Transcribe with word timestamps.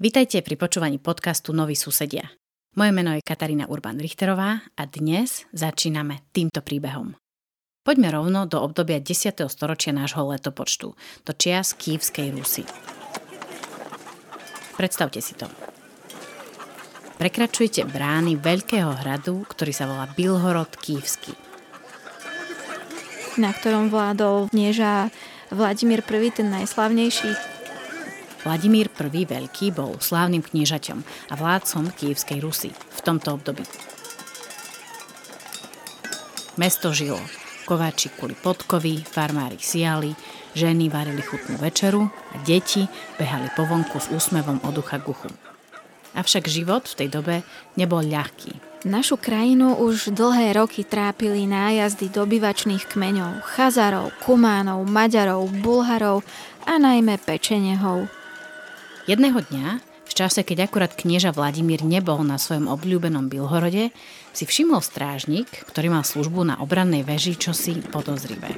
Vítajte 0.00 0.40
pri 0.40 0.56
počúvaní 0.56 0.96
podcastu 0.96 1.52
Noví 1.52 1.76
susedia. 1.76 2.32
Moje 2.72 2.88
meno 2.88 3.12
je 3.12 3.20
Katarína 3.20 3.68
Urban-Richterová 3.68 4.64
a 4.72 4.82
dnes 4.88 5.44
začíname 5.52 6.24
týmto 6.32 6.64
príbehom. 6.64 7.20
Poďme 7.84 8.08
rovno 8.08 8.48
do 8.48 8.64
obdobia 8.64 8.96
10. 8.96 9.44
storočia 9.52 9.92
nášho 9.92 10.24
letopočtu, 10.24 10.96
do 10.96 11.32
čias 11.36 11.76
Kývskej 11.76 12.32
Rusy. 12.32 12.64
Predstavte 14.80 15.20
si 15.20 15.36
to. 15.36 15.52
Prekračujete 17.20 17.84
brány 17.84 18.40
veľkého 18.40 19.04
hradu, 19.04 19.44
ktorý 19.52 19.72
sa 19.76 19.84
volá 19.84 20.08
Bilhorod 20.16 20.80
Kývsky. 20.80 21.36
Na 23.36 23.52
ktorom 23.52 23.92
vládol 23.92 24.48
knieža 24.48 25.12
Vladimír 25.52 26.00
I, 26.00 26.32
ten 26.32 26.48
najslavnejší. 26.48 27.59
Vladimír 28.40 28.88
I. 28.88 29.22
Veľký 29.28 29.76
bol 29.76 30.00
slávnym 30.00 30.40
kniežaťom 30.40 31.04
a 31.28 31.34
vládcom 31.36 31.92
Kievskej 31.92 32.40
Rusy 32.40 32.72
v 32.72 33.00
tomto 33.04 33.36
období. 33.36 33.64
Mesto 36.56 36.92
žilo. 36.92 37.20
Kováči 37.68 38.10
kuli 38.16 38.34
podkovy, 38.34 39.04
farmári 39.06 39.60
siali, 39.60 40.16
ženy 40.56 40.90
varili 40.90 41.22
chutnú 41.22 41.54
večeru 41.60 42.08
a 42.08 42.36
deti 42.42 42.88
behali 43.20 43.52
po 43.54 43.62
vonku 43.68 44.00
s 44.00 44.10
úsmevom 44.10 44.58
od 44.66 44.74
ucha 44.80 44.98
k 44.98 45.08
uchu. 45.12 45.30
Avšak 46.16 46.50
život 46.50 46.90
v 46.90 46.96
tej 46.98 47.08
dobe 47.08 47.36
nebol 47.78 48.02
ľahký. 48.02 48.82
Našu 48.88 49.20
krajinu 49.20 49.76
už 49.76 50.16
dlhé 50.16 50.56
roky 50.56 50.82
trápili 50.82 51.44
nájazdy 51.44 52.08
dobyvačných 52.08 52.88
kmeňov, 52.88 53.44
chazarov, 53.54 54.10
kumánov, 54.24 54.88
maďarov, 54.88 55.52
bulharov 55.60 56.24
a 56.64 56.80
najmä 56.80 57.20
pečenehov. 57.20 58.19
Jedného 59.10 59.42
dňa, 59.42 59.82
v 60.06 60.12
čase, 60.14 60.46
keď 60.46 60.70
akurát 60.70 60.94
knieža 60.94 61.34
Vladimír 61.34 61.82
nebol 61.82 62.22
na 62.22 62.38
svojom 62.38 62.70
obľúbenom 62.70 63.26
Bilhorode, 63.26 63.90
si 64.30 64.46
všimol 64.46 64.78
strážnik, 64.78 65.50
ktorý 65.66 65.90
mal 65.90 66.06
službu 66.06 66.46
na 66.46 66.54
obrannej 66.62 67.02
veži, 67.02 67.34
čosi 67.34 67.82
podozrivé. 67.90 68.54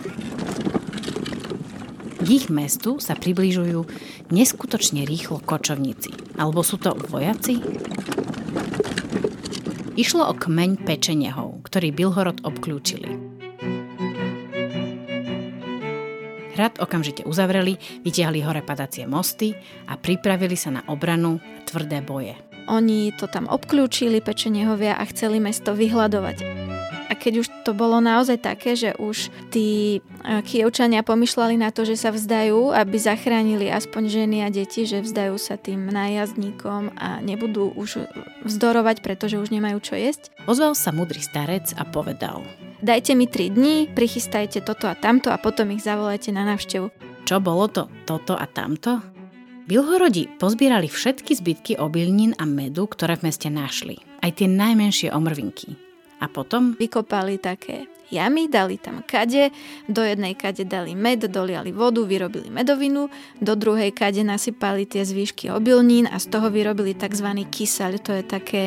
K 2.21 2.27
ich 2.29 2.53
mestu 2.53 3.01
sa 3.01 3.17
približujú 3.17 3.81
neskutočne 4.29 5.09
rýchlo 5.09 5.41
kočovníci. 5.41 6.37
Alebo 6.37 6.61
sú 6.61 6.77
to 6.77 7.01
vojaci? 7.01 7.57
Išlo 9.97 10.29
o 10.29 10.37
kmeň 10.37 10.85
pečenehov, 10.85 11.65
ktorý 11.65 11.97
Bilhorod 11.97 12.45
obklúčili. 12.45 13.32
Hrad 16.53 16.79
okamžite 16.85 17.25
uzavreli, 17.25 17.81
vytiahli 18.05 18.45
hore 18.45 18.61
padacie 18.61 19.09
mosty 19.09 19.57
a 19.89 19.97
pripravili 19.97 20.57
sa 20.57 20.69
na 20.69 20.83
obranu 20.85 21.41
a 21.41 21.61
tvrdé 21.65 22.05
boje. 22.05 22.37
Oni 22.71 23.11
to 23.17 23.27
tam 23.27 23.51
obklúčili 23.51 24.23
pečenehovia 24.23 24.95
a 24.95 25.03
chceli 25.11 25.43
mesto 25.43 25.75
vyhľadovať. 25.75 26.71
A 27.11 27.19
keď 27.19 27.45
už 27.45 27.49
to 27.69 27.77
bolo 27.77 28.01
naozaj 28.01 28.41
také, 28.41 28.73
že 28.73 28.97
už 28.97 29.29
tí 29.53 30.01
kievčania 30.25 31.05
pomýšľali 31.05 31.61
na 31.61 31.69
to, 31.69 31.85
že 31.85 32.01
sa 32.01 32.09
vzdajú, 32.09 32.73
aby 32.73 32.97
zachránili 32.97 33.69
aspoň 33.69 34.03
ženy 34.09 34.39
a 34.47 34.49
deti, 34.49 34.89
že 34.89 35.05
vzdajú 35.05 35.37
sa 35.37 35.61
tým 35.61 35.93
nájazdníkom 35.93 36.97
a 36.97 37.21
nebudú 37.21 37.75
už 37.77 38.09
vzdorovať, 38.49 39.05
pretože 39.05 39.37
už 39.37 39.53
nemajú 39.53 39.83
čo 39.85 39.99
jesť. 39.99 40.33
Ozval 40.49 40.73
sa 40.73 40.95
mudrý 40.95 41.21
starec 41.21 41.77
a 41.77 41.85
povedal– 41.85 42.41
dajte 42.83 43.15
mi 43.15 43.31
3 43.31 43.55
dní, 43.55 43.77
prichystajte 43.95 44.61
toto 44.61 44.91
a 44.91 44.99
tamto 44.99 45.31
a 45.31 45.39
potom 45.39 45.71
ich 45.73 45.87
zavolajte 45.87 46.35
na 46.35 46.43
návštevu. 46.45 46.91
Čo 47.23 47.39
bolo 47.39 47.71
to 47.71 47.87
toto 48.05 48.35
a 48.35 48.45
tamto? 48.51 48.99
Bilhorodi 49.63 50.27
pozbierali 50.43 50.91
všetky 50.91 51.39
zbytky 51.39 51.73
obilnín 51.79 52.35
a 52.37 52.45
medu, 52.45 52.91
ktoré 52.91 53.15
v 53.15 53.31
meste 53.31 53.47
našli. 53.47 54.03
Aj 54.19 54.35
tie 54.35 54.51
najmenšie 54.51 55.15
omrvinky. 55.15 55.79
A 56.19 56.27
potom... 56.27 56.75
Vykopali 56.79 57.39
také 57.39 57.87
jamy, 58.11 58.51
dali 58.51 58.77
tam 58.77 59.07
kade, 59.07 59.55
do 59.89 60.03
jednej 60.03 60.35
kade 60.35 60.67
dali 60.67 60.93
med, 60.99 61.25
doliali 61.31 61.73
vodu, 61.73 62.03
vyrobili 62.05 62.51
medovinu, 62.51 63.09
do 63.41 63.55
druhej 63.57 63.95
kade 63.95 64.21
nasypali 64.27 64.85
tie 64.85 65.07
zvýšky 65.07 65.49
obilnín 65.49 66.11
a 66.11 66.21
z 66.21 66.27
toho 66.29 66.53
vyrobili 66.53 66.93
tzv. 66.93 67.27
kysaľ, 67.49 68.03
to 68.03 68.13
je 68.19 68.25
také, 68.27 68.65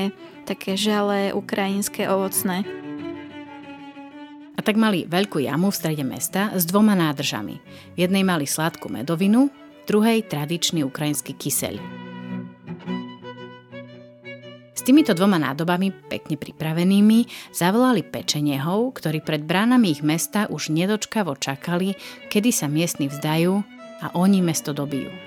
také 0.48 0.80
žalé 0.80 1.36
ukrajinské 1.36 2.08
ovocné 2.09 2.84
tak 4.66 4.81
mali 4.81 5.06
veľkú 5.06 5.38
jamu 5.46 5.70
v 5.70 5.78
strede 5.78 6.02
mesta 6.02 6.50
s 6.58 6.66
dvoma 6.66 6.98
nádržami. 6.98 7.62
V 7.94 7.98
jednej 8.02 8.26
mali 8.26 8.50
sladkú 8.50 8.90
medovinu, 8.90 9.53
v 9.53 9.84
druhej 9.86 10.26
tradičný 10.26 10.81
ukrajinský 10.81 11.38
kyseľ. 11.38 11.78
S 14.75 14.81
týmito 14.81 15.14
dvoma 15.14 15.38
nádobami, 15.38 15.94
pekne 16.09 16.36
pripravenými, 16.42 17.54
zavolali 17.54 18.02
pečeniehov, 18.02 18.98
ktorí 18.98 19.22
pred 19.22 19.46
bránami 19.46 19.94
ich 19.94 20.02
mesta 20.02 20.50
už 20.50 20.74
nedočkavo 20.74 21.38
čakali, 21.38 21.94
kedy 22.34 22.50
sa 22.50 22.66
miestni 22.66 23.06
vzdajú 23.06 23.54
a 24.02 24.12
oni 24.18 24.42
mesto 24.42 24.74
dobijú. 24.74 25.25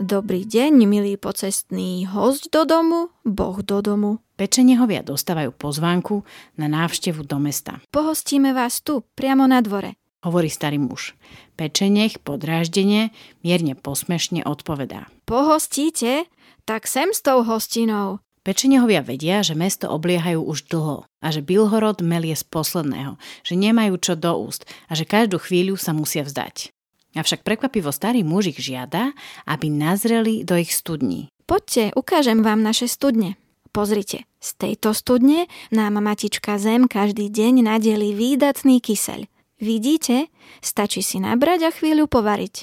Dobrý 0.00 0.48
deň, 0.48 0.88
milý 0.88 1.20
pocestný 1.20 2.08
host 2.08 2.48
do 2.48 2.64
domu, 2.64 3.12
boh 3.20 3.60
do 3.60 3.84
domu. 3.84 4.24
Pečenehovia 4.40 5.04
dostávajú 5.04 5.52
pozvánku 5.52 6.24
na 6.56 6.72
návštevu 6.72 7.20
do 7.28 7.36
mesta. 7.36 7.84
Pohostíme 7.92 8.56
vás 8.56 8.80
tu, 8.80 9.04
priamo 9.12 9.44
na 9.44 9.60
dvore, 9.60 10.00
hovorí 10.24 10.48
starý 10.48 10.80
muž. 10.80 11.12
Pečenech 11.60 12.16
podráždenie 12.24 13.12
mierne 13.44 13.76
posmešne 13.76 14.40
odpovedá. 14.48 15.04
Pohostíte? 15.28 16.24
Tak 16.64 16.88
sem 16.88 17.12
s 17.12 17.20
tou 17.20 17.44
hostinou. 17.44 18.24
Pečenehovia 18.40 19.04
vedia, 19.04 19.44
že 19.44 19.52
mesto 19.52 19.92
obliehajú 19.92 20.40
už 20.40 20.64
dlho 20.72 21.04
a 21.20 21.28
že 21.28 21.44
Bilhorod 21.44 22.00
melie 22.00 22.32
z 22.32 22.48
posledného, 22.48 23.20
že 23.44 23.52
nemajú 23.52 24.00
čo 24.00 24.16
do 24.16 24.32
úst 24.48 24.64
a 24.88 24.96
že 24.96 25.04
každú 25.04 25.36
chvíľu 25.36 25.76
sa 25.76 25.92
musia 25.92 26.24
vzdať. 26.24 26.72
Avšak 27.18 27.42
prekvapivo 27.42 27.90
starý 27.90 28.22
muž 28.22 28.54
ich 28.54 28.60
žiada, 28.62 29.10
aby 29.46 29.66
nazreli 29.66 30.46
do 30.46 30.54
ich 30.54 30.70
studní. 30.70 31.30
Poďte, 31.50 31.90
ukážem 31.98 32.46
vám 32.46 32.62
naše 32.62 32.86
studne. 32.86 33.34
Pozrite, 33.70 34.26
z 34.42 34.50
tejto 34.58 34.94
studne 34.94 35.50
nám 35.70 35.98
matička 35.98 36.58
Zem 36.58 36.90
každý 36.90 37.30
deň 37.30 37.66
nadeli 37.66 38.14
výdatný 38.14 38.82
kyseľ. 38.82 39.26
Vidíte? 39.60 40.32
Stačí 40.64 41.04
si 41.04 41.20
nabrať 41.20 41.68
a 41.68 41.70
chvíľu 41.70 42.08
povariť. 42.08 42.54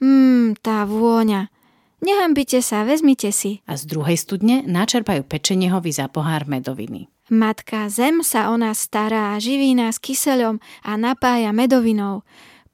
Mmm, 0.00 0.58
tá 0.64 0.88
vôňa. 0.88 1.52
Nehambite 1.98 2.62
sa, 2.62 2.86
vezmite 2.86 3.34
si. 3.34 3.60
A 3.66 3.74
z 3.74 3.90
druhej 3.90 4.14
studne 4.14 4.62
načerpajú 4.64 5.26
pečenehovi 5.26 5.90
za 5.90 6.06
pohár 6.06 6.46
medoviny. 6.46 7.10
Matka 7.28 7.90
Zem 7.92 8.24
sa 8.24 8.48
o 8.48 8.56
nás 8.56 8.80
stará, 8.88 9.36
živí 9.36 9.76
nás 9.76 10.00
kyseľom 10.00 10.62
a 10.80 10.96
napája 10.96 11.52
medovinou. 11.52 12.24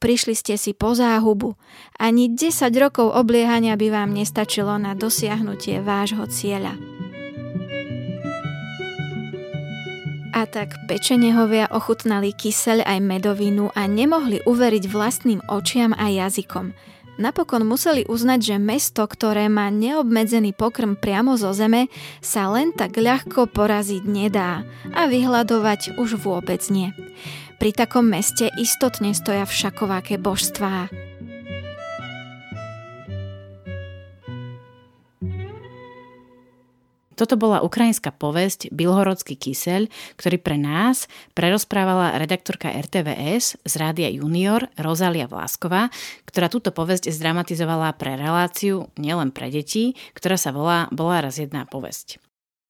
Prišli 0.05 0.37
ste 0.37 0.53
si 0.53 0.77
po 0.77 0.93
záhubu. 0.93 1.57
Ani 1.97 2.29
10 2.29 2.69
rokov 2.77 3.09
obliehania 3.09 3.73
by 3.73 3.89
vám 3.89 4.13
nestačilo 4.13 4.77
na 4.77 4.93
dosiahnutie 4.93 5.81
vášho 5.81 6.29
cieľa. 6.29 6.77
A 10.29 10.45
tak 10.45 10.77
pečenehovia 10.85 11.73
ochutnali 11.73 12.37
kyseľ 12.37 12.85
aj 12.85 12.99
medovinu 13.01 13.73
a 13.73 13.89
nemohli 13.89 14.45
uveriť 14.45 14.85
vlastným 14.85 15.41
očiam 15.49 15.97
a 15.97 16.05
jazykom. 16.13 16.77
Napokon 17.17 17.65
museli 17.65 18.05
uznať, 18.05 18.39
že 18.53 18.55
mesto, 18.61 19.01
ktoré 19.09 19.49
má 19.49 19.73
neobmedzený 19.73 20.53
pokrm 20.53 20.93
priamo 20.93 21.33
zo 21.33 21.49
zeme, 21.49 21.89
sa 22.21 22.45
len 22.53 22.77
tak 22.77 22.93
ľahko 22.93 23.49
poraziť 23.49 24.05
nedá 24.05 24.67
a 24.93 25.09
vyhľadovať 25.09 25.97
už 25.97 26.21
vôbec 26.21 26.61
nie. 26.69 26.93
Pri 27.55 27.71
takom 27.71 28.05
meste 28.05 28.51
istotne 28.59 29.15
stoja 29.15 29.47
všakováke 29.47 30.19
božstvá. 30.19 30.91
Toto 37.15 37.39
bola 37.39 37.63
ukrajinská 37.63 38.11
povesť 38.11 38.75
Bilhorodský 38.75 39.39
kyseľ, 39.39 39.87
ktorý 40.19 40.35
pre 40.35 40.59
nás 40.59 41.07
prerozprávala 41.31 42.19
redaktorka 42.19 42.67
RTVS 42.67 43.55
z 43.63 43.73
Rádia 43.79 44.11
Junior 44.11 44.67
Rozália 44.75 45.23
Vlásková, 45.23 45.87
ktorá 46.27 46.51
túto 46.51 46.75
povesť 46.75 47.07
zdramatizovala 47.15 47.95
pre 47.95 48.19
reláciu 48.19 48.91
nielen 48.99 49.31
pre 49.31 49.47
deti, 49.47 49.95
ktorá 50.11 50.35
sa 50.35 50.51
volá 50.51 50.91
Bola 50.91 51.23
raz 51.23 51.39
jedna 51.39 51.63
povesť. 51.63 52.24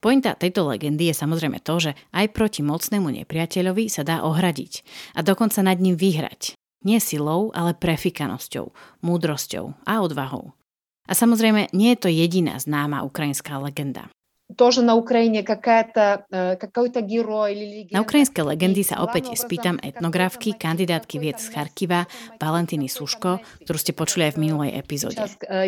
Pointa 0.06 0.38
tejto 0.38 0.70
legendy 0.70 1.10
je 1.10 1.18
samozrejme 1.18 1.58
to, 1.66 1.82
že 1.82 1.98
aj 2.14 2.30
proti 2.30 2.62
mocnému 2.62 3.10
nepriateľovi 3.10 3.90
sa 3.90 4.06
dá 4.06 4.22
ohradiť 4.22 4.86
a 5.18 5.26
dokonca 5.26 5.66
nad 5.66 5.82
ním 5.82 5.98
vyhrať. 5.98 6.54
Nie 6.86 7.02
silou, 7.02 7.50
ale 7.50 7.74
prefikanosťou, 7.74 8.70
múdrosťou 9.02 9.74
a 9.82 9.92
odvahou. 9.98 10.54
A 11.10 11.12
samozrejme 11.18 11.74
nie 11.74 11.90
je 11.90 11.98
to 11.98 12.06
jediná 12.06 12.54
známa 12.54 13.02
ukrajinská 13.02 13.58
legenda 13.58 14.06
тоже 14.55 14.81
на 14.81 14.95
Украине 14.95 15.43
какая-то, 15.43 16.25
э, 16.31 16.55
какой-то 16.55 17.01
герой 17.01 17.55
или 17.55 17.65
легенда. 17.65 17.95
На 17.97 18.01
ukrajinské 18.03 18.41
legendy 18.43 18.83
sa 18.83 19.03
opäť 19.03 19.35
spýtam 19.35 19.79
etnografky, 19.81 20.53
kandidátky 20.55 21.19
vied 21.19 21.39
z 21.39 21.51
Charkiva, 21.51 22.07
Valentíny 22.39 22.91
Suško, 22.91 23.39
ktorú 23.63 23.77
ste 23.79 23.93
počuli 23.95 24.27
aj 24.27 24.35
v 24.35 24.41
minulej 24.47 24.71
epizóde. 24.75 25.17
Э, 25.47 25.67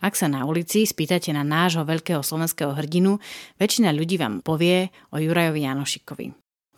Ak 0.00 0.14
sa 0.16 0.26
na 0.28 0.40
ulici 0.46 0.86
spýtate 0.86 1.30
na 1.32 1.44
nášho 1.46 1.86
veľkého 1.86 2.22
slovenského 2.22 2.74
hrdinu, 2.74 3.18
väčšina 3.58 3.94
ľudí 3.94 4.18
vám 4.18 4.42
povie 4.42 4.90
o 5.14 5.16
Jurajovi 5.18 5.66
Janošikovi. 5.66 6.26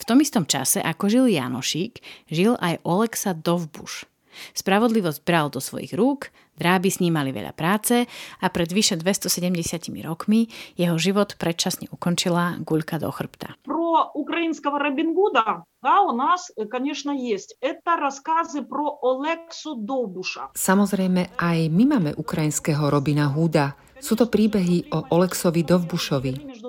V 0.02 0.04
tom 0.08 0.18
istom 0.18 0.50
čase, 0.50 0.82
ako 0.82 1.06
žil 1.06 1.26
Janošik, 1.30 2.02
žil 2.26 2.58
aj 2.58 2.82
Oleksa 2.82 3.38
Dovbuš. 3.38 4.10
Spravodlivosť 4.56 5.20
bral 5.28 5.52
do 5.52 5.60
svojich 5.60 5.92
rúk, 5.92 6.32
Dráby 6.52 6.92
s 6.92 7.00
ním 7.00 7.16
mali 7.16 7.32
veľa 7.32 7.56
práce 7.56 8.04
a 8.38 8.46
pred 8.52 8.68
vyše 8.68 9.00
270 9.00 9.56
rokmi 10.04 10.52
jeho 10.76 11.00
život 11.00 11.34
predčasne 11.40 11.88
ukončila 11.88 12.60
guľka 12.60 13.00
do 13.00 13.08
chrbta. 13.08 13.56
Про 13.64 14.12
украинского 14.12 14.76
Робин 14.76 15.16
Гуда 15.16 15.64
да, 15.82 16.06
у 16.06 16.14
нас, 16.14 16.52
конечно, 16.70 17.10
есть. 17.10 17.58
Это 17.58 17.98
рассказы 17.98 18.62
про 18.62 18.94
Олексу 19.02 19.74
Довбуша. 19.74 20.54
Samozrejme, 20.54 21.34
aj 21.34 21.58
my 21.74 21.84
máme 21.98 22.10
ukrajinského 22.14 22.86
Robina 22.86 23.26
Hooda. 23.26 23.74
Sú 23.98 24.14
to 24.14 24.30
príbehy 24.30 24.94
o 24.94 25.02
Oleksovi 25.10 25.66
Dovbušovi. 25.66 26.62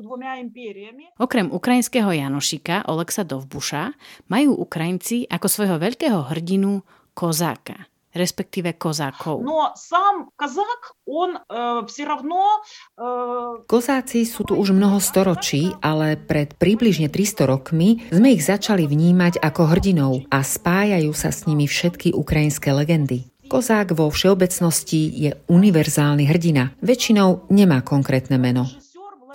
Okrem 1.21 1.47
ukrajinského 1.53 2.09
Janošika 2.09 2.89
Oleksa 2.89 3.21
Dovbuša 3.21 3.93
majú 4.33 4.57
Ukrajinci 4.57 5.29
ako 5.29 5.45
svojho 5.45 5.77
veľkého 5.77 6.33
hrdinu 6.33 6.81
Kozáka 7.17 7.93
respektíve 8.13 8.77
kozákov. 8.77 9.41
No 9.41 9.73
sám 9.73 10.29
kozák, 10.37 10.81
on 11.09 11.29
uh, 11.35 11.81
все 11.89 12.05
равно... 12.05 12.37
Uh... 12.93 13.65
Kozáci 13.65 14.23
sú 14.29 14.45
tu 14.45 14.53
už 14.53 14.71
mnoho 14.71 15.01
storočí, 15.01 15.73
ale 15.81 16.15
pred 16.15 16.53
približne 16.53 17.09
300 17.09 17.49
rokmi 17.49 18.05
sme 18.13 18.37
ich 18.37 18.45
začali 18.45 18.85
vnímať 18.85 19.41
ako 19.41 19.61
hrdinov 19.65 20.13
a 20.29 20.45
spájajú 20.45 21.11
sa 21.11 21.33
s 21.33 21.49
nimi 21.49 21.65
všetky 21.65 22.13
ukrajinské 22.13 22.69
legendy. 22.71 23.25
Kozák 23.49 23.93
vo 23.93 24.09
všeobecnosti 24.09 25.13
je 25.13 25.31
univerzálny 25.49 26.25
hrdina. 26.25 26.73
Väčšinou 26.81 27.49
nemá 27.53 27.85
konkrétne 27.85 28.41
meno. 28.41 28.65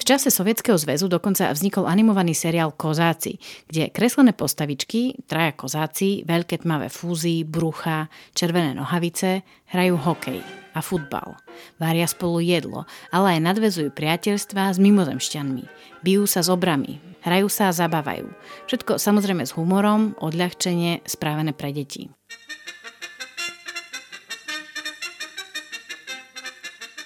V 0.04 0.12
čase 0.12 0.36
Sovietskeho 0.36 0.76
zväzu 0.76 1.08
dokonca 1.08 1.48
vznikol 1.56 1.88
animovaný 1.88 2.36
seriál 2.36 2.76
Kozáci, 2.76 3.40
kde 3.72 3.88
kreslené 3.88 4.36
postavičky, 4.36 5.24
traja 5.32 5.56
kozáci, 5.56 6.28
veľké 6.28 6.68
tmavé 6.68 6.92
fúzy, 6.92 7.48
brucha, 7.48 8.12
červené 8.36 8.76
nohavice, 8.76 9.48
hrajú 9.72 9.96
hokej 9.96 10.44
a 10.76 10.84
futbal. 10.84 11.40
Vária 11.80 12.04
spolu 12.04 12.44
jedlo, 12.44 12.84
ale 13.16 13.40
aj 13.40 13.48
nadvezujú 13.48 13.96
priateľstva 13.96 14.76
s 14.76 14.78
mimozemšťanmi. 14.84 15.64
Bijú 16.04 16.28
sa 16.28 16.44
s 16.44 16.52
obrami, 16.52 17.00
hrajú 17.24 17.48
sa 17.48 17.72
a 17.72 17.78
zabávajú. 17.88 18.28
Všetko 18.68 19.00
samozrejme 19.00 19.48
s 19.48 19.56
humorom, 19.56 20.20
odľahčenie, 20.20 21.08
správené 21.08 21.56
pre 21.56 21.72
deti. 21.72 22.12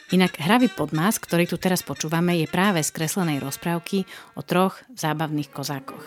Inak 0.07 0.39
Hravý 0.39 0.71
podmas, 0.71 1.19
ktorý 1.19 1.51
tu 1.51 1.59
teraz 1.59 1.83
počúvame, 1.83 2.39
je 2.39 2.47
práve 2.47 2.79
z 2.79 2.95
kreslenej 2.95 3.43
rozprávky 3.43 4.07
o 4.39 4.41
troch 4.41 4.79
zábavných 4.95 5.51
kozákoch. 5.51 5.99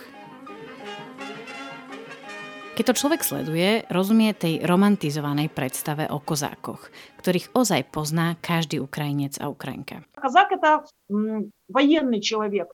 Keď 2.80 2.84
to 2.88 2.96
človek 2.96 3.20
sleduje, 3.20 3.84
rozumie 3.92 4.32
tej 4.32 4.64
romantizovanej 4.64 5.52
predstave 5.52 6.08
o 6.08 6.16
kozákoch, 6.16 6.88
ktorých 7.20 7.52
ozaj 7.52 7.92
pozná 7.92 8.40
každý 8.40 8.80
Ukrajinec 8.80 9.36
a 9.36 9.52
Ukrajinka. 9.52 10.00
Kazák– 10.16 10.48
to 10.64 10.72
mm, 11.12 11.52
vojenný 11.68 12.24
človek, 12.24 12.72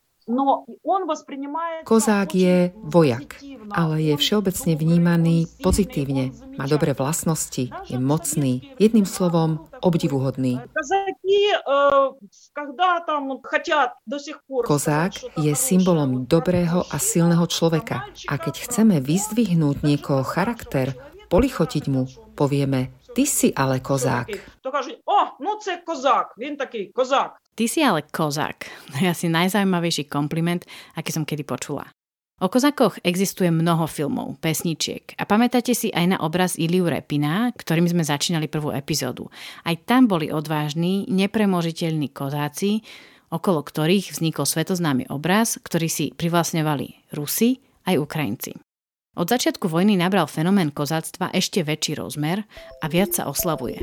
Kozák 1.86 2.34
je 2.34 2.74
vojak, 2.82 3.38
ale 3.70 4.02
je 4.02 4.14
všeobecne 4.18 4.74
vnímaný 4.74 5.46
pozitívne. 5.62 6.34
Má 6.58 6.66
dobré 6.66 6.98
vlastnosti, 6.98 7.70
je 7.70 7.94
mocný, 7.94 8.74
jedným 8.82 9.06
slovom 9.06 9.70
obdivuhodný. 9.86 10.58
Kozák 14.66 15.12
je 15.38 15.52
symbolom 15.54 16.26
dobrého 16.26 16.82
a 16.90 16.96
silného 16.98 17.46
človeka. 17.46 18.10
A 18.26 18.34
keď 18.34 18.54
chceme 18.66 18.98
vyzdvihnúť 18.98 19.86
niekoho 19.86 20.26
charakter, 20.26 20.98
polichotiť 21.30 21.84
mu, 21.86 22.10
povieme, 22.34 22.90
Ty 23.16 23.24
si 23.24 23.48
ale 23.56 23.80
kozák. 23.80 24.28
To 24.60 24.68
kaže, 24.68 25.00
o, 25.08 25.20
no 25.40 25.56
kozák, 25.56 26.36
viem 26.36 26.52
taký 26.52 26.92
kozák. 26.92 27.40
Ty 27.56 27.64
si 27.64 27.80
ale 27.80 28.04
kozák. 28.04 28.68
To 28.92 28.96
je 29.00 29.08
asi 29.08 29.32
najzaujímavejší 29.32 30.04
kompliment, 30.04 30.60
aký 30.92 31.16
som 31.16 31.24
kedy 31.24 31.40
počula. 31.48 31.88
O 32.44 32.52
kozakoch 32.52 33.00
existuje 33.00 33.48
mnoho 33.48 33.88
filmov, 33.88 34.36
pesničiek 34.44 35.16
a 35.16 35.24
pamätáte 35.24 35.72
si 35.72 35.88
aj 35.88 36.04
na 36.12 36.18
obraz 36.20 36.60
Iliu 36.60 36.84
Repina, 36.84 37.48
ktorým 37.56 37.88
sme 37.88 38.04
začínali 38.04 38.52
prvú 38.52 38.68
epizódu. 38.76 39.32
Aj 39.64 39.72
tam 39.88 40.04
boli 40.04 40.28
odvážni, 40.28 41.08
nepremožiteľní 41.08 42.12
kozáci, 42.12 42.84
okolo 43.32 43.64
ktorých 43.64 44.12
vznikol 44.12 44.44
svetoznámy 44.44 45.08
obraz, 45.08 45.56
ktorý 45.64 45.88
si 45.88 46.12
privlastňovali 46.12 47.16
Rusi 47.16 47.64
aj 47.88 47.96
Ukrajinci. 47.96 48.52
Od 49.16 49.24
začiatku 49.32 49.72
vojny 49.72 49.96
nabral 49.96 50.28
fenomén 50.28 50.68
kozáctva 50.68 51.32
ešte 51.32 51.64
väčší 51.64 51.96
rozmer 51.96 52.44
a 52.84 52.86
viac 52.92 53.16
sa 53.16 53.24
oslavuje. 53.32 53.80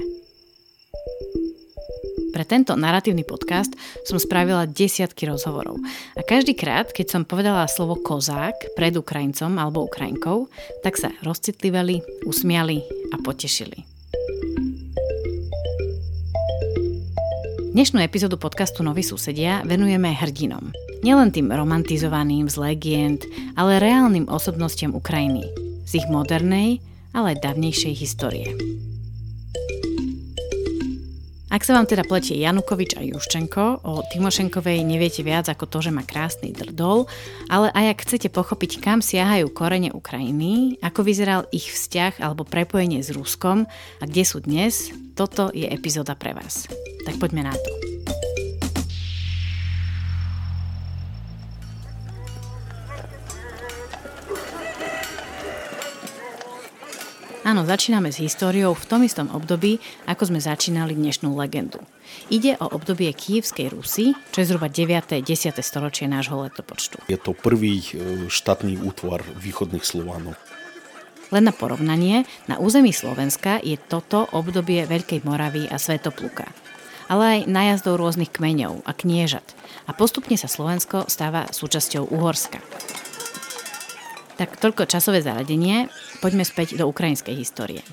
Pre 2.34 2.46
tento 2.46 2.78
narratívny 2.78 3.26
podcast 3.26 3.74
som 4.06 4.22
spravila 4.22 4.70
desiatky 4.70 5.26
rozhovorov. 5.26 5.82
A 6.14 6.22
každý 6.22 6.54
krát, 6.54 6.94
keď 6.94 7.18
som 7.18 7.22
povedala 7.26 7.66
slovo 7.66 7.98
kozák 7.98 8.78
pred 8.78 8.94
Ukrajincom 8.94 9.58
alebo 9.58 9.90
Ukrajinkou, 9.90 10.54
tak 10.86 11.02
sa 11.02 11.10
rozcitliveli, 11.26 12.26
usmiali 12.30 12.86
a 13.10 13.18
potešili. 13.18 13.90
Dnešnú 17.74 18.06
epizódu 18.06 18.38
podcastu 18.38 18.86
Noví 18.86 19.02
susedia 19.02 19.66
venujeme 19.66 20.14
hrdinom. 20.14 20.83
Nielen 21.04 21.36
tým 21.36 21.52
romantizovaným 21.52 22.48
z 22.48 22.56
legend, 22.56 23.28
ale 23.60 23.84
reálnym 23.84 24.32
osobnostiam 24.32 24.96
Ukrajiny. 24.96 25.44
Z 25.84 26.00
ich 26.00 26.08
modernej, 26.08 26.80
ale 27.12 27.36
aj 27.36 27.44
dávnejšej 27.44 27.94
histórie. 28.00 28.56
Ak 31.52 31.62
sa 31.68 31.78
vám 31.78 31.86
teda 31.86 32.02
pletie 32.08 32.40
Janukovič 32.40 32.98
a 32.98 33.06
Juščenko, 33.06 33.86
o 33.86 34.02
Timošenkovej 34.16 34.82
neviete 34.82 35.22
viac 35.22 35.52
ako 35.52 35.70
to, 35.70 35.86
že 35.86 35.92
má 35.94 36.02
krásny 36.02 36.50
drdol, 36.50 37.06
ale 37.46 37.70
aj 37.76 37.94
ak 37.94 38.04
chcete 38.10 38.34
pochopiť, 38.34 38.80
kam 38.82 39.04
siahajú 39.04 39.52
korene 39.54 39.94
Ukrajiny, 39.94 40.82
ako 40.82 41.06
vyzeral 41.06 41.46
ich 41.54 41.68
vzťah 41.68 42.24
alebo 42.24 42.48
prepojenie 42.48 43.04
s 43.04 43.14
Ruskom 43.14 43.70
a 44.00 44.04
kde 44.08 44.24
sú 44.24 44.42
dnes, 44.42 44.90
toto 45.14 45.52
je 45.54 45.68
epizóda 45.68 46.16
pre 46.18 46.32
vás. 46.34 46.66
Tak 47.06 47.22
poďme 47.22 47.46
na 47.46 47.54
to. 47.54 47.83
Áno, 57.44 57.68
začíname 57.68 58.08
s 58.08 58.24
históriou 58.24 58.72
v 58.72 58.88
tom 58.88 59.04
istom 59.04 59.28
období, 59.28 59.84
ako 60.08 60.32
sme 60.32 60.40
začínali 60.40 60.96
dnešnú 60.96 61.36
legendu. 61.36 61.84
Ide 62.32 62.56
o 62.64 62.72
obdobie 62.72 63.12
Kievskej 63.12 63.76
Rusy, 63.76 64.16
čo 64.32 64.40
je 64.40 64.48
zhruba 64.48 64.72
9. 64.72 65.20
10. 65.20 65.52
storočie 65.60 66.08
nášho 66.08 66.40
letopočtu. 66.40 67.04
Je 67.12 67.20
to 67.20 67.36
prvý 67.36 67.84
e, 67.84 68.32
štátny 68.32 68.80
útvar 68.80 69.28
východných 69.44 69.84
Slovanov. 69.84 70.40
Len 71.36 71.44
na 71.44 71.52
porovnanie, 71.52 72.24
na 72.48 72.64
území 72.64 72.96
Slovenska 72.96 73.60
je 73.60 73.76
toto 73.76 74.24
obdobie 74.32 74.88
Veľkej 74.88 75.28
Moravy 75.28 75.68
a 75.68 75.76
Svetopluka 75.76 76.48
ale 77.12 77.24
aj 77.24 77.40
najazdov 77.52 78.00
rôznych 78.00 78.32
kmeňov 78.32 78.88
a 78.88 78.92
kniežat. 78.96 79.44
A 79.86 79.92
postupne 79.92 80.40
sa 80.40 80.48
Slovensko 80.48 81.06
stáva 81.12 81.52
súčasťou 81.52 82.10
Uhorska. 82.10 82.64
Tak 84.34 84.58
toľko 84.58 84.90
časové 84.90 85.22
zaradenie, 85.22 85.94
poďme 86.18 86.42
späť 86.42 86.74
do 86.74 86.90
ukrajinskej 86.90 87.38
histórie. 87.38 87.86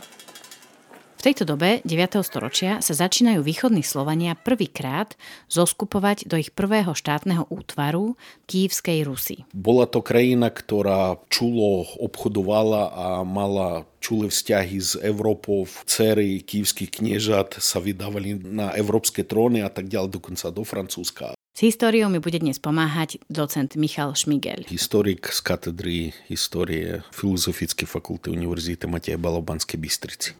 V 1.21 1.29
tejto 1.29 1.45
dobe 1.45 1.85
9. 1.85 2.25
storočia 2.25 2.81
sa 2.81 2.97
začínajú 2.97 3.45
východní 3.45 3.85
Slovania 3.85 4.33
prvýkrát 4.33 5.21
zoskupovať 5.53 6.25
do 6.25 6.41
ich 6.41 6.49
prvého 6.49 6.97
štátneho 6.97 7.45
útvaru 7.53 8.17
Kývskej 8.49 9.05
Rusy. 9.05 9.45
Bola 9.53 9.85
to 9.85 10.01
krajina, 10.01 10.49
ktorá 10.49 11.21
čulo 11.29 11.85
obchodovala 12.01 12.89
a 12.89 13.07
mala 13.21 13.85
čulé 14.01 14.33
vzťahy 14.33 14.81
s 14.81 14.97
Európou. 14.97 15.69
Cery 15.85 16.41
kývských 16.41 16.89
kniežat 16.89 17.61
sa 17.61 17.85
vydávali 17.85 18.41
na 18.41 18.73
európske 18.73 19.21
tróny 19.21 19.61
a 19.61 19.69
tak 19.69 19.93
ďalej, 19.93 20.17
dokonca 20.17 20.49
do 20.49 20.65
Francúzska. 20.65 21.37
S 21.50 21.66
históriou 21.66 22.07
mi 22.07 22.23
bude 22.23 22.38
dnes 22.38 22.62
pomáhať 22.62 23.19
docent 23.26 23.75
Michal 23.75 24.14
Šmigel. 24.14 24.71
Historik 24.71 25.26
z 25.26 25.40
katedry 25.42 26.14
histórie 26.30 27.02
Filozofickej 27.11 27.90
fakulty 27.90 28.30
Univerzity 28.30 28.87
Mateja 28.87 29.19
Balobanskej 29.19 29.78
Bystrici. 29.83 30.30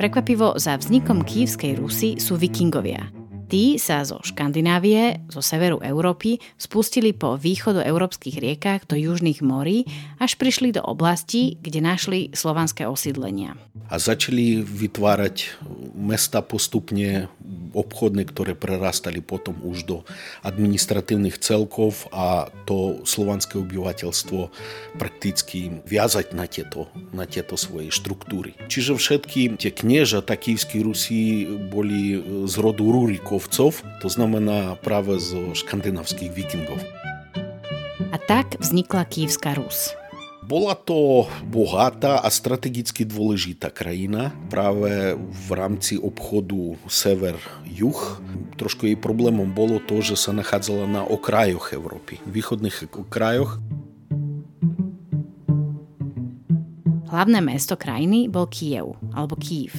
Prekvapivo 0.00 0.56
za 0.56 0.72
vznikom 0.80 1.20
Kývskej 1.20 1.76
Rusy 1.76 2.16
sú 2.16 2.40
vikingovia– 2.40 3.04
Tí 3.44 3.76
sa 3.76 4.00
zo 4.08 4.24
Škandinávie, 4.24 5.20
zo 5.28 5.44
severu 5.44 5.78
Európy, 5.84 6.40
spustili 6.56 7.12
po 7.12 7.36
východoeurópskych 7.36 8.40
riekach 8.40 8.88
do 8.88 8.96
južných 8.96 9.44
morí, 9.44 9.84
až 10.16 10.40
prišli 10.40 10.72
do 10.72 10.80
oblasti, 10.80 11.60
kde 11.60 11.84
našli 11.84 12.20
slovanské 12.32 12.88
osídlenia. 12.88 13.54
A 13.92 14.00
začali 14.00 14.64
vytvárať 14.64 15.60
mesta 15.92 16.40
postupne 16.40 17.28
obchodné, 17.78 18.26
ktoré 18.26 18.58
prerastali 18.58 19.22
potom 19.22 19.54
už 19.62 19.86
do 19.86 19.96
administratívnych 20.42 21.38
celkov 21.38 22.10
a 22.10 22.50
to 22.66 23.06
slovanské 23.06 23.62
obyvateľstvo 23.62 24.50
prakticky 24.98 25.78
viazať 25.86 26.34
na 26.34 26.50
tieto, 26.50 26.90
na 27.14 27.28
tieto 27.28 27.54
svoje 27.54 27.94
štruktúry. 27.94 28.58
Čiže 28.66 28.98
všetky 28.98 29.62
tie 29.62 29.70
knieža 29.70 30.24
takývskí 30.24 30.82
Rusi 30.82 31.46
boli 31.70 32.18
z 32.50 32.54
rodu 32.58 32.82
Rurikov, 32.82 33.44
lovcov, 33.44 33.84
to 34.00 34.08
znamená 34.08 34.72
práve 34.80 35.20
zo 35.20 35.52
škandinávskych 35.52 36.32
vikingov. 36.32 36.80
A 38.08 38.16
tak 38.16 38.56
vznikla 38.56 39.04
Kývska 39.04 39.60
Rus. 39.60 39.92
Bola 40.44 40.76
to 40.76 41.24
bohatá 41.48 42.20
a 42.20 42.28
strategicky 42.28 43.08
dôležitá 43.08 43.72
krajina 43.72 44.36
práve 44.52 45.16
v 45.16 45.48
rámci 45.56 45.96
obchodu 45.96 46.76
sever-juh. 46.84 48.00
Trošku 48.60 48.84
jej 48.84 48.98
problémom 49.00 49.48
bolo 49.48 49.80
to, 49.80 50.04
že 50.04 50.20
sa 50.20 50.36
nachádzala 50.36 50.84
na 50.84 51.00
okrajoch 51.00 51.72
Európy, 51.72 52.20
východných 52.28 52.92
okrajoch. 52.92 53.56
Hlavné 57.08 57.40
mesto 57.40 57.80
krajiny 57.80 58.28
bol 58.28 58.44
Kiev, 58.44 59.00
alebo 59.16 59.40
Kiev. 59.40 59.72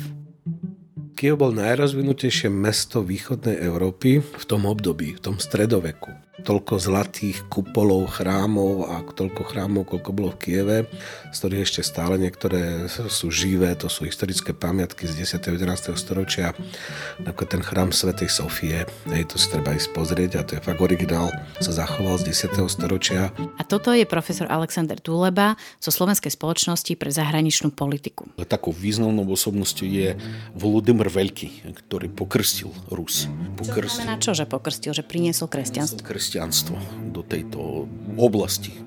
Kiev 1.14 1.38
bol 1.38 1.54
najrozvinutejšie 1.54 2.50
mesto 2.50 3.06
východnej 3.06 3.62
Európy 3.62 4.18
v 4.18 4.44
tom 4.50 4.66
období, 4.66 5.14
v 5.14 5.22
tom 5.22 5.38
stredoveku 5.38 6.35
toľko 6.46 6.78
zlatých 6.78 7.50
kupolov 7.50 8.22
chrámov 8.22 8.86
a 8.86 9.02
toľko 9.02 9.42
chrámov, 9.50 9.90
koľko 9.90 10.10
bolo 10.14 10.30
v 10.38 10.40
Kieve, 10.40 10.78
z 11.34 11.38
ktorých 11.42 11.66
ešte 11.66 11.82
stále 11.82 12.22
niektoré 12.22 12.86
sú 12.88 13.34
živé, 13.34 13.74
to 13.74 13.90
sú 13.90 14.06
historické 14.06 14.54
pamiatky 14.54 15.10
z 15.10 15.26
10. 15.26 15.42
a 15.42 15.50
11. 15.58 15.98
storočia, 15.98 16.54
ako 17.26 17.50
ten 17.50 17.66
chrám 17.66 17.90
Svetej 17.90 18.30
Sofie, 18.30 18.86
hej, 19.10 19.24
to 19.26 19.42
si 19.42 19.50
treba 19.50 19.74
ísť 19.74 19.90
pozrieť 19.98 20.32
a 20.38 20.46
to 20.46 20.52
je 20.56 20.62
fakt 20.62 20.78
originál, 20.78 21.34
sa 21.58 21.74
zachoval 21.74 22.22
z 22.22 22.30
10. 22.30 22.62
storočia. 22.70 23.34
A 23.58 23.66
toto 23.66 23.90
je 23.90 24.06
profesor 24.06 24.46
Alexander 24.46 25.02
Tuleba 25.02 25.58
zo 25.82 25.90
Slovenskej 25.90 26.30
spoločnosti 26.30 26.94
pre 26.94 27.10
zahraničnú 27.10 27.74
politiku. 27.74 28.30
Takou 28.46 28.70
významnou 28.70 29.26
osobnosťou 29.26 29.88
je 29.90 30.14
Volodymyr 30.54 31.10
Veľký, 31.10 31.66
ktorý 31.74 32.14
pokrstil 32.14 32.70
Rus. 32.94 33.26
Pokrstil. 33.58 33.90
Čo 33.90 33.96
znamená 33.98 34.16
čo, 34.22 34.32
že 34.38 34.46
pokrstil, 34.46 34.94
že 34.94 35.02
priniesol 35.02 35.50
kresťanstvo? 35.50 36.06
kresťanstvo 36.06 36.35
do 37.14 37.24
tejto 37.24 37.88
oblasti. 38.20 38.86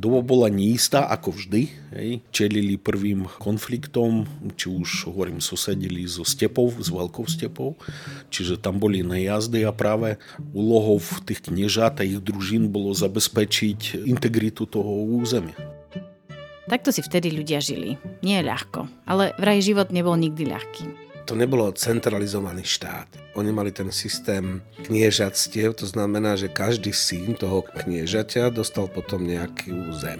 Doba 0.00 0.24
bola 0.24 0.48
neistá, 0.48 1.04
ako 1.12 1.36
vždy. 1.36 1.68
Hej. 1.92 2.10
Čelili 2.32 2.80
prvým 2.80 3.28
konfliktom, 3.36 4.24
či 4.56 4.72
už, 4.72 5.12
hovorím, 5.12 5.44
susedili 5.44 6.08
so 6.08 6.24
stepou, 6.24 6.72
s 6.72 6.88
veľkou 6.88 7.28
stepou, 7.28 7.76
čiže 8.32 8.56
tam 8.56 8.80
boli 8.80 9.04
najazdy 9.04 9.60
a 9.68 9.76
práve 9.76 10.16
úlohou 10.56 10.96
tých 11.28 11.44
kniežat 11.44 12.00
a 12.00 12.08
ich 12.08 12.16
družín 12.16 12.72
bolo 12.72 12.96
zabezpečiť 12.96 14.08
integritu 14.08 14.64
toho 14.64 15.04
územia. 15.20 15.52
Takto 16.64 16.96
si 16.96 17.04
vtedy 17.04 17.36
ľudia 17.36 17.60
žili. 17.60 18.00
Nie 18.24 18.40
ľahko, 18.40 18.88
ale 19.04 19.36
vraj 19.36 19.60
život 19.60 19.92
nebol 19.92 20.16
nikdy 20.16 20.48
ľahký 20.48 21.09
to 21.30 21.38
nebolo 21.38 21.70
centralizovaný 21.70 22.66
štát. 22.66 23.06
Oni 23.38 23.54
mali 23.54 23.70
ten 23.70 23.94
systém 23.94 24.66
kniežatstiev, 24.82 25.78
to 25.78 25.86
znamená, 25.86 26.34
že 26.34 26.50
každý 26.50 26.90
syn 26.90 27.38
toho 27.38 27.62
kniežaťa 27.62 28.50
dostal 28.50 28.90
potom 28.90 29.22
nejaký 29.22 29.70
zem 29.94 30.18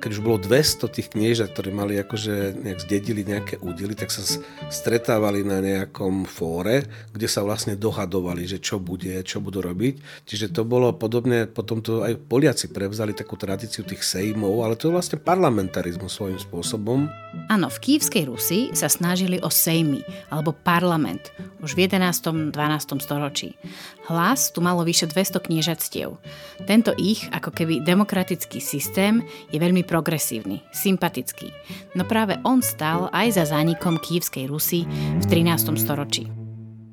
keď 0.00 0.10
už 0.16 0.24
bolo 0.24 0.40
200 0.40 0.88
tých 0.96 1.12
kniežat, 1.12 1.52
ktorí 1.52 1.70
mali 1.76 2.00
akože 2.00 2.56
nejak 2.56 2.80
zdedili 2.80 3.20
nejaké 3.28 3.60
údely, 3.60 3.92
tak 3.92 4.08
sa 4.08 4.24
stretávali 4.72 5.44
na 5.44 5.60
nejakom 5.60 6.24
fóre, 6.24 6.88
kde 7.12 7.28
sa 7.28 7.44
vlastne 7.44 7.76
dohadovali, 7.76 8.48
že 8.48 8.56
čo 8.56 8.80
bude, 8.80 9.12
čo 9.20 9.44
budú 9.44 9.60
robiť. 9.60 10.24
Čiže 10.24 10.56
to 10.56 10.64
bolo 10.64 10.96
podobne, 10.96 11.44
potom 11.44 11.84
to 11.84 12.00
aj 12.00 12.16
Poliaci 12.16 12.72
prevzali 12.72 13.12
takú 13.12 13.36
tradíciu 13.36 13.84
tých 13.84 14.00
sejmov, 14.00 14.64
ale 14.64 14.74
to 14.80 14.88
je 14.88 14.96
vlastne 14.96 15.18
parlamentarizmus 15.20 16.16
svojím 16.16 16.40
spôsobom. 16.40 17.12
Áno, 17.52 17.68
v 17.68 17.78
Kývskej 17.78 18.24
Rusi 18.26 18.60
sa 18.72 18.88
snažili 18.88 19.36
o 19.44 19.52
sejmy, 19.52 20.00
alebo 20.40 20.56
parlament, 20.56 21.36
už 21.60 21.76
v 21.76 21.84
11. 21.84 22.56
12. 22.56 23.04
storočí. 23.04 23.60
Hlas 24.08 24.48
tu 24.48 24.64
malo 24.64 24.80
vyše 24.88 25.04
200 25.04 25.44
kniežatstiev. 25.44 26.16
Tento 26.64 26.96
ich, 26.96 27.28
ako 27.28 27.52
keby 27.52 27.84
demokratický 27.84 28.56
systém, 28.56 29.20
je 29.52 29.60
veľmi 29.60 29.84
progresívny, 29.84 30.64
sympatický. 30.72 31.52
No 31.92 32.08
práve 32.08 32.40
on 32.48 32.64
stal 32.64 33.12
aj 33.12 33.36
za 33.36 33.44
zánikom 33.52 34.00
Kývskej 34.00 34.48
Rusy 34.48 34.88
v 35.20 35.24
13. 35.28 35.76
storočí 35.76 36.39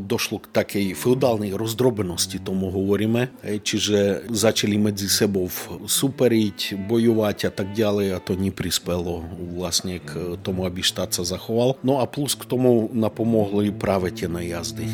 došlo 0.08 0.40
k 0.40 0.48
takej 0.56 0.86
feudálnej 0.96 1.52
rozdrobenosti, 1.52 2.40
tomu 2.40 2.72
hovoríme. 2.72 3.36
Čiže 3.44 4.32
začali 4.32 4.80
medzi 4.80 5.12
sebou 5.12 5.52
superiť, 5.84 6.80
bojovať 6.88 7.38
a 7.48 7.52
tak 7.52 7.76
ďalej 7.76 8.16
a 8.16 8.24
to 8.24 8.40
neprispelo 8.40 9.28
vlastne 9.60 10.00
k 10.00 10.40
tomu, 10.40 10.64
aby 10.64 10.80
štát 10.80 11.12
sa 11.12 11.28
zachoval. 11.28 11.76
No 11.84 12.00
a 12.00 12.08
plus 12.08 12.40
k 12.40 12.48
tomu 12.48 12.88
napomohli 12.96 13.76
práve 13.76 14.16
tie 14.16 14.32
najazdy. 14.32 14.88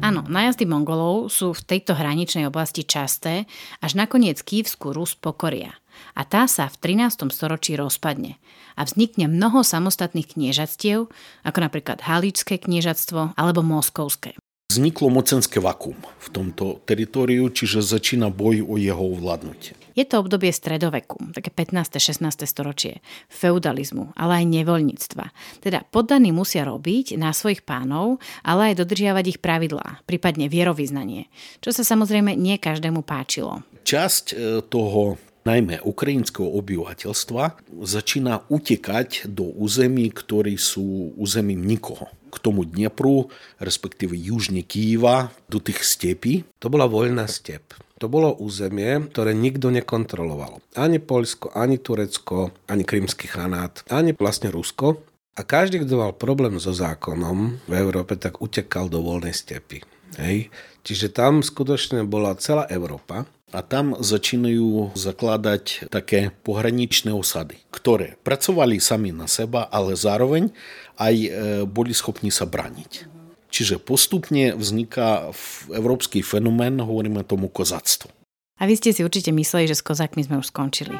Áno, 0.00 0.24
najazdy 0.26 0.64
Mongolov 0.64 1.28
sú 1.28 1.52
v 1.52 1.62
tejto 1.62 1.92
hraničnej 1.94 2.48
oblasti 2.48 2.82
časté, 2.82 3.44
až 3.84 3.94
nakoniec 3.94 4.40
Kývsku 4.40 4.96
Rus 4.96 5.12
pokoria. 5.14 5.76
A 6.16 6.24
tá 6.24 6.48
sa 6.48 6.72
v 6.72 6.96
13. 6.96 7.28
storočí 7.28 7.76
rozpadne 7.76 8.39
a 8.80 8.88
vznikne 8.88 9.28
mnoho 9.28 9.60
samostatných 9.60 10.32
kniežatstiev, 10.32 11.12
ako 11.44 11.58
napríklad 11.60 12.00
Haličské 12.00 12.56
kniežatstvo 12.56 13.36
alebo 13.36 13.60
Moskovské. 13.60 14.40
Vzniklo 14.70 15.10
mocenské 15.10 15.58
vakuum 15.58 15.98
v 15.98 16.28
tomto 16.30 16.78
teritoriu, 16.86 17.50
čiže 17.50 17.82
začína 17.82 18.30
boj 18.30 18.62
o 18.62 18.78
jeho 18.78 19.02
ovládnutie. 19.02 19.74
Je 19.98 20.06
to 20.06 20.22
obdobie 20.22 20.54
stredoveku, 20.54 21.18
také 21.34 21.50
15. 21.50 21.98
16. 21.98 22.22
storočie, 22.46 23.02
feudalizmu, 23.26 24.14
ale 24.14 24.40
aj 24.40 24.46
nevoľníctva. 24.46 25.24
Teda 25.58 25.82
poddaní 25.90 26.30
musia 26.30 26.62
robiť 26.62 27.18
na 27.18 27.34
svojich 27.34 27.66
pánov, 27.66 28.22
ale 28.46 28.70
aj 28.70 28.86
dodržiavať 28.86 29.24
ich 29.34 29.38
pravidlá, 29.42 30.06
prípadne 30.06 30.46
vierovýznanie, 30.46 31.26
čo 31.58 31.74
sa 31.74 31.82
samozrejme 31.82 32.38
nie 32.38 32.54
každému 32.54 33.02
páčilo. 33.02 33.66
Časť 33.82 34.24
e, 34.30 34.34
toho 34.70 35.18
najmä 35.50 35.82
ukrajinského 35.82 36.46
obyvateľstva 36.46 37.58
začína 37.82 38.46
utekať 38.46 39.26
do 39.26 39.50
území, 39.50 40.06
ktorí 40.14 40.54
sú 40.54 41.10
územím 41.18 41.66
nikoho 41.66 42.06
k 42.30 42.36
tomu 42.38 42.62
Dnepru, 42.62 43.26
respektíve 43.58 44.14
južne 44.14 44.62
Kýva, 44.62 45.34
do 45.50 45.58
tých 45.58 45.82
stepí. 45.82 46.46
To 46.62 46.70
bola 46.70 46.86
voľná 46.86 47.26
step. 47.26 47.74
To 47.98 48.06
bolo 48.06 48.32
územie, 48.38 49.10
ktoré 49.10 49.34
nikto 49.34 49.68
nekontroloval. 49.68 50.62
Ani 50.78 51.02
Poľsko, 51.02 51.52
ani 51.52 51.76
Turecko, 51.82 52.54
ani 52.70 52.86
Krymský 52.86 53.28
chanát, 53.28 53.82
ani 53.90 54.14
vlastne 54.16 54.48
Rusko. 54.48 55.02
A 55.36 55.42
každý, 55.42 55.82
kto 55.82 56.00
mal 56.00 56.14
problém 56.14 56.56
so 56.56 56.72
zákonom 56.72 57.60
v 57.66 57.72
Európe, 57.76 58.16
tak 58.16 58.40
utekal 58.40 58.88
do 58.88 59.02
voľnej 59.02 59.34
stepy. 59.34 59.84
Hej. 60.16 60.48
Čiže 60.80 61.12
tam 61.12 61.44
skutočne 61.44 62.08
bola 62.08 62.34
celá 62.40 62.64
Európa. 62.72 63.28
A 63.50 63.66
tam 63.66 63.98
začínajú 63.98 64.94
zakladať 64.94 65.90
také 65.90 66.30
pohraničné 66.46 67.10
osady, 67.10 67.58
ktoré 67.74 68.14
pracovali 68.22 68.78
sami 68.78 69.10
na 69.10 69.26
seba, 69.26 69.66
ale 69.66 69.98
zároveň 69.98 70.54
aj 70.94 71.14
e, 71.18 71.28
boli 71.66 71.90
schopní 71.90 72.30
sa 72.30 72.46
braniť. 72.46 73.10
Čiže 73.50 73.82
postupne 73.82 74.54
vzniká 74.54 75.34
európsky 75.66 76.22
fenomén, 76.22 76.78
hovoríme 76.78 77.26
tomu 77.26 77.50
kozactvo. 77.50 78.14
A 78.62 78.70
vy 78.70 78.78
ste 78.78 78.94
si 78.94 79.02
určite 79.02 79.34
mysleli, 79.34 79.66
že 79.66 79.74
s 79.74 79.82
kozakmi 79.82 80.22
sme 80.22 80.38
už 80.38 80.54
skončili. 80.54 80.94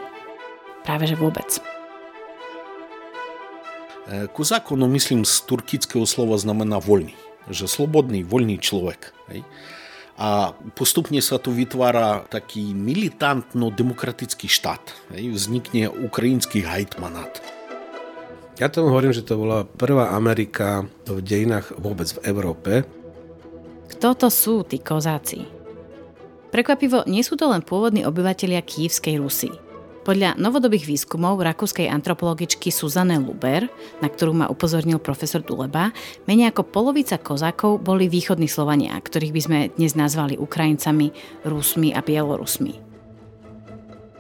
Práve 0.83 1.07
že 1.07 1.15
vôbec. 1.15 1.47
E, 4.11 4.27
kozak, 4.27 4.75
no 4.75 4.91
myslím 4.91 5.23
z 5.23 5.47
turkického 5.47 6.03
slova 6.03 6.35
znamená 6.35 6.83
voľný. 6.83 7.15
Že 7.47 7.71
slobodný, 7.71 8.27
voľný 8.27 8.59
človek. 8.59 9.15
Hej? 9.31 9.47
A 10.21 10.53
postupne 10.77 11.17
sa 11.25 11.41
tu 11.41 11.49
vytvára 11.49 12.29
taký 12.29 12.77
militantno-demokratický 12.77 14.53
štát. 14.53 14.93
Vznikne 15.17 15.89
ukrajinský 15.89 16.61
hajtmanát. 16.69 17.41
Ja 18.61 18.69
tomu 18.69 18.93
hovorím, 18.93 19.17
že 19.17 19.25
to 19.25 19.41
bola 19.41 19.65
prvá 19.65 20.13
Amerika 20.13 20.85
v 21.09 21.25
dejinách 21.25 21.73
vôbec 21.81 22.13
v 22.13 22.29
Európe. 22.29 22.73
Kto 23.97 24.13
to 24.13 24.29
sú 24.29 24.61
tí 24.69 24.85
kozáci? 24.85 25.49
Prekvapivo, 26.53 27.09
nie 27.09 27.25
sú 27.25 27.41
to 27.41 27.49
len 27.49 27.65
pôvodní 27.65 28.05
obyvatelia 28.05 28.61
Kývskej 28.61 29.17
Rusy. 29.17 29.70
Podľa 30.01 30.41
novodobých 30.41 30.89
výskumov 30.89 31.45
rakúskej 31.45 31.85
antropologičky 31.93 32.73
Suzanne 32.73 33.21
Luber, 33.21 33.69
na 34.01 34.09
ktorú 34.09 34.33
ma 34.33 34.47
upozornil 34.49 34.97
profesor 34.97 35.45
Duleba, 35.45 35.93
menej 36.25 36.57
ako 36.57 36.73
polovica 36.73 37.21
kozákov 37.21 37.85
boli 37.85 38.09
východní 38.09 38.49
Slovania, 38.49 38.97
ktorých 38.97 39.35
by 39.37 39.41
sme 39.45 39.59
dnes 39.77 39.93
nazvali 39.93 40.41
Ukrajincami, 40.41 41.13
Rusmi 41.45 41.93
a 41.93 42.01
Bielorusmi. 42.01 42.89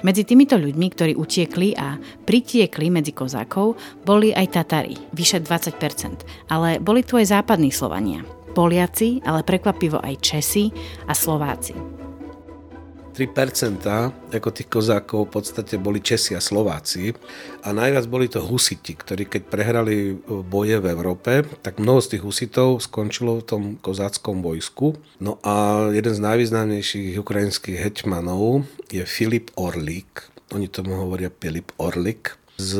Medzi 0.04 0.24
týmito 0.24 0.60
ľuďmi, 0.60 0.86
ktorí 0.92 1.12
utiekli 1.16 1.76
a 1.76 1.96
pritiekli 2.28 2.92
medzi 2.92 3.16
kozákov, 3.16 3.76
boli 4.04 4.36
aj 4.36 4.60
Tatári, 4.60 4.96
vyše 5.16 5.40
20%, 5.40 6.52
ale 6.52 6.76
boli 6.76 7.04
tu 7.04 7.16
aj 7.16 7.32
západní 7.40 7.72
Slovania, 7.72 8.20
Poliaci, 8.52 9.24
ale 9.24 9.44
prekvapivo 9.44 10.00
aj 10.00 10.14
Česi 10.20 10.68
a 11.08 11.16
Slováci. 11.16 12.09
3% 13.20 14.32
ako 14.32 14.48
tých 14.48 14.72
kozákov 14.72 15.28
v 15.28 15.32
podstate 15.36 15.76
boli 15.76 16.00
Česi 16.00 16.32
a 16.32 16.40
Slováci 16.40 17.12
a 17.60 17.76
najviac 17.76 18.08
boli 18.08 18.32
to 18.32 18.40
husiti, 18.40 18.96
ktorí 18.96 19.28
keď 19.28 19.42
prehrali 19.44 20.16
boje 20.24 20.80
v 20.80 20.88
Európe, 20.88 21.44
tak 21.60 21.76
mnoho 21.76 22.00
z 22.00 22.16
tých 22.16 22.24
husitov 22.24 22.80
skončilo 22.80 23.44
v 23.44 23.44
tom 23.44 23.62
kozáckom 23.76 24.40
vojsku. 24.40 24.96
No 25.20 25.36
a 25.44 25.84
jeden 25.92 26.16
z 26.16 26.24
najvýznamnejších 26.24 27.20
ukrajinských 27.20 27.76
heťmanov 27.76 28.64
je 28.88 29.04
Filip 29.04 29.52
Orlík. 29.60 30.32
Oni 30.56 30.72
tomu 30.72 30.96
hovoria 30.96 31.28
Filip 31.28 31.76
Orlik 31.76 32.39
z 32.60 32.72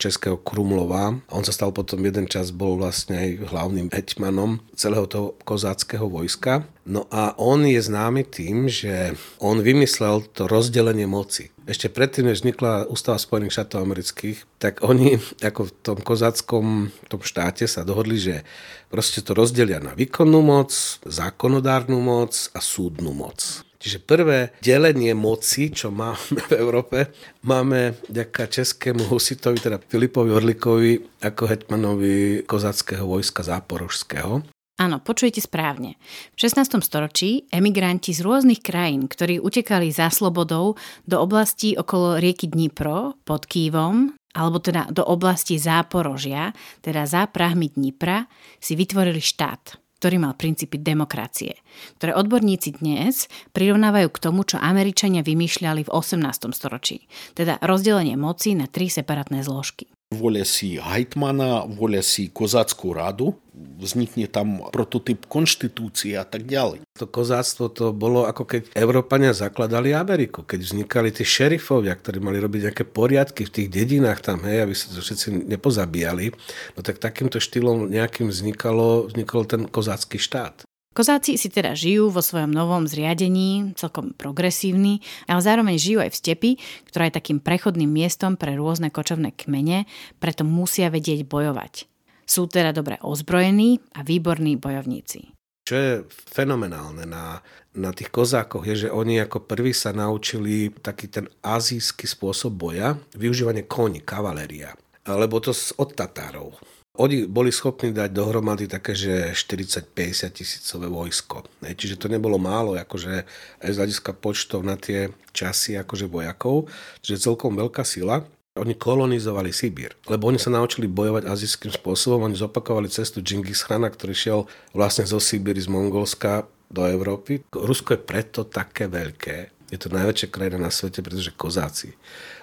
Českého 0.00 0.40
Krumlova. 0.40 1.20
On 1.28 1.44
sa 1.44 1.52
stal 1.52 1.68
potom 1.76 2.00
jeden 2.00 2.24
čas, 2.24 2.48
bol 2.48 2.80
vlastne 2.80 3.20
aj 3.20 3.52
hlavným 3.52 3.92
heťmanom 3.92 4.64
celého 4.72 5.04
toho 5.04 5.36
kozáckého 5.44 6.08
vojska. 6.08 6.64
No 6.88 7.04
a 7.12 7.36
on 7.36 7.68
je 7.68 7.76
známy 7.76 8.24
tým, 8.24 8.72
že 8.72 9.12
on 9.36 9.60
vymyslel 9.60 10.24
to 10.32 10.48
rozdelenie 10.48 11.04
moci. 11.04 11.52
Ešte 11.68 11.92
predtým, 11.92 12.32
než 12.32 12.40
vznikla 12.40 12.88
Ústava 12.88 13.20
Spojených 13.20 13.60
štátov 13.60 13.84
amerických, 13.84 14.48
tak 14.56 14.80
oni 14.80 15.20
ako 15.44 15.68
v 15.68 15.72
tom 15.84 15.98
kozáckom 16.00 16.88
tom 17.12 17.20
štáte 17.20 17.68
sa 17.68 17.84
dohodli, 17.84 18.16
že 18.16 18.40
proste 18.88 19.20
to 19.20 19.36
rozdelia 19.36 19.76
na 19.76 19.92
výkonnú 19.92 20.40
moc, 20.40 20.72
zákonodárnu 21.04 22.00
moc 22.00 22.48
a 22.56 22.64
súdnu 22.64 23.12
moc. 23.12 23.67
Čiže 23.78 24.02
prvé 24.02 24.58
delenie 24.58 25.14
moci, 25.14 25.70
čo 25.70 25.94
máme 25.94 26.42
v 26.50 26.52
Európe, 26.58 27.14
máme 27.46 27.94
ďaká 28.10 28.50
českému 28.50 29.06
husitovi, 29.06 29.62
teda 29.62 29.78
Filipovi 29.78 30.34
Orlikovi, 30.34 30.98
ako 31.22 31.42
hetmanovi 31.46 32.42
kozáckého 32.42 33.06
vojska 33.06 33.46
záporožského. 33.46 34.42
Áno, 34.78 35.02
počujete 35.02 35.42
správne. 35.42 35.98
V 36.38 36.46
16. 36.46 36.78
storočí 36.86 37.50
emigranti 37.50 38.14
z 38.14 38.22
rôznych 38.22 38.62
krajín, 38.62 39.10
ktorí 39.10 39.42
utekali 39.42 39.90
za 39.90 40.06
slobodou 40.06 40.78
do 41.02 41.16
oblastí 41.18 41.74
okolo 41.74 42.22
rieky 42.22 42.46
Dnipro 42.46 43.18
pod 43.26 43.50
Kývom, 43.50 44.14
alebo 44.38 44.62
teda 44.62 44.86
do 44.94 45.02
oblasti 45.02 45.58
Záporožia, 45.58 46.54
teda 46.78 47.10
za 47.10 47.26
Prahmi 47.26 47.74
Dnipra, 47.74 48.30
si 48.62 48.78
vytvorili 48.78 49.18
štát 49.18 49.87
ktorý 49.98 50.16
mal 50.22 50.38
princípy 50.38 50.78
demokracie, 50.78 51.58
ktoré 51.98 52.14
odborníci 52.14 52.78
dnes 52.78 53.26
prirovnávajú 53.52 54.08
k 54.14 54.22
tomu, 54.22 54.46
čo 54.46 54.62
Američania 54.62 55.26
vymýšľali 55.26 55.84
v 55.84 55.92
18. 55.92 56.54
storočí, 56.54 57.10
teda 57.34 57.58
rozdelenie 57.58 58.14
moci 58.14 58.54
na 58.54 58.70
tri 58.70 58.86
separátne 58.86 59.42
zložky 59.42 59.90
volia 60.08 60.44
si 60.44 60.80
hajtmana, 60.80 61.68
volia 61.68 62.00
si 62.00 62.32
kozáckú 62.32 62.96
radu, 62.96 63.36
vznikne 63.78 64.24
tam 64.26 64.64
prototyp 64.72 65.28
konštitúcie 65.28 66.16
a 66.16 66.24
tak 66.24 66.48
ďalej. 66.48 66.80
To 66.96 67.06
kozáctvo 67.06 67.68
to 67.68 67.84
bolo 67.92 68.24
ako 68.24 68.42
keď 68.48 68.62
Európania 68.72 69.36
zakladali 69.36 69.92
Ameriku, 69.92 70.42
keď 70.48 70.60
vznikali 70.64 71.12
tí 71.12 71.28
šerifovia, 71.28 71.92
ktorí 71.92 72.18
mali 72.24 72.40
robiť 72.40 72.60
nejaké 72.70 72.84
poriadky 72.88 73.44
v 73.44 73.54
tých 73.54 73.68
dedinách 73.68 74.24
tam, 74.24 74.42
hej, 74.48 74.64
aby 74.64 74.74
sa 74.74 74.90
to 74.94 75.04
všetci 75.04 75.44
nepozabíjali. 75.44 76.32
No 76.74 76.80
tak 76.80 76.98
takýmto 77.02 77.38
štýlom 77.38 77.92
nejakým 77.92 78.30
vznikalo, 78.32 79.12
vznikol 79.12 79.44
ten 79.44 79.68
kozácky 79.68 80.16
štát. 80.16 80.67
Kozáci 80.98 81.38
si 81.38 81.46
teda 81.46 81.78
žijú 81.78 82.10
vo 82.10 82.18
svojom 82.18 82.50
novom 82.50 82.82
zriadení, 82.90 83.70
celkom 83.78 84.18
progresívny, 84.18 84.98
ale 85.30 85.38
zároveň 85.38 85.78
žijú 85.78 86.02
aj 86.02 86.10
v 86.10 86.18
stepi, 86.18 86.50
ktorá 86.90 87.06
je 87.06 87.22
takým 87.22 87.38
prechodným 87.38 87.86
miestom 87.86 88.34
pre 88.34 88.58
rôzne 88.58 88.90
kočovné 88.90 89.30
kmene, 89.30 89.86
preto 90.18 90.42
musia 90.42 90.90
vedieť 90.90 91.22
bojovať. 91.30 91.86
Sú 92.26 92.50
teda 92.50 92.74
dobre 92.74 92.98
ozbrojení 92.98 93.78
a 93.94 94.02
výborní 94.02 94.58
bojovníci. 94.58 95.38
Čo 95.70 95.74
je 95.78 95.92
fenomenálne 96.10 97.06
na, 97.06 97.46
na 97.78 97.94
tých 97.94 98.10
kozákoch 98.10 98.66
je, 98.66 98.74
že 98.82 98.88
oni 98.90 99.22
ako 99.22 99.46
prví 99.46 99.70
sa 99.70 99.94
naučili 99.94 100.74
taký 100.82 101.06
ten 101.14 101.30
azijský 101.46 102.10
spôsob 102.10 102.58
boja, 102.58 102.98
využívanie 103.14 103.70
koní, 103.70 104.02
kavaléria. 104.02 104.74
Alebo 105.06 105.38
to 105.38 105.54
od 105.54 105.94
Tatárov 105.94 106.58
oni 106.98 107.30
boli 107.30 107.54
schopní 107.54 107.94
dať 107.94 108.10
dohromady 108.10 108.66
také, 108.66 108.90
že 108.98 109.30
40-50 109.30 110.34
tisícové 110.34 110.90
vojsko. 110.90 111.46
Čiže 111.62 111.94
to 111.94 112.10
nebolo 112.10 112.42
málo, 112.42 112.74
akože 112.74 113.22
aj 113.62 113.70
z 113.70 113.78
hľadiska 113.78 114.10
počtov 114.18 114.66
na 114.66 114.74
tie 114.74 115.14
časy 115.30 115.78
akože 115.78 116.10
vojakov. 116.10 116.66
Čiže 116.98 117.30
celkom 117.30 117.54
veľká 117.54 117.86
sila. 117.86 118.26
Oni 118.58 118.74
kolonizovali 118.74 119.54
Sibír, 119.54 119.94
lebo 120.10 120.26
oni 120.26 120.42
sa 120.42 120.50
naučili 120.50 120.90
bojovať 120.90 121.30
azijským 121.30 121.70
spôsobom. 121.70 122.26
Oni 122.26 122.34
zopakovali 122.34 122.90
cestu 122.90 123.22
Džingis 123.22 123.62
Khana, 123.62 123.86
ktorý 123.86 124.14
šiel 124.18 124.40
vlastne 124.74 125.06
zo 125.06 125.22
Sibíry, 125.22 125.62
z 125.62 125.70
Mongolska 125.70 126.50
do 126.66 126.82
Európy. 126.82 127.46
Rusko 127.54 127.94
je 127.94 128.00
preto 128.02 128.42
také 128.42 128.90
veľké. 128.90 129.54
Je 129.70 129.78
to 129.78 129.94
najväčšia 129.94 130.34
krajina 130.34 130.58
na 130.58 130.74
svete, 130.74 131.06
pretože 131.06 131.30
kozáci 131.38 131.94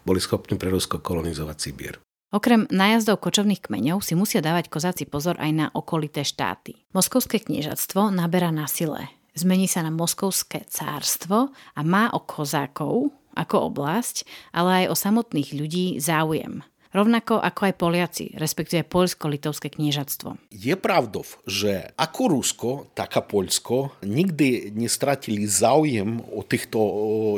boli 0.07 0.23
schopní 0.23 0.55
pre 0.55 0.71
Rusko 0.71 1.03
kolonizovať 1.03 1.57
Sibír. 1.59 1.99
Okrem 2.33 2.65
nájazdov 2.69 3.21
kočovných 3.21 3.61
kmeňov 3.61 4.01
si 4.01 4.17
musia 4.17 4.41
dávať 4.41 4.69
kozáci 4.69 5.05
pozor 5.05 5.37
aj 5.37 5.51
na 5.53 5.67
okolité 5.73 6.25
štáty. 6.25 6.85
Moskovské 6.91 7.41
kniežatstvo 7.41 8.09
naberá 8.13 8.49
na 8.49 8.65
sile. 8.65 9.09
Zmení 9.35 9.67
sa 9.67 9.83
na 9.83 9.91
Moskovské 9.91 10.63
cárstvo 10.65 11.51
a 11.75 11.81
má 11.83 12.09
o 12.15 12.23
kozákov 12.23 13.11
ako 13.35 13.55
oblasť, 13.67 14.23
ale 14.55 14.85
aj 14.85 14.85
o 14.91 14.95
samotných 14.95 15.49
ľudí 15.53 15.85
záujem 15.99 16.63
rovnako 16.95 17.43
ako 17.43 17.61
aj 17.67 17.73
Poliaci, 17.75 18.25
respektíve 18.39 18.87
Poľsko-Litovské 18.87 19.67
kniežatstvo. 19.67 20.39
Je 20.55 20.73
pravdou, 20.79 21.27
že 21.43 21.91
ako 21.99 22.21
Rusko, 22.39 22.69
tak 22.95 23.19
a 23.19 23.21
Poľsko 23.21 23.99
nikdy 24.07 24.71
nestratili 24.71 25.43
záujem 25.43 26.23
o 26.31 26.41
týchto, 26.47 26.79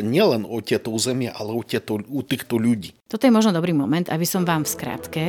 nielen 0.06 0.46
o 0.46 0.62
tieto 0.62 0.94
územia, 0.94 1.34
ale 1.34 1.58
o, 1.58 1.66
tieto, 1.66 1.98
o 1.98 2.22
týchto 2.22 2.62
ľudí. 2.62 2.94
Toto 3.10 3.26
je 3.26 3.34
možno 3.34 3.56
dobrý 3.56 3.74
moment, 3.74 4.06
aby 4.14 4.28
som 4.28 4.46
vám 4.46 4.62
v 4.62 4.74
skratke 4.78 5.24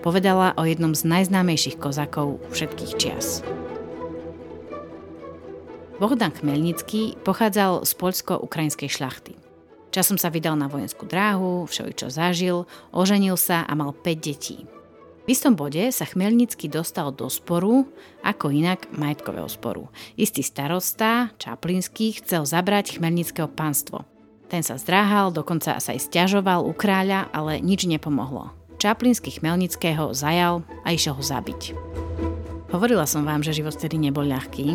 povedala 0.00 0.56
o 0.56 0.64
jednom 0.64 0.96
z 0.96 1.04
najznámejších 1.04 1.76
kozakov 1.76 2.40
všetkých 2.54 2.92
čias. 2.96 3.44
Bohdan 5.94 6.34
Chmelnický 6.34 7.14
pochádzal 7.22 7.86
z 7.86 7.92
poľsko-ukrajinskej 7.94 8.90
šlachty. 8.90 9.43
Časom 9.94 10.18
sa 10.18 10.26
vydal 10.26 10.58
na 10.58 10.66
vojenskú 10.66 11.06
dráhu, 11.06 11.70
všeličo 11.70 12.10
zažil, 12.10 12.66
oženil 12.90 13.38
sa 13.38 13.62
a 13.62 13.78
mal 13.78 13.94
5 13.94 14.02
detí. 14.18 14.66
V 15.22 15.28
istom 15.30 15.54
bode 15.54 15.86
sa 15.94 16.02
Chmelnický 16.02 16.66
dostal 16.66 17.14
do 17.14 17.30
sporu, 17.30 17.86
ako 18.26 18.50
inak 18.50 18.90
majetkového 18.90 19.46
sporu. 19.46 19.86
Istý 20.18 20.42
starosta, 20.42 21.30
Čaplínsky, 21.38 22.10
chcel 22.18 22.42
zabrať 22.42 22.98
Chmelnického 22.98 23.46
pánstvo. 23.46 24.02
Ten 24.50 24.66
sa 24.66 24.74
zdráhal, 24.82 25.30
dokonca 25.30 25.78
sa 25.78 25.90
aj 25.94 26.10
stiažoval 26.10 26.66
u 26.66 26.74
kráľa, 26.74 27.30
ale 27.30 27.62
nič 27.62 27.86
nepomohlo. 27.86 28.50
Čaplínsky 28.82 29.30
Chmelnického 29.30 30.10
zajal 30.10 30.66
a 30.82 30.90
išiel 30.90 31.14
ho 31.14 31.22
zabiť. 31.22 31.70
Hovorila 32.74 33.06
som 33.06 33.22
vám, 33.22 33.46
že 33.46 33.54
život 33.54 33.78
tedy 33.78 33.94
nebol 33.96 34.26
ľahký. 34.26 34.74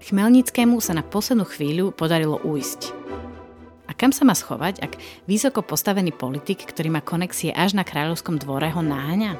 Chmelnickému 0.00 0.80
sa 0.80 0.96
na 0.96 1.04
poslednú 1.04 1.44
chvíľu 1.44 1.92
podarilo 1.92 2.40
ujsť. 2.40 2.96
A 3.90 3.92
kam 3.98 4.14
sa 4.14 4.22
má 4.22 4.38
schovať, 4.38 4.78
ak 4.86 4.92
vysoko 5.26 5.66
postavený 5.66 6.14
politik, 6.14 6.62
ktorý 6.62 6.94
má 6.94 7.02
konexie 7.02 7.50
až 7.50 7.74
na 7.74 7.82
kráľovskom 7.82 8.38
dvore, 8.38 8.70
ho 8.70 8.78
náňa? 8.86 9.34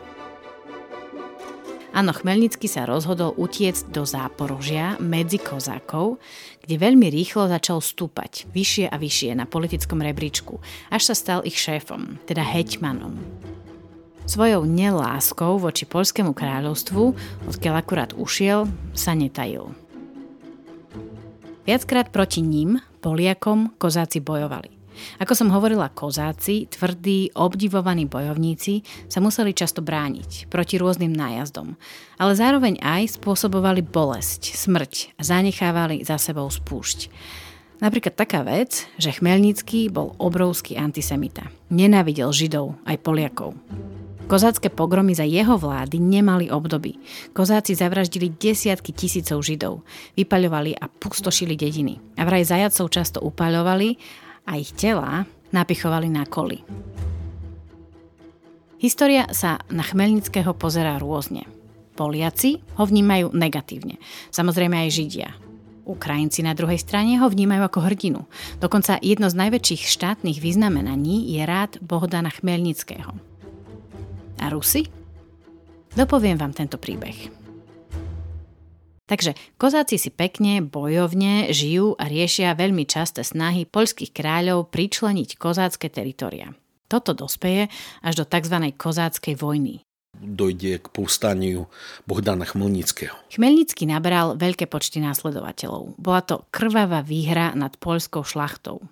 Áno, 1.91 2.15
Chmelnický 2.15 2.71
sa 2.71 2.87
rozhodol 2.87 3.35
utiecť 3.35 3.91
do 3.91 4.07
Záporožia 4.07 4.95
medzi 5.03 5.43
kozákov, 5.43 6.23
kde 6.63 6.79
veľmi 6.79 7.11
rýchlo 7.11 7.51
začal 7.51 7.83
stúpať 7.83 8.47
vyššie 8.51 8.87
a 8.91 8.95
vyššie 8.99 9.35
na 9.35 9.47
politickom 9.47 9.99
rebríčku, 9.99 10.63
až 10.91 11.11
sa 11.11 11.15
stal 11.19 11.41
ich 11.43 11.59
šéfom, 11.59 12.19
teda 12.31 12.47
heťmanom. 12.47 13.19
Svojou 14.23 14.63
neláskou 14.71 15.59
voči 15.59 15.83
Polskému 15.83 16.31
kráľovstvu, 16.31 17.03
odkiaľ 17.51 17.75
akurát 17.83 18.15
ušiel, 18.15 18.71
sa 18.95 19.15
netajil. 19.19 19.75
Viackrát 21.67 22.15
proti 22.15 22.39
ním 22.39 22.79
Poliakom 23.01 23.75
kozáci 23.81 24.21
bojovali. 24.21 24.81
Ako 25.17 25.33
som 25.33 25.49
hovorila, 25.49 25.89
kozáci, 25.89 26.69
tvrdí, 26.69 27.33
obdivovaní 27.33 28.05
bojovníci, 28.05 28.85
sa 29.09 29.25
museli 29.25 29.57
často 29.57 29.81
brániť 29.81 30.53
proti 30.53 30.77
rôznym 30.77 31.13
nájazdom, 31.13 31.81
ale 32.21 32.33
zároveň 32.37 32.77
aj 32.85 33.17
spôsobovali 33.17 33.81
bolesť, 33.81 34.53
smrť 34.53 35.17
a 35.17 35.23
zanechávali 35.25 36.05
za 36.05 36.21
sebou 36.21 36.49
spúšť. 36.53 37.09
Napríklad 37.81 38.13
taká 38.13 38.45
vec, 38.45 38.85
že 39.01 39.17
Chmelnický 39.17 39.89
bol 39.89 40.13
obrovský 40.21 40.77
antisemita. 40.77 41.49
Nenávidel 41.73 42.29
Židov 42.29 42.77
aj 42.85 43.01
Poliakov. 43.01 43.57
Kozácké 44.31 44.71
pogromy 44.71 45.11
za 45.11 45.27
jeho 45.27 45.59
vlády 45.59 45.99
nemali 45.99 46.55
obdoby. 46.55 46.95
Kozáci 47.35 47.75
zavraždili 47.75 48.31
desiatky 48.31 48.95
tisícov 48.95 49.43
Židov, 49.43 49.83
vypaľovali 50.15 50.79
a 50.79 50.87
pustošili 50.87 51.59
dediny. 51.59 51.99
A 52.15 52.23
vraj 52.23 52.47
zajacov 52.47 52.95
často 52.95 53.19
upaľovali 53.27 53.99
a 54.47 54.55
ich 54.55 54.71
tela 54.79 55.27
napichovali 55.51 56.07
na 56.07 56.23
koli. 56.31 56.63
História 58.79 59.27
sa 59.35 59.59
na 59.67 59.83
Chmelnického 59.83 60.55
pozerá 60.55 61.03
rôzne. 61.03 61.51
Poliaci 61.99 62.63
ho 62.79 62.87
vnímajú 62.87 63.35
negatívne. 63.35 63.99
Samozrejme 64.31 64.79
aj 64.87 64.95
Židia. 64.95 65.31
Ukrajinci 65.91 66.47
na 66.47 66.55
druhej 66.55 66.79
strane 66.79 67.19
ho 67.19 67.27
vnímajú 67.27 67.67
ako 67.67 67.83
hrdinu. 67.83 68.31
Dokonca 68.63 69.03
jedno 69.03 69.27
z 69.27 69.35
najväčších 69.43 69.91
štátnych 69.91 70.39
vyznamenaní 70.39 71.35
je 71.35 71.43
rád 71.43 71.83
Bohdana 71.83 72.31
Chmelnického. 72.31 73.30
A 74.41 74.49
Rusy? 74.49 74.89
Dopoviem 75.93 76.41
vám 76.41 76.57
tento 76.57 76.81
príbeh. 76.81 77.29
Takže 79.05 79.35
kozáci 79.59 79.99
si 79.99 80.09
pekne, 80.15 80.63
bojovne 80.63 81.51
žijú 81.51 81.99
a 81.99 82.07
riešia 82.07 82.55
veľmi 82.55 82.87
časté 82.87 83.27
snahy 83.27 83.67
poľských 83.67 84.15
kráľov 84.15 84.71
pričleniť 84.71 85.35
kozácké 85.35 85.91
teritoria. 85.91 86.55
Toto 86.87 87.11
dospeje 87.13 87.67
až 88.07 88.23
do 88.23 88.25
tzv. 88.25 88.71
kozáckej 88.79 89.35
vojny 89.35 89.83
dojde 90.21 90.85
k 90.85 90.87
povstaniu 90.93 91.67
Bohdana 92.05 92.45
Chmelnického. 92.45 93.17
Chmelnický 93.33 93.89
nabral 93.89 94.37
veľké 94.37 94.69
počty 94.69 95.01
následovateľov. 95.01 95.97
Bola 95.97 96.21
to 96.21 96.45
krvavá 96.53 97.01
výhra 97.01 97.57
nad 97.57 97.73
poľskou 97.81 98.23
šlachtou. 98.23 98.85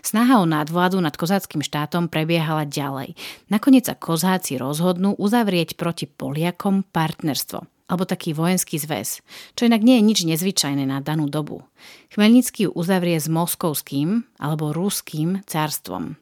Snaha 0.00 0.40
o 0.40 0.46
nadvládu 0.46 1.00
nad 1.00 1.14
kozáckým 1.14 1.60
štátom 1.60 2.08
prebiehala 2.08 2.66
ďalej. 2.68 3.18
Nakoniec 3.50 3.90
sa 3.90 3.98
kozáci 3.98 4.58
rozhodnú 4.58 5.14
uzavrieť 5.18 5.78
proti 5.78 6.08
Poliakom 6.08 6.86
partnerstvo 6.88 7.66
alebo 7.84 8.08
taký 8.08 8.32
vojenský 8.32 8.80
zväz, 8.80 9.20
čo 9.52 9.68
inak 9.68 9.84
nie 9.84 10.00
je 10.00 10.06
nič 10.08 10.18
nezvyčajné 10.24 10.88
na 10.88 11.04
danú 11.04 11.28
dobu. 11.28 11.68
Chmelnický 12.16 12.66
ju 12.66 12.70
uzavrie 12.72 13.20
s 13.20 13.28
moskovským 13.28 14.24
alebo 14.40 14.72
ruským 14.72 15.44
cárstvom. 15.44 16.16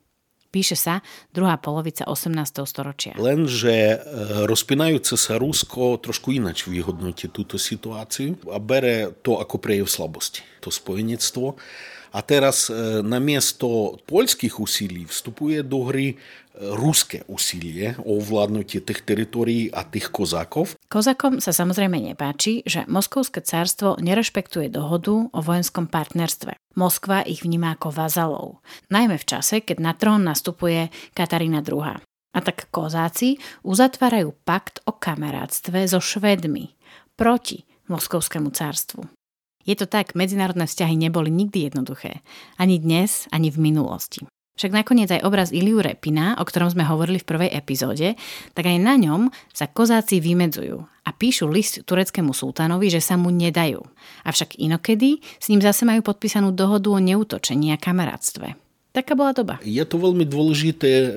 Píše 0.53 0.77
sa 0.77 1.01
druhá 1.33 1.57
polovica 1.57 2.05
18. 2.05 2.37
storočia. 2.69 3.17
Lenže 3.17 3.73
e, 3.73 3.97
rozpínajúce 4.45 5.17
sa 5.17 5.41
Rusko 5.41 5.97
trošku 5.97 6.29
inač 6.29 6.69
vyhodnotí 6.69 7.33
túto 7.33 7.57
situáciu 7.57 8.37
a 8.53 8.61
bere 8.61 9.17
to 9.25 9.41
ako 9.41 9.57
prejav 9.57 9.89
slabosti, 9.89 10.45
to 10.61 10.69
spojenectvo. 10.69 11.57
A 12.13 12.21
teraz 12.21 12.69
e, 12.69 13.01
na 13.01 13.17
miesto 13.17 13.97
poľských 14.05 14.61
úsilí 14.61 15.09
vstupuje 15.09 15.65
do 15.65 15.89
hry 15.89 16.21
ruské 16.61 17.25
úsilie 17.27 17.97
o 18.05 18.21
ovládnutie 18.21 18.85
tých 18.85 19.01
teritorií 19.03 19.73
a 19.73 19.89
tých 19.89 20.13
kozákov. 20.13 20.77
Kozakom 20.93 21.41
sa 21.41 21.51
samozrejme 21.51 21.97
nepáči, 21.97 22.61
že 22.69 22.85
Moskovské 22.85 23.41
cárstvo 23.41 23.97
nerešpektuje 23.97 24.69
dohodu 24.69 25.33
o 25.33 25.41
vojenskom 25.41 25.89
partnerstve. 25.89 26.53
Moskva 26.77 27.25
ich 27.25 27.45
vníma 27.45 27.77
ako 27.77 27.89
vazalov, 27.93 28.49
najmä 28.93 29.17
v 29.17 29.29
čase, 29.29 29.65
keď 29.65 29.79
na 29.81 29.93
trón 29.97 30.25
nastupuje 30.29 30.93
Katarína 31.17 31.65
II. 31.65 32.01
A 32.33 32.39
tak 32.41 32.69
kozáci 32.73 33.37
uzatvárajú 33.61 34.33
pakt 34.45 34.81
o 34.89 34.97
kamarátstve 34.97 35.85
so 35.85 36.01
Švedmi 36.01 36.73
proti 37.17 37.69
Moskovskému 37.93 38.49
cárstvu. 38.57 39.05
Je 39.63 39.75
to 39.79 39.87
tak, 39.87 40.19
medzinárodné 40.19 40.67
vzťahy 40.67 40.99
neboli 40.99 41.31
nikdy 41.31 41.71
jednoduché. 41.71 42.23
Ani 42.59 42.83
dnes, 42.83 43.31
ani 43.31 43.51
v 43.51 43.73
minulosti. 43.73 44.27
Však 44.53 44.69
nakoniec 44.69 45.09
aj 45.09 45.25
obraz 45.25 45.49
Iliu 45.49 45.81
Repina, 45.81 46.37
o 46.37 46.45
ktorom 46.45 46.69
sme 46.69 46.85
hovorili 46.85 47.17
v 47.17 47.29
prvej 47.29 47.51
epizóde, 47.57 48.21
tak 48.53 48.69
aj 48.69 48.79
na 48.85 49.01
ňom 49.01 49.33
sa 49.49 49.65
kozáci 49.65 50.21
vymedzujú 50.21 50.77
a 50.79 51.11
píšu 51.11 51.49
list 51.49 51.89
tureckému 51.89 52.37
sultánovi, 52.37 52.93
že 52.93 53.01
sa 53.01 53.17
mu 53.17 53.33
nedajú. 53.33 53.81
Avšak 54.29 54.61
inokedy 54.61 55.25
s 55.41 55.49
ním 55.49 55.65
zase 55.65 55.89
majú 55.89 56.05
podpísanú 56.05 56.53
dohodu 56.53 56.93
o 56.93 57.01
neútočení 57.01 57.73
a 57.73 57.81
kamarátstve. 57.81 58.55
Taká 58.93 59.17
bola 59.17 59.33
doba. 59.33 59.57
Je 59.65 59.81
to 59.89 59.97
veľmi 59.97 60.29
dôležitý 60.29 60.93
e, 60.93 61.11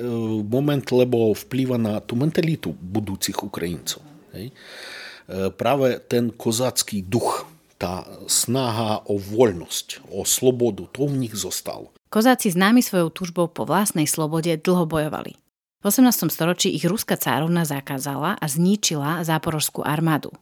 moment, 0.48 0.80
lebo 0.96 1.36
vplýva 1.36 1.76
na 1.76 2.00
tú 2.00 2.16
mentalitu 2.16 2.72
budúcich 2.72 3.36
Ukrajincov. 3.36 4.00
Hej. 4.32 4.48
E, 4.48 5.52
práve 5.52 6.00
ten 6.08 6.32
kozácky 6.32 7.04
duch, 7.04 7.44
tá 7.76 8.08
snaha 8.26 9.04
o 9.04 9.20
voľnosť, 9.20 10.08
o 10.08 10.24
slobodu, 10.24 10.88
to 10.92 11.08
v 11.08 11.28
nich 11.28 11.34
zostalo. 11.36 11.92
Kozáci 12.08 12.48
známi 12.48 12.80
svojou 12.80 13.12
túžbou 13.12 13.46
po 13.52 13.68
vlastnej 13.68 14.08
slobode 14.08 14.48
dlho 14.56 14.88
bojovali. 14.88 15.36
V 15.84 15.84
18. 15.92 16.32
storočí 16.32 16.72
ich 16.72 16.88
ruská 16.88 17.20
cárovna 17.20 17.68
zakázala 17.68 18.40
a 18.40 18.46
zničila 18.48 19.22
záporožskú 19.22 19.84
armádu. 19.84 20.32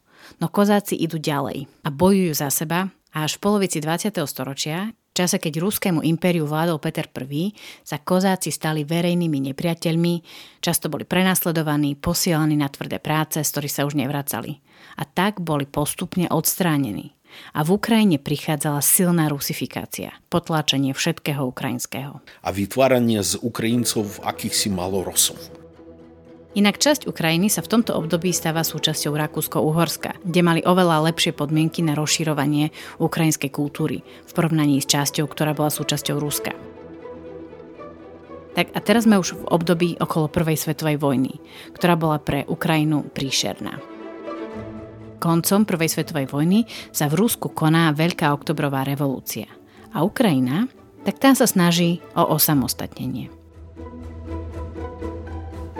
No 0.40 0.48
kozáci 0.48 0.96
idú 0.96 1.20
ďalej 1.20 1.68
a 1.84 1.88
bojujú 1.92 2.32
za 2.32 2.48
seba 2.48 2.88
a 3.12 3.26
až 3.26 3.36
v 3.36 3.42
polovici 3.44 3.82
20. 3.82 4.14
storočia, 4.24 4.94
čase 5.12 5.36
keď 5.36 5.60
ruskému 5.60 6.00
impériu 6.00 6.48
vládol 6.48 6.80
Peter 6.80 7.10
I, 7.10 7.52
sa 7.84 8.00
kozáci 8.00 8.48
stali 8.48 8.86
verejnými 8.88 9.52
nepriateľmi, 9.52 10.14
často 10.64 10.88
boli 10.88 11.04
prenasledovaní, 11.04 11.98
posielaní 11.98 12.56
na 12.56 12.70
tvrdé 12.72 13.02
práce, 13.02 13.42
z 13.42 13.50
ktorých 13.50 13.74
sa 13.74 13.84
už 13.84 14.00
nevracali. 14.00 14.64
A 14.96 15.04
tak 15.04 15.42
boli 15.42 15.68
postupne 15.68 16.30
odstránení 16.30 17.14
a 17.52 17.60
v 17.62 17.76
Ukrajine 17.76 18.16
prichádzala 18.18 18.80
silná 18.84 19.30
rusifikácia, 19.30 20.16
potláčanie 20.28 20.94
všetkého 20.96 21.44
ukrajinského. 21.48 22.20
A 22.42 22.48
vytváranie 22.54 23.22
z 23.22 23.38
Ukrajincov 23.40 24.22
akýchsi 24.22 24.70
malorosov. 24.70 25.38
Inak 26.54 26.78
časť 26.78 27.10
Ukrajiny 27.10 27.50
sa 27.50 27.66
v 27.66 27.70
tomto 27.78 27.98
období 27.98 28.30
stáva 28.30 28.62
súčasťou 28.62 29.18
Rakúsko-Uhorska, 29.18 30.22
kde 30.22 30.40
mali 30.46 30.62
oveľa 30.62 31.10
lepšie 31.10 31.34
podmienky 31.34 31.82
na 31.82 31.98
rozširovanie 31.98 32.70
ukrajinskej 33.02 33.50
kultúry 33.50 34.06
v 34.06 34.30
porovnaní 34.30 34.78
s 34.78 34.86
časťou, 34.86 35.26
ktorá 35.26 35.50
bola 35.50 35.74
súčasťou 35.74 36.14
Ruska. 36.22 36.54
Tak 38.54 38.70
a 38.70 38.78
teraz 38.78 39.02
sme 39.02 39.18
už 39.18 39.34
v 39.34 39.50
období 39.50 39.88
okolo 39.98 40.30
Prvej 40.30 40.54
svetovej 40.54 40.94
vojny, 41.02 41.42
ktorá 41.74 41.98
bola 41.98 42.22
pre 42.22 42.46
Ukrajinu 42.46 43.02
príšerná. 43.02 43.82
Koncom 45.24 45.64
Prvej 45.64 45.88
svetovej 45.88 46.28
vojny 46.28 46.68
sa 46.92 47.08
v 47.08 47.16
Rusku 47.24 47.48
koná 47.48 47.88
Veľká 47.96 48.28
oktobrová 48.36 48.84
revolúcia. 48.84 49.48
A 49.96 50.04
Ukrajina, 50.04 50.68
tak 51.08 51.16
tá 51.16 51.32
sa 51.32 51.48
snaží 51.48 52.04
o 52.12 52.28
osamostatnenie. 52.28 53.32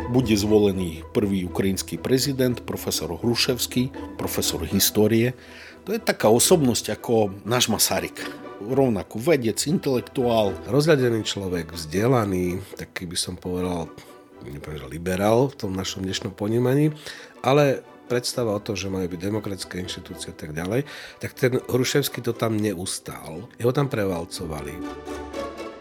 Bude 0.09 0.33
zvolený 0.33 1.05
prvý 1.13 1.45
ukrajinský 1.45 2.01
prezident, 2.01 2.57
profesor 2.65 3.13
Hruševský, 3.13 4.17
profesor 4.17 4.65
histórie. 4.65 5.37
To 5.85 5.93
je 5.93 6.01
taká 6.01 6.33
osobnosť 6.33 6.97
ako 6.97 7.45
náš 7.45 7.69
Masaryk. 7.69 8.17
Rovnako 8.65 9.21
vedec, 9.21 9.61
intelektuál. 9.69 10.57
Rozhľadený 10.65 11.21
človek, 11.21 11.69
vzdelaný, 11.69 12.65
taký 12.81 13.05
by 13.05 13.19
som 13.21 13.37
povedal, 13.37 13.93
nepovedal 14.41 14.89
liberál 14.89 15.53
v 15.53 15.69
tom 15.69 15.77
našom 15.77 16.01
dnešnom 16.01 16.33
ponímaní, 16.33 16.97
ale 17.45 17.85
predstava 18.05 18.53
o 18.53 18.61
tom, 18.61 18.77
že 18.77 18.93
majú 18.93 19.09
byť 19.09 19.21
demokratické 19.21 19.81
inštitúcie 19.81 20.31
a 20.33 20.37
tak 20.37 20.53
ďalej, 20.53 20.85
tak 21.19 21.33
ten 21.35 21.59
Hruševský 21.59 22.21
to 22.21 22.37
tam 22.37 22.61
neustál. 22.61 23.49
Jeho 23.57 23.73
tam 23.73 23.88
prevalcovali. 23.88 24.77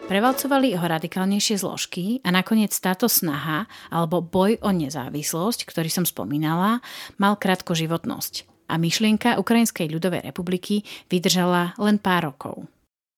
Prevalcovali 0.04 0.76
ho 0.76 0.84
radikálnejšie 0.84 1.64
zložky 1.64 2.20
a 2.20 2.28
nakoniec 2.28 2.76
táto 2.76 3.08
snaha 3.08 3.64
alebo 3.88 4.20
boj 4.20 4.60
o 4.60 4.68
nezávislosť, 4.68 5.64
ktorý 5.64 5.88
som 5.88 6.04
spomínala, 6.04 6.84
mal 7.16 7.40
krátko 7.40 7.72
životnosť. 7.72 8.44
A 8.68 8.76
myšlienka 8.76 9.40
Ukrajinskej 9.40 9.88
ľudovej 9.88 10.24
republiky 10.28 10.84
vydržala 11.08 11.72
len 11.80 11.96
pár 11.96 12.32
rokov. 12.32 12.68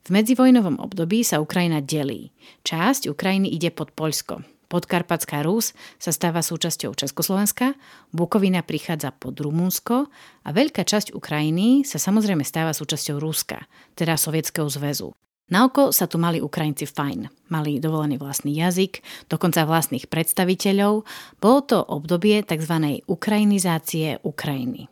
V 0.06 0.14
medzivojnovom 0.14 0.78
období 0.78 1.26
sa 1.26 1.42
Ukrajina 1.42 1.82
delí. 1.82 2.30
Časť 2.62 3.10
Ukrajiny 3.10 3.50
ide 3.50 3.74
pod 3.74 3.90
Poľsko, 3.90 4.46
Podkarpatská 4.66 5.46
Rus 5.46 5.70
sa 6.02 6.10
stáva 6.10 6.42
súčasťou 6.42 6.98
Československa, 6.98 7.78
Bukovina 8.10 8.66
prichádza 8.66 9.14
pod 9.14 9.38
Rumunsko 9.38 10.10
a 10.42 10.48
veľká 10.50 10.82
časť 10.82 11.14
Ukrajiny 11.14 11.86
sa 11.86 12.02
samozrejme 12.02 12.42
stáva 12.42 12.74
súčasťou 12.74 13.22
Ruska, 13.22 13.62
teda 13.94 14.18
Sovietskeho 14.18 14.66
zväzu. 14.66 15.14
Na 15.46 15.62
oko 15.62 15.94
sa 15.94 16.10
tu 16.10 16.18
mali 16.18 16.42
Ukrajinci 16.42 16.90
fajn. 16.90 17.30
Mali 17.54 17.78
dovolený 17.78 18.18
vlastný 18.18 18.50
jazyk, 18.58 18.98
dokonca 19.30 19.62
vlastných 19.62 20.10
predstaviteľov. 20.10 21.06
Bolo 21.38 21.60
to 21.62 21.78
obdobie 21.86 22.42
tzv. 22.42 22.98
ukrajinizácie 23.06 24.18
Ukrajiny. 24.26 24.90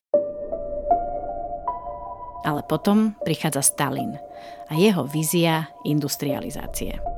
Ale 2.47 2.63
potom 2.71 3.19
prichádza 3.27 3.67
Stalin 3.67 4.15
a 4.71 4.79
jeho 4.79 5.11
vízia 5.11 5.75
industrializácie 5.83 7.14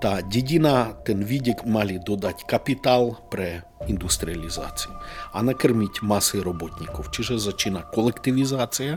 tá 0.00 0.24
dedina, 0.24 0.96
ten 1.04 1.20
vidiek 1.20 1.68
mali 1.68 2.00
dodať 2.00 2.48
kapitál 2.48 3.20
pre 3.28 3.62
industrializáciu 3.84 4.96
a 5.36 5.38
nakrmiť 5.44 6.00
masy 6.00 6.40
robotníkov. 6.40 7.12
Čiže 7.12 7.36
začína 7.36 7.84
kolektivizácia. 7.92 8.96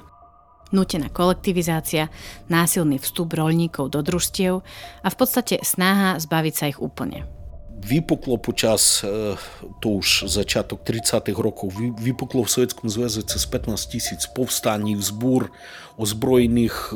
Nútená 0.73 1.11
kolektivizácia, 1.11 2.09
násilný 2.49 2.97
vstup 2.97 3.35
rolníkov 3.35 3.93
do 3.93 4.01
družstiev 4.01 4.65
a 5.03 5.07
v 5.11 5.15
podstate 5.19 5.61
snaha 5.61 6.17
zbaviť 6.17 6.53
sa 6.55 6.65
ich 6.71 6.81
úplne 6.81 7.42
vypuklo 7.83 8.37
počas, 8.37 9.03
e, 9.03 9.35
to 9.79 9.89
už 9.99 10.25
začiatok 10.27 10.81
30. 10.81 11.35
rokov, 11.35 11.75
vypuklo 11.99 12.43
v 12.43 12.51
Sovětském 12.51 12.89
zväze 12.89 13.23
cez 13.23 13.45
15 13.45 13.85
tisíc 13.85 14.25
povstání, 14.27 14.95
vzbúr, 14.95 15.51
ozbrojených 15.97 16.93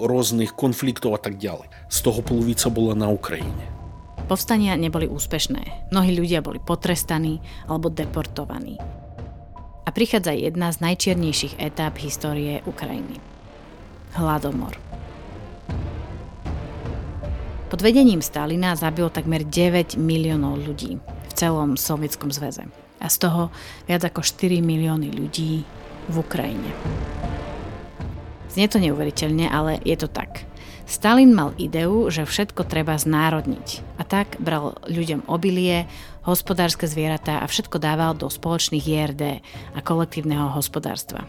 rôznych 0.00 0.56
konfliktov 0.56 1.14
a 1.14 1.20
tak 1.20 1.36
ďalej. 1.36 1.68
Z 1.92 1.98
toho 2.00 2.24
polovica 2.24 2.72
bola 2.72 2.96
na 2.96 3.12
Ukrajine. 3.12 3.78
Povstania 4.28 4.76
neboli 4.76 5.08
úspešné. 5.08 5.88
Mnohí 5.92 6.12
ľudia 6.12 6.44
boli 6.44 6.60
potrestaní 6.60 7.40
alebo 7.64 7.88
deportovaní. 7.88 8.76
A 9.84 9.88
prichádza 9.88 10.36
jedna 10.36 10.68
z 10.68 10.84
najčiernejších 10.84 11.56
etáp 11.56 11.96
histórie 11.96 12.60
Ukrajiny. 12.68 13.24
Hladomor. 14.12 14.76
Pod 17.68 17.84
vedením 17.84 18.24
Stalina 18.24 18.72
zabil 18.80 19.12
takmer 19.12 19.44
9 19.44 20.00
miliónov 20.00 20.56
ľudí 20.56 20.96
v 21.04 21.32
celom 21.36 21.76
Sovietskom 21.76 22.32
zväze. 22.32 22.64
A 22.96 23.12
z 23.12 23.16
toho 23.28 23.52
viac 23.84 24.08
ako 24.08 24.24
4 24.24 24.64
milióny 24.64 25.12
ľudí 25.12 25.68
v 26.08 26.14
Ukrajine. 26.16 26.72
Znie 28.48 28.72
to 28.72 28.80
neuveriteľne, 28.80 29.52
ale 29.52 29.76
je 29.84 30.00
to 30.00 30.08
tak. 30.08 30.48
Stalin 30.88 31.36
mal 31.36 31.52
ideu, 31.60 32.08
že 32.08 32.24
všetko 32.24 32.64
treba 32.64 32.96
znárodniť. 32.96 34.00
A 34.00 34.02
tak 34.08 34.40
bral 34.40 34.80
ľuďom 34.88 35.28
obilie, 35.28 35.84
hospodárske 36.24 36.88
zvieratá 36.88 37.44
a 37.44 37.46
všetko 37.52 37.76
dával 37.76 38.16
do 38.16 38.32
spoločných 38.32 38.88
IRD 38.88 39.44
a 39.76 39.78
kolektívneho 39.84 40.56
hospodárstva. 40.56 41.28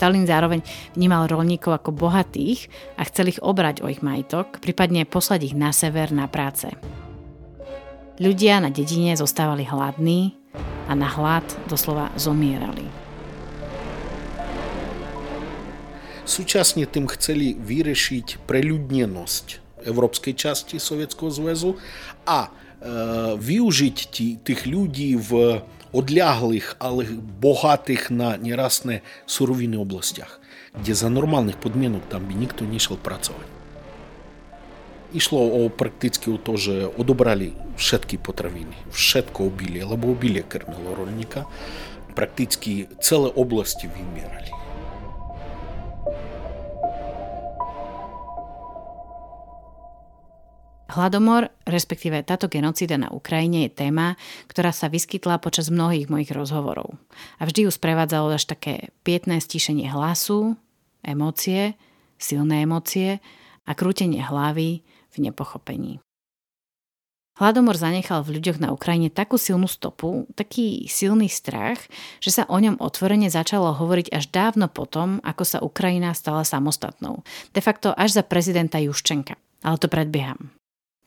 Stalin 0.00 0.24
zároveň 0.24 0.64
vnímal 0.96 1.28
rolníkov 1.28 1.76
ako 1.76 1.92
bohatých 1.92 2.72
a 2.96 3.04
chcel 3.04 3.36
ich 3.36 3.40
obrať 3.44 3.84
o 3.84 3.92
ich 3.92 4.00
majetok, 4.00 4.56
prípadne 4.56 5.04
poslať 5.04 5.52
ich 5.52 5.54
na 5.54 5.76
sever 5.76 6.08
na 6.08 6.24
práce. 6.24 6.72
Ľudia 8.16 8.64
na 8.64 8.72
dedine 8.72 9.12
zostávali 9.12 9.68
hladní 9.68 10.32
a 10.88 10.96
na 10.96 11.04
hlad 11.04 11.44
doslova 11.68 12.08
zomierali. 12.16 12.88
Súčasne 16.24 16.88
tým 16.88 17.04
chceli 17.12 17.52
vyriešiť 17.60 18.48
preľudnenosť 18.48 19.46
európskej 19.84 20.32
časti 20.32 20.80
Sovietskeho 20.80 21.28
zväzu 21.28 21.76
a 22.24 22.48
e, 22.48 22.50
využiť 23.36 23.96
tých 24.48 24.60
ľudí 24.64 25.20
v 25.20 25.60
odľahlých, 25.90 26.78
ale 26.78 27.18
bohatých 27.18 28.14
na 28.14 28.38
nerastné 28.38 29.02
suroviny 29.26 29.74
oblastiach, 29.74 30.38
kde 30.78 30.92
za 30.94 31.10
normálnych 31.10 31.58
podmienok 31.58 32.06
tam 32.06 32.26
by 32.26 32.34
nikto 32.34 32.62
nešiel 32.66 32.98
pracovať. 32.98 33.48
Išlo 35.10 35.42
o 35.42 35.60
prakticky 35.66 36.30
o 36.30 36.38
to, 36.38 36.54
že 36.54 36.86
odobrali 36.86 37.58
všetky 37.74 38.22
potraviny, 38.22 38.78
všetko 38.94 39.50
obilie, 39.50 39.82
lebo 39.82 40.14
obilie 40.14 40.46
krmilo 40.46 40.94
rolníka. 40.94 41.50
Prakticky 42.14 42.86
celé 43.02 43.26
oblasti 43.34 43.90
vymierali. 43.90 44.59
Hladomor, 50.90 51.54
respektíve 51.70 52.26
táto 52.26 52.50
genocída 52.50 52.98
na 52.98 53.14
Ukrajine 53.14 53.70
je 53.70 53.86
téma, 53.86 54.18
ktorá 54.50 54.74
sa 54.74 54.90
vyskytla 54.90 55.38
počas 55.38 55.70
mnohých 55.70 56.10
mojich 56.10 56.34
rozhovorov. 56.34 56.98
A 57.38 57.46
vždy 57.46 57.64
ju 57.64 57.70
sprevádzalo 57.70 58.34
až 58.34 58.50
také 58.50 58.90
pietné 59.06 59.38
stíšenie 59.38 59.86
hlasu, 59.86 60.58
emócie, 61.06 61.78
silné 62.18 62.66
emócie 62.66 63.22
a 63.64 63.72
krútenie 63.78 64.18
hlavy 64.18 64.82
v 64.84 65.16
nepochopení. 65.22 66.02
Hladomor 67.40 67.72
zanechal 67.72 68.20
v 68.20 68.36
ľuďoch 68.36 68.60
na 68.60 68.68
Ukrajine 68.68 69.08
takú 69.08 69.40
silnú 69.40 69.64
stopu, 69.64 70.28
taký 70.36 70.84
silný 70.92 71.32
strach, 71.32 71.80
že 72.20 72.36
sa 72.36 72.44
o 72.44 72.58
ňom 72.60 72.76
otvorene 72.76 73.32
začalo 73.32 73.72
hovoriť 73.72 74.12
až 74.12 74.28
dávno 74.28 74.68
potom, 74.68 75.24
ako 75.24 75.42
sa 75.48 75.64
Ukrajina 75.64 76.12
stala 76.12 76.44
samostatnou. 76.44 77.24
De 77.56 77.64
facto 77.64 77.96
až 77.96 78.20
za 78.20 78.22
prezidenta 78.28 78.76
Juščenka. 78.76 79.40
Ale 79.64 79.76
to 79.80 79.88
predbieham. 79.88 80.59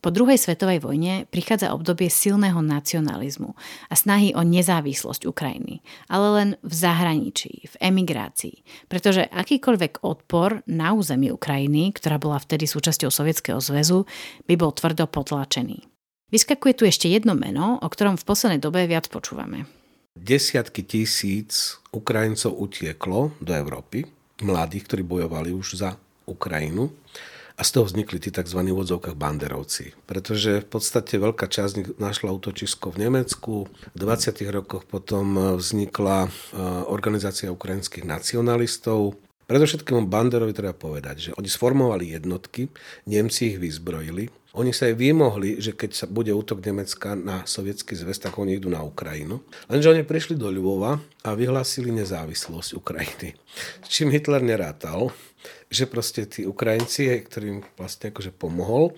Po 0.04 0.12
druhej 0.12 0.36
svetovej 0.36 0.84
vojne 0.84 1.24
prichádza 1.32 1.72
obdobie 1.72 2.12
silného 2.12 2.60
nacionalizmu 2.60 3.56
a 3.88 3.94
snahy 3.96 4.36
o 4.36 4.44
nezávislosť 4.44 5.24
Ukrajiny, 5.24 5.80
ale 6.12 6.28
len 6.36 6.50
v 6.60 6.74
zahraničí, 6.76 7.72
v 7.72 7.76
emigrácii, 7.80 8.68
pretože 8.92 9.24
akýkoľvek 9.32 10.04
odpor 10.04 10.60
na 10.68 10.92
území 10.92 11.32
Ukrajiny, 11.32 11.96
ktorá 11.96 12.20
bola 12.20 12.36
vtedy 12.36 12.68
súčasťou 12.68 13.08
Sovietskeho 13.08 13.64
zväzu, 13.64 14.04
by 14.44 14.60
bol 14.60 14.76
tvrdo 14.76 15.08
potlačený. 15.08 15.88
Vyskakuje 16.36 16.74
tu 16.76 16.84
ešte 16.84 17.08
jedno 17.08 17.32
meno, 17.32 17.80
o 17.80 17.88
ktorom 17.88 18.20
v 18.20 18.28
poslednej 18.28 18.60
dobe 18.60 18.84
viac 18.84 19.08
počúvame. 19.08 19.72
Desiatky 20.20 20.84
tisíc 20.84 21.80
Ukrajincov 21.96 22.60
utieklo 22.60 23.40
do 23.40 23.56
Európy, 23.56 24.04
mladých, 24.44 24.84
ktorí 24.84 25.08
bojovali 25.08 25.56
už 25.56 25.80
za 25.80 25.96
Ukrajinu 26.28 26.92
a 27.54 27.62
z 27.62 27.70
toho 27.70 27.86
vznikli 27.86 28.18
tí 28.18 28.34
tzv. 28.34 28.60
v 28.60 28.82
odzovkách 28.82 29.14
banderovci. 29.14 29.94
Pretože 30.10 30.66
v 30.66 30.68
podstate 30.68 31.22
veľká 31.22 31.46
časť 31.46 32.02
našla 32.02 32.34
útočisko 32.34 32.90
v 32.90 33.08
Nemecku. 33.10 33.70
V 33.70 33.98
20. 33.98 34.42
rokoch 34.50 34.90
potom 34.90 35.58
vznikla 35.58 36.26
e, 36.26 36.30
organizácia 36.90 37.54
ukrajinských 37.54 38.10
nacionalistov. 38.10 39.18
Predovšetkým 39.46 40.10
Banderovi 40.10 40.56
treba 40.56 40.74
povedať, 40.74 41.16
že 41.20 41.32
oni 41.38 41.50
sformovali 41.52 42.16
jednotky, 42.16 42.72
Nemci 43.06 43.54
ich 43.54 43.58
vyzbrojili, 43.60 44.32
oni 44.54 44.70
sa 44.70 44.86
aj 44.86 45.02
vymohli, 45.02 45.58
že 45.58 45.74
keď 45.74 45.92
sa 45.98 46.06
bude 46.06 46.30
útok 46.30 46.62
Nemecka 46.62 47.18
na 47.18 47.42
sovietský 47.42 47.98
zväz, 47.98 48.22
tak 48.22 48.38
oni 48.38 48.62
idú 48.62 48.70
na 48.70 48.86
Ukrajinu. 48.86 49.42
Lenže 49.66 49.90
oni 49.90 50.06
prišli 50.06 50.38
do 50.38 50.46
Ľubova 50.54 51.02
a 51.26 51.30
vyhlásili 51.34 51.90
nezávislosť 51.90 52.78
Ukrajiny. 52.78 53.34
Čím 53.90 54.14
Hitler 54.14 54.46
nerátal, 54.46 55.10
že 55.74 55.90
proste 55.90 56.30
tí 56.30 56.46
Ukrajinci, 56.46 57.10
ktorým 57.26 57.66
vlastne 57.74 58.14
akože 58.14 58.30
pomohol, 58.30 58.94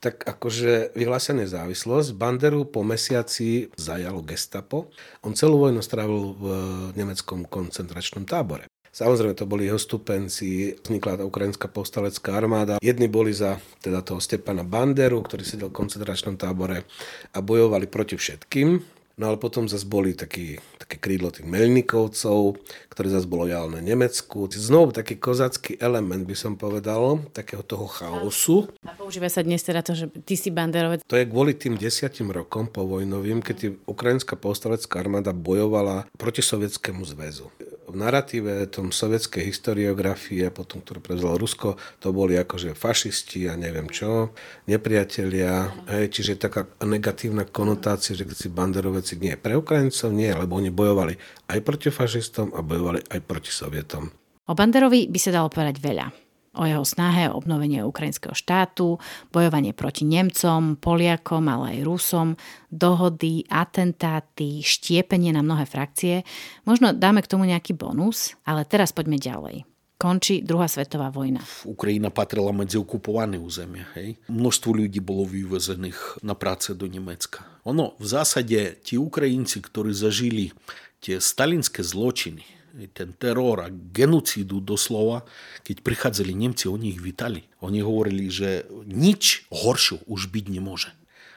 tak 0.00 0.20
akože 0.20 0.92
vyhlásia 0.92 1.32
nezávislosť. 1.32 2.12
Banderu 2.16 2.68
po 2.68 2.84
mesiaci 2.84 3.72
zajalo 3.72 4.20
gestapo. 4.20 4.92
On 5.24 5.32
celú 5.32 5.56
vojnu 5.56 5.80
strávil 5.80 6.36
v 6.36 6.44
nemeckom 6.92 7.48
koncentračnom 7.48 8.28
tábore. 8.28 8.68
Samozrejme, 8.94 9.34
to 9.34 9.50
boli 9.50 9.66
jeho 9.66 9.80
stupenci, 9.80 10.78
vznikla 10.78 11.18
tá 11.18 11.24
ukrajinská 11.26 11.66
povstalecká 11.66 12.30
armáda. 12.38 12.78
Jedni 12.78 13.10
boli 13.10 13.34
za 13.34 13.58
teda 13.82 14.06
toho 14.06 14.22
Stepana 14.22 14.62
Banderu, 14.62 15.18
ktorý 15.18 15.42
sedel 15.42 15.68
v 15.74 15.78
koncentračnom 15.82 16.38
tábore 16.38 16.86
a 17.34 17.38
bojovali 17.42 17.90
proti 17.90 18.14
všetkým. 18.14 18.78
No 19.14 19.30
ale 19.30 19.38
potom 19.38 19.70
zase 19.70 19.86
boli 19.86 20.10
taký, 20.10 20.58
také 20.74 20.98
krídlo 20.98 21.30
tých 21.30 21.46
Melnikovcov, 21.46 22.58
ktoré 22.90 23.06
zase 23.14 23.30
bolo 23.30 23.46
lojálne 23.46 23.78
Nemecku. 23.78 24.50
Znovu 24.50 24.90
taký 24.90 25.22
kozacký 25.22 25.78
element, 25.78 26.26
by 26.26 26.34
som 26.34 26.58
povedal, 26.58 27.22
takého 27.30 27.62
toho 27.62 27.86
chaosu. 27.86 28.66
A 28.82 28.90
používa 28.98 29.30
sa 29.30 29.46
dnes 29.46 29.62
teda 29.62 29.86
to, 29.86 29.94
že 29.94 30.10
ty 30.26 30.34
si 30.34 30.50
banderovec. 30.50 31.06
To 31.06 31.14
je 31.14 31.30
kvôli 31.30 31.54
tým 31.54 31.78
desiatim 31.78 32.34
rokom 32.34 32.66
povojnovým, 32.66 33.38
keď 33.38 33.86
ukrajinská 33.86 34.34
povstalecká 34.34 34.98
armáda 34.98 35.30
bojovala 35.30 36.10
proti 36.18 36.42
Sovietskému 36.42 37.06
zväzu 37.06 37.54
v 37.88 37.96
narratíve 37.96 38.64
tom 38.72 38.90
sovietskej 38.90 39.44
historiografie, 39.44 40.48
potom, 40.48 40.80
ktorú 40.80 41.04
prevzalo 41.04 41.36
Rusko, 41.36 41.76
to 42.00 42.10
boli 42.16 42.34
akože 42.40 42.72
fašisti 42.72 43.46
a 43.48 43.54
neviem 43.54 43.86
čo, 43.92 44.32
nepriatelia, 44.64 45.70
hej, 45.92 46.08
čiže 46.10 46.40
taká 46.40 46.66
negatívna 46.82 47.44
konotácia, 47.44 48.16
že 48.16 48.24
keď 48.24 48.36
si 48.36 48.48
banderoveci 48.48 49.14
nie. 49.20 49.36
Pre 49.36 49.54
Ukrajincov 49.60 50.10
nie, 50.10 50.32
lebo 50.32 50.56
oni 50.56 50.72
bojovali 50.72 51.14
aj 51.52 51.58
proti 51.60 51.92
fašistom 51.92 52.56
a 52.56 52.64
bojovali 52.64 53.04
aj 53.12 53.20
proti 53.22 53.52
Sovietom. 53.52 54.08
O 54.44 54.52
Banderovi 54.52 55.08
by 55.08 55.18
sa 55.20 55.32
dalo 55.32 55.48
povedať 55.48 55.80
veľa 55.80 56.23
o 56.54 56.64
jeho 56.64 56.86
snahe 56.86 57.28
o 57.30 57.36
obnovenie 57.38 57.84
ukrajinského 57.84 58.32
štátu, 58.32 58.98
bojovanie 59.30 59.76
proti 59.76 60.08
Nemcom, 60.08 60.78
Poliakom, 60.78 61.44
ale 61.50 61.78
aj 61.78 61.86
Rusom, 61.86 62.28
dohody, 62.72 63.44
atentáty, 63.50 64.64
štiepenie 64.64 65.34
na 65.34 65.42
mnohé 65.44 65.68
frakcie. 65.68 66.26
Možno 66.64 66.94
dáme 66.96 67.20
k 67.20 67.30
tomu 67.30 67.44
nejaký 67.44 67.76
bonus, 67.76 68.38
ale 68.46 68.64
teraz 68.64 68.94
poďme 68.94 69.20
ďalej 69.20 69.66
končí 69.94 70.44
druhá 70.44 70.68
svetová 70.68 71.08
vojna. 71.08 71.40
Ukrajina 71.64 72.12
patrila 72.12 72.52
medzi 72.52 72.76
okupované 72.76 73.40
územia. 73.40 73.88
Hej? 73.96 74.20
Množstvo 74.28 74.76
ľudí 74.76 75.00
bolo 75.00 75.24
vyvezených 75.24 76.20
na 76.20 76.36
práce 76.36 76.76
do 76.76 76.84
Nemecka. 76.84 77.46
Ono, 77.64 77.96
v 77.96 78.06
zásade, 78.06 78.76
tí 78.84 79.00
Ukrajinci, 79.00 79.64
ktorí 79.64 79.96
zažili 79.96 80.52
tie 81.00 81.16
stalinské 81.24 81.80
zločiny, 81.80 82.44
ten 82.90 83.14
teror 83.14 83.62
a 83.62 83.68
genocídu 83.70 84.58
doslova, 84.58 85.22
keď 85.62 85.80
prichádzali 85.80 86.34
Nemci, 86.34 86.66
oni 86.66 86.94
ich 86.94 87.00
vítali. 87.00 87.46
Oni 87.62 87.78
hovorili, 87.78 88.26
že 88.28 88.66
nič 88.86 89.46
horšie 89.54 90.02
už 90.10 90.28
byť 90.28 90.44
nemôže. 90.50 90.90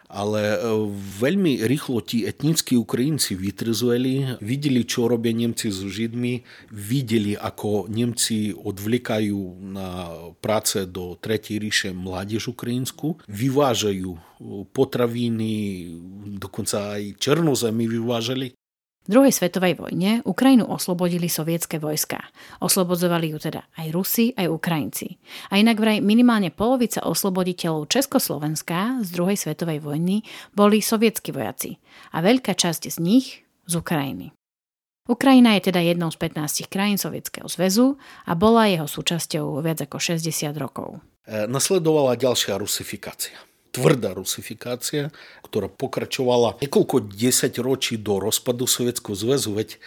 ale 0.07 0.63
veľmi 1.19 1.67
rýchlo 1.67 1.99
tí 1.99 2.23
etnickí 2.23 2.79
Ukrajinci 2.79 3.35
vytrzeli, 3.35 4.39
videli, 4.39 4.87
čo 4.87 5.11
robia 5.11 5.35
Nemci 5.35 5.67
s 5.67 5.83
Židmi, 5.83 6.47
videli, 6.71 7.35
ako 7.35 7.91
Nemci 7.91 8.55
odvlikajú 8.55 9.59
na 9.67 10.07
práce 10.39 10.87
do 10.87 11.19
Tretej 11.19 11.59
ríše 11.59 11.89
mládež 11.91 12.55
ukrajinsku, 12.55 13.19
vyvážajú 13.27 14.15
potraviny, 14.71 15.51
dokonca 16.39 16.95
aj 16.95 17.19
černozemy 17.19 17.83
vyvážali 17.91 18.55
v 19.07 19.15
druhej 19.15 19.31
svetovej 19.31 19.79
vojne 19.79 20.19
Ukrajinu 20.27 20.67
oslobodili 20.67 21.31
sovietské 21.31 21.79
vojska. 21.79 22.19
Oslobodzovali 22.59 23.31
ju 23.31 23.39
teda 23.39 23.63
aj 23.79 23.87
Rusi, 23.95 24.35
aj 24.35 24.51
Ukrajinci. 24.51 25.15
A 25.47 25.63
inak 25.63 25.79
vraj 25.79 26.03
minimálne 26.03 26.51
polovica 26.51 26.99
osloboditeľov 27.07 27.87
Československa 27.87 28.99
z 29.07 29.09
druhej 29.15 29.39
svetovej 29.39 29.79
vojny 29.79 30.27
boli 30.51 30.83
sovietskí 30.83 31.31
vojaci 31.31 31.79
a 32.11 32.19
veľká 32.19 32.51
časť 32.51 32.91
z 32.91 32.97
nich 32.99 33.47
z 33.63 33.73
Ukrajiny. 33.79 34.35
Ukrajina 35.07 35.55
je 35.55 35.71
teda 35.71 35.79
jednou 35.79 36.11
z 36.11 36.19
15 36.19 36.67
krajín 36.67 36.99
Sovietskeho 36.99 37.47
zväzu 37.47 37.95
a 38.27 38.35
bola 38.35 38.67
jeho 38.67 38.91
súčasťou 38.91 39.63
viac 39.63 39.87
ako 39.87 40.03
60 40.03 40.51
rokov. 40.59 40.99
E, 41.23 41.47
nasledovala 41.47 42.19
ďalšia 42.19 42.59
rusifikácia 42.59 43.39
tvrdá 43.71 44.15
rusifikácia, 44.15 45.13
ktorá 45.45 45.69
pokračovala 45.71 46.57
niekoľko 46.59 47.11
desať 47.13 47.59
ročí 47.61 47.95
do 47.99 48.17
rozpadu 48.17 48.65
Sovietskeho 48.65 49.15
zväzu, 49.15 49.55
veď 49.55 49.69
e, 49.73 49.77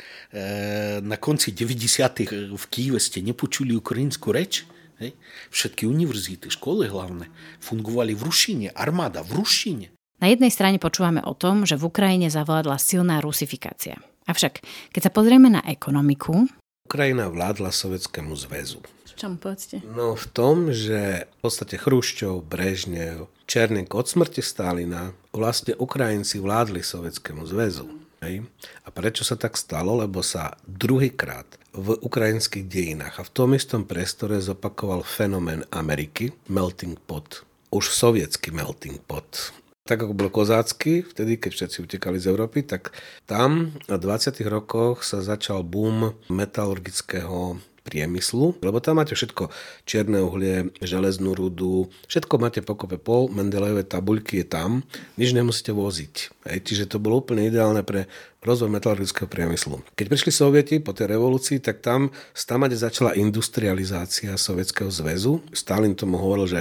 na 1.05 1.16
konci 1.21 1.53
90. 1.53 2.57
v 2.57 2.64
Kýve 2.71 2.99
ste 3.03 3.25
nepočuli 3.25 3.77
ukrajinskú 3.77 4.31
reč. 4.31 4.64
Hej? 5.01 5.16
Všetky 5.49 5.88
univerzity, 5.88 6.53
školy 6.53 6.93
hlavné 6.93 7.33
fungovali 7.64 8.12
v 8.12 8.23
rušine, 8.23 8.66
armáda 8.77 9.25
v 9.25 9.40
rušine. 9.40 9.87
Na 10.21 10.29
jednej 10.29 10.53
strane 10.53 10.77
počúvame 10.77 11.25
o 11.25 11.33
tom, 11.33 11.64
že 11.64 11.81
v 11.81 11.88
Ukrajine 11.88 12.29
zavládla 12.29 12.77
silná 12.77 13.25
rusifikácia. 13.25 13.97
Avšak, 14.29 14.61
keď 14.93 15.01
sa 15.09 15.11
pozrieme 15.11 15.49
na 15.49 15.64
ekonomiku... 15.64 16.45
Ukrajina 16.85 17.33
vládla 17.33 17.73
Sovietskému 17.73 18.37
zväzu 18.37 18.85
čom, 19.21 19.37
povedzte? 19.37 19.85
No 19.85 20.16
v 20.16 20.27
tom, 20.33 20.73
že 20.73 21.29
v 21.29 21.38
podstate 21.45 21.77
Chruščov, 21.77 22.40
Brežnev, 22.49 23.29
Černík 23.51 23.91
od 23.99 24.07
smrti 24.07 24.47
Stalina 24.47 25.11
vlastne 25.35 25.75
Ukrajinci 25.75 26.39
vládli 26.39 26.87
Sovietskému 26.87 27.43
zväzu. 27.51 27.83
Hej? 28.23 28.47
A 28.87 28.95
prečo 28.95 29.27
sa 29.27 29.35
tak 29.35 29.59
stalo? 29.59 29.99
Lebo 29.99 30.23
sa 30.23 30.55
druhýkrát 30.71 31.59
v 31.75 31.99
ukrajinských 31.99 32.71
dejinách 32.71 33.19
a 33.19 33.27
v 33.27 33.35
tom 33.35 33.51
istom 33.59 33.83
priestore 33.83 34.39
zopakoval 34.39 35.03
fenomén 35.03 35.67
Ameriky, 35.75 36.31
melting 36.47 36.95
pot. 36.95 37.43
Už 37.75 37.91
sovietský 37.91 38.55
melting 38.55 39.03
pot 39.03 39.51
tak 39.91 40.07
ako 40.07 40.15
bol 40.15 40.31
kozácky, 40.31 41.03
vtedy, 41.03 41.35
keď 41.35 41.51
všetci 41.51 41.79
utekali 41.83 42.23
z 42.23 42.31
Európy, 42.31 42.63
tak 42.63 42.95
tam 43.27 43.75
v 43.91 43.99
20. 43.99 44.39
rokoch 44.47 45.03
sa 45.03 45.19
začal 45.19 45.67
boom 45.67 46.15
metalurgického 46.31 47.59
priemyslu, 47.83 48.61
lebo 48.61 48.79
tam 48.79 49.01
máte 49.01 49.16
všetko 49.16 49.49
čierne 49.88 50.21
uhlie, 50.21 50.71
železnú 50.85 51.33
rudu, 51.33 51.88
všetko 52.07 52.35
máte 52.37 52.61
pokope 52.61 53.01
pol, 53.01 53.33
Mendelejové 53.33 53.88
tabuľky 53.88 54.45
je 54.45 54.47
tam, 54.47 54.71
nič 55.16 55.33
nemusíte 55.33 55.73
voziť. 55.73 56.14
Hej, 56.51 56.59
čiže 56.64 56.85
to 56.90 57.03
bolo 57.03 57.21
úplne 57.25 57.49
ideálne 57.49 57.85
pre 57.85 58.07
rozvoj 58.40 58.72
metalurgického 58.72 59.29
priemyslu. 59.29 59.85
Keď 59.96 60.07
prišli 60.09 60.33
sovieti 60.33 60.76
po 60.81 60.96
tej 60.96 61.12
revolúcii, 61.16 61.61
tak 61.61 61.85
tam 61.85 62.12
stamade 62.33 62.76
začala 62.76 63.16
industrializácia 63.16 64.37
Sovietskeho 64.37 64.88
zväzu. 64.88 65.44
Stalin 65.53 65.92
tomu 65.92 66.16
hovoril, 66.16 66.46
že 66.48 66.61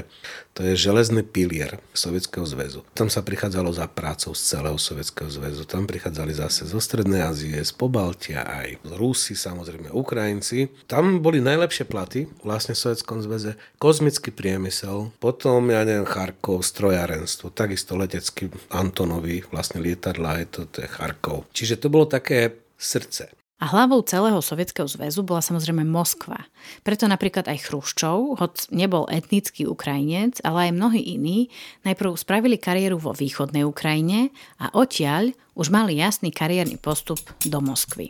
to 0.55 0.67
je 0.67 0.75
železný 0.75 1.23
pilier 1.23 1.79
Sovietskeho 1.95 2.43
zväzu. 2.43 2.83
Tam 2.91 3.07
sa 3.07 3.23
prichádzalo 3.23 3.71
za 3.71 3.87
prácou 3.87 4.35
z 4.35 4.41
celého 4.43 4.75
Sovietskeho 4.75 5.31
zväzu. 5.31 5.63
Tam 5.63 5.87
prichádzali 5.87 6.35
zase 6.35 6.67
zo 6.67 6.83
Strednej 6.83 7.23
Ázie, 7.23 7.59
z 7.63 7.71
Pobaltia, 7.71 8.43
aj 8.43 8.83
Rusi, 8.99 9.39
samozrejme 9.39 9.95
Ukrajinci. 9.95 10.67
Tam 10.83 11.23
boli 11.23 11.39
najlepšie 11.39 11.87
platy 11.87 12.27
vlastne 12.43 12.75
v 12.75 12.81
Sovietskom 12.83 13.23
zväze. 13.23 13.55
Kozmický 13.79 14.35
priemysel, 14.35 15.15
potom, 15.23 15.71
ja 15.71 15.87
neviem, 15.87 16.03
Charkov, 16.03 16.67
strojárenstvo, 16.67 17.55
takisto 17.55 17.95
letecký 17.95 18.51
Antonovi, 18.73 19.47
vlastne 19.47 19.79
lietadla, 19.79 20.43
je 20.43 20.47
to, 20.51 20.61
to 20.67 20.83
je 20.83 20.89
Charkov. 20.91 21.47
Čiže 21.55 21.68
Čiže 21.69 21.85
to 21.85 21.93
bolo 21.93 22.09
také 22.09 22.65
srdce. 22.81 23.29
A 23.61 23.69
hlavou 23.69 24.01
celého 24.01 24.41
Sovietskeho 24.41 24.89
zväzu 24.89 25.21
bola 25.21 25.37
samozrejme 25.37 25.85
Moskva. 25.85 26.49
Preto 26.81 27.05
napríklad 27.05 27.45
aj 27.45 27.69
Chruščov, 27.69 28.41
hoď 28.41 28.73
nebol 28.73 29.05
etnický 29.05 29.69
Ukrajinec, 29.69 30.41
ale 30.41 30.73
aj 30.73 30.79
mnohí 30.81 31.13
iní, 31.13 31.53
najprv 31.85 32.17
spravili 32.17 32.57
kariéru 32.57 32.97
vo 32.97 33.13
východnej 33.13 33.61
Ukrajine 33.69 34.33
a 34.57 34.73
odtiaľ 34.73 35.29
už 35.53 35.69
mali 35.69 36.01
jasný 36.01 36.33
kariérny 36.33 36.81
postup 36.81 37.21
do 37.45 37.61
Moskvy. 37.61 38.09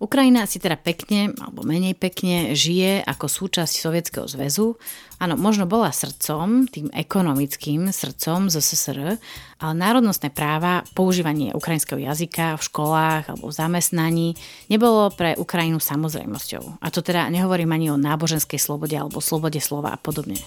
Ukrajina 0.00 0.48
si 0.48 0.56
teda 0.56 0.80
pekne, 0.80 1.36
alebo 1.36 1.60
menej 1.60 1.92
pekne, 1.92 2.56
žije 2.56 3.04
ako 3.04 3.28
súčasť 3.28 3.68
Sovietskeho 3.76 4.24
zväzu. 4.24 4.80
Áno, 5.20 5.36
možno 5.36 5.68
bola 5.68 5.92
srdcom, 5.92 6.64
tým 6.72 6.88
ekonomickým 6.88 7.92
srdcom 7.92 8.48
z 8.48 8.64
SSR, 8.64 9.20
ale 9.60 9.74
národnostné 9.76 10.32
práva, 10.32 10.88
používanie 10.96 11.52
ukrajinského 11.52 12.00
jazyka 12.00 12.56
v 12.56 12.64
školách 12.64 13.28
alebo 13.28 13.52
v 13.52 13.58
zamestnaní 13.60 14.28
nebolo 14.72 15.12
pre 15.12 15.36
Ukrajinu 15.36 15.76
samozrejmosťou. 15.76 16.80
A 16.80 16.88
to 16.88 17.04
teda 17.04 17.28
nehovorím 17.28 17.76
ani 17.76 17.92
o 17.92 18.00
náboženskej 18.00 18.56
slobode 18.56 18.96
alebo 18.96 19.20
slobode 19.20 19.60
slova 19.60 19.92
a 19.92 20.00
podobne. 20.00 20.40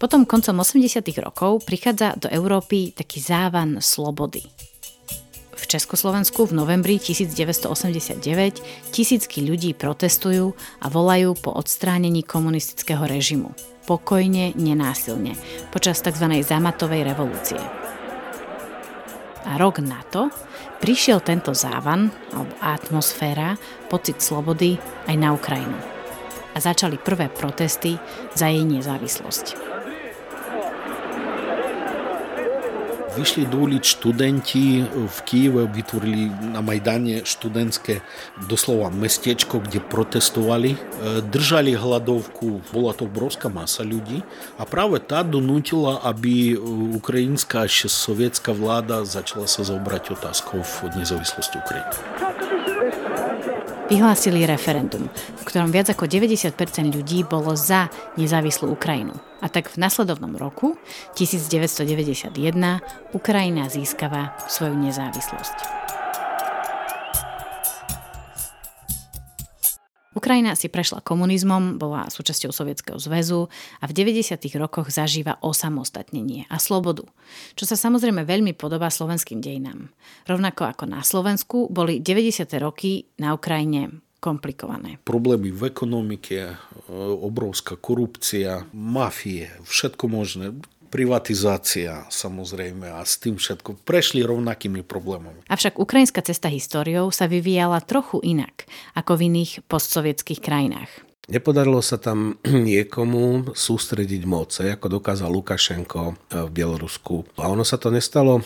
Potom 0.00 0.24
koncom 0.24 0.64
80. 0.64 1.04
rokov 1.20 1.68
prichádza 1.68 2.16
do 2.16 2.32
Európy 2.32 2.96
taký 2.96 3.20
závan 3.20 3.84
slobody. 3.84 4.69
Československu 5.70 6.50
v 6.50 6.58
novembri 6.58 6.98
1989 6.98 8.90
tisícky 8.90 9.38
ľudí 9.46 9.78
protestujú 9.78 10.58
a 10.82 10.90
volajú 10.90 11.38
po 11.38 11.54
odstránení 11.54 12.26
komunistického 12.26 13.06
režimu. 13.06 13.54
Pokojne, 13.86 14.50
nenásilne, 14.58 15.38
počas 15.70 16.02
tzv. 16.02 16.26
zamatovej 16.42 17.06
revolúcie. 17.06 17.62
A 19.46 19.54
rok 19.62 19.78
na 19.78 20.02
to 20.10 20.34
prišiel 20.82 21.22
tento 21.22 21.54
závan, 21.54 22.10
alebo 22.34 22.50
atmosféra, 22.58 23.54
pocit 23.86 24.18
slobody 24.18 24.74
aj 25.06 25.14
na 25.14 25.30
Ukrajinu. 25.30 25.78
A 26.50 26.58
začali 26.58 26.98
prvé 26.98 27.30
protesty 27.30 27.94
za 28.34 28.50
jej 28.50 28.66
nezávislosť. 28.66 29.79
Vyšli 33.10 33.50
do 33.50 33.66
ulic 33.66 33.82
študenti 33.82 34.86
v 34.86 35.18
Kieve, 35.26 35.66
vytvorili 35.66 36.30
na 36.54 36.62
Majdane 36.62 37.26
študentské 37.26 38.00
doslova 38.46 38.86
mestečko, 38.94 39.58
kde 39.58 39.82
protestovali. 39.82 40.78
Držali 41.26 41.74
hladovku, 41.74 42.62
bola 42.70 42.94
to 42.94 43.10
obrovská 43.10 43.50
masa 43.50 43.82
ľudí 43.82 44.22
a 44.56 44.62
práve 44.62 45.02
tá 45.02 45.26
donútila, 45.26 45.98
aby 46.06 46.54
ukrajinská 46.94 47.66
ešte 47.66 47.90
sovietská 47.90 48.54
vláda 48.54 49.02
začala 49.02 49.50
sa 49.50 49.66
zobrať 49.66 50.14
otázkou 50.14 50.62
nezávislosti 50.94 51.58
Ukrajiny 51.58 52.59
vyhlásili 53.90 54.46
referendum, 54.46 55.10
v 55.10 55.42
ktorom 55.42 55.74
viac 55.74 55.90
ako 55.90 56.06
90% 56.06 56.54
ľudí 56.94 57.26
bolo 57.26 57.58
za 57.58 57.90
nezávislú 58.14 58.70
Ukrajinu. 58.70 59.18
A 59.42 59.50
tak 59.50 59.66
v 59.74 59.82
nasledovnom 59.82 60.38
roku, 60.38 60.78
1991, 61.18 62.30
Ukrajina 63.10 63.66
získava 63.66 64.38
svoju 64.46 64.78
nezávislosť. 64.78 65.79
Ukrajina 70.20 70.52
si 70.52 70.68
prešla 70.68 71.00
komunizmom, 71.00 71.80
bola 71.80 72.12
súčasťou 72.12 72.52
Sovietskeho 72.52 73.00
zväzu 73.00 73.48
a 73.80 73.88
v 73.88 73.96
90. 73.96 74.36
rokoch 74.60 74.92
zažíva 74.92 75.40
osamostatnenie 75.40 76.44
a 76.52 76.60
slobodu, 76.60 77.08
čo 77.56 77.64
sa 77.64 77.72
samozrejme 77.72 78.28
veľmi 78.28 78.52
podobá 78.52 78.92
slovenským 78.92 79.40
dejinám. 79.40 79.88
Rovnako 80.28 80.76
ako 80.76 80.84
na 80.84 81.00
Slovensku 81.00 81.72
boli 81.72 82.04
90. 82.04 82.52
roky 82.60 83.08
na 83.16 83.32
Ukrajine 83.32 84.04
komplikované. 84.20 85.00
Problémy 85.08 85.48
v 85.48 85.72
ekonomike, 85.72 86.52
obrovská 87.16 87.80
korupcia, 87.80 88.68
mafie, 88.76 89.48
všetko 89.64 90.04
možné 90.04 90.52
privatizácia 90.90 92.04
samozrejme 92.10 92.90
a 92.90 93.00
s 93.06 93.16
tým 93.22 93.38
všetko 93.38 93.86
prešli 93.86 94.26
rovnakými 94.26 94.82
problémami. 94.82 95.46
Avšak 95.46 95.78
ukrajinská 95.78 96.20
cesta 96.26 96.50
históriou 96.50 97.14
sa 97.14 97.30
vyvíjala 97.30 97.78
trochu 97.80 98.18
inak 98.26 98.66
ako 98.98 99.16
v 99.16 99.20
iných 99.30 99.64
postsovietských 99.70 100.42
krajinách. 100.42 101.09
Nepodarilo 101.30 101.78
sa 101.78 101.94
tam 101.94 102.34
niekomu 102.70 103.54
sústrediť 103.54 104.22
moc, 104.26 104.50
ako 104.58 104.98
dokázal 104.98 105.30
Lukašenko 105.30 106.02
e, 106.02 106.14
v 106.46 106.50
Bielorusku. 106.50 107.38
A 107.38 107.46
ono 107.46 107.62
sa 107.62 107.78
to 107.78 107.94
nestalo 107.94 108.42
e, 108.42 108.44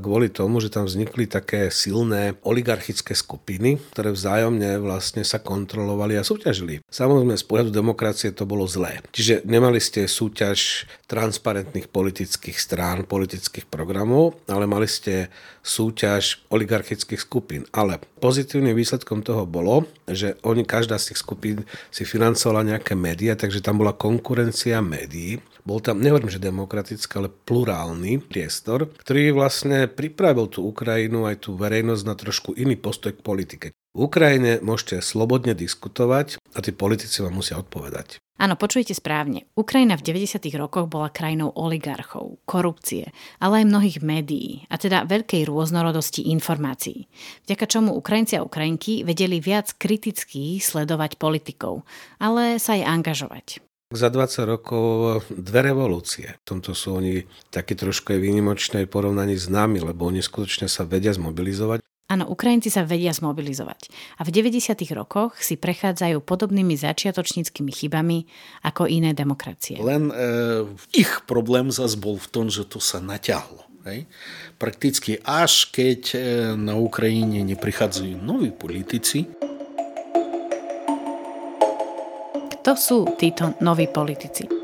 kvôli 0.00 0.32
tomu, 0.32 0.56
že 0.64 0.72
tam 0.72 0.88
vznikli 0.88 1.28
také 1.28 1.68
silné 1.68 2.40
oligarchické 2.40 3.12
skupiny, 3.12 3.76
ktoré 3.92 4.16
vzájomne 4.16 4.80
vlastne 4.80 5.28
sa 5.28 5.44
kontrolovali 5.44 6.16
a 6.16 6.24
súťažili. 6.24 6.80
Samozrejme, 6.88 7.36
z 7.36 7.44
pohľadu 7.44 7.68
demokracie 7.68 8.32
to 8.32 8.48
bolo 8.48 8.64
zlé. 8.64 9.04
Čiže 9.12 9.44
nemali 9.44 9.76
ste 9.76 10.08
súťaž 10.08 10.88
transparentných 11.12 11.92
politických 11.92 12.56
strán, 12.56 13.04
politických 13.04 13.68
programov, 13.68 14.40
ale 14.48 14.64
mali 14.64 14.88
ste 14.88 15.28
súťaž 15.60 16.40
oligarchických 16.48 17.20
skupín. 17.20 17.68
Ale 17.76 18.00
pozitívnym 18.18 18.72
výsledkom 18.72 19.20
toho 19.20 19.44
bolo, 19.44 19.84
že 20.08 20.40
oni, 20.42 20.64
každá 20.64 20.96
z 20.96 21.12
tých 21.12 21.20
skupín 21.20 21.58
si 21.92 22.08
financovala 22.22 22.62
nejaké 22.62 22.94
médiá, 22.94 23.34
takže 23.34 23.58
tam 23.58 23.82
bola 23.82 23.98
konkurencia 23.98 24.78
médií. 24.78 25.42
Bol 25.66 25.82
tam, 25.82 25.98
nehovorím, 25.98 26.30
že 26.30 26.38
demokratický, 26.38 27.18
ale 27.18 27.34
plurálny 27.34 28.22
priestor, 28.22 28.94
ktorý 29.02 29.34
vlastne 29.34 29.90
pripravil 29.90 30.46
tú 30.46 30.70
Ukrajinu 30.70 31.26
aj 31.26 31.50
tú 31.50 31.58
verejnosť 31.58 32.04
na 32.06 32.14
trošku 32.14 32.54
iný 32.54 32.78
postoj 32.78 33.10
k 33.10 33.26
politike. 33.26 33.66
V 33.92 34.08
Ukrajine 34.08 34.56
môžete 34.64 35.04
slobodne 35.04 35.52
diskutovať 35.52 36.40
a 36.56 36.64
tí 36.64 36.72
politici 36.72 37.20
vám 37.20 37.36
musia 37.36 37.60
odpovedať. 37.60 38.24
Áno, 38.40 38.56
počujete 38.56 38.96
správne. 38.96 39.44
Ukrajina 39.52 40.00
v 40.00 40.16
90. 40.16 40.48
rokoch 40.56 40.88
bola 40.88 41.12
krajinou 41.12 41.52
oligarchov, 41.52 42.40
korupcie, 42.48 43.12
ale 43.36 43.60
aj 43.60 43.68
mnohých 43.68 43.98
médií, 44.00 44.64
a 44.72 44.80
teda 44.80 45.04
veľkej 45.04 45.44
rôznorodosti 45.44 46.24
informácií. 46.32 47.04
Vďaka 47.44 47.68
čomu 47.68 47.92
Ukrajinci 47.92 48.40
a 48.40 48.44
Ukrajinky 48.48 49.04
vedeli 49.04 49.44
viac 49.44 49.76
kriticky 49.76 50.56
sledovať 50.56 51.20
politikov, 51.20 51.84
ale 52.16 52.56
sa 52.56 52.80
aj 52.80 52.88
angažovať. 52.88 53.46
Za 53.92 54.08
20 54.08 54.48
rokov 54.48 55.20
dve 55.28 55.68
revolúcie. 55.68 56.40
V 56.40 56.44
tomto 56.48 56.72
sú 56.72 56.96
oni 56.96 57.28
takí 57.52 57.76
trošku 57.76 58.16
aj 58.16 58.24
výnimočné 58.24 58.88
porovnaní 58.88 59.36
s 59.36 59.52
nami, 59.52 59.84
lebo 59.84 60.08
oni 60.08 60.24
skutočne 60.24 60.64
sa 60.64 60.88
vedia 60.88 61.12
zmobilizovať 61.12 61.84
Áno, 62.10 62.28
Ukrajinci 62.28 62.68
sa 62.68 62.84
vedia 62.84 63.14
zmobilizovať 63.14 63.88
a 64.18 64.26
v 64.26 64.30
90. 64.34 64.74
rokoch 64.92 65.38
si 65.40 65.56
prechádzajú 65.56 66.20
podobnými 66.20 66.76
začiatočníckými 66.76 67.72
chybami 67.72 68.28
ako 68.66 68.84
iné 68.90 69.16
demokracie. 69.16 69.80
Len 69.80 70.12
e, 70.12 70.14
ich 70.92 71.24
problém 71.24 71.72
zase 71.72 71.96
bol 71.96 72.20
v 72.20 72.28
tom, 72.28 72.46
že 72.52 72.68
to 72.68 72.82
sa 72.84 73.00
naťahlo. 73.00 73.64
Hej? 73.88 74.04
Prakticky 74.60 75.18
až 75.24 75.72
keď 75.72 76.00
e, 76.12 76.18
na 76.58 76.76
Ukrajine 76.76 77.48
neprichádzajú 77.48 78.20
noví 78.20 78.52
politici. 78.52 79.24
Kto 82.60 82.72
sú 82.78 82.98
títo 83.16 83.56
noví 83.64 83.88
politici? 83.88 84.61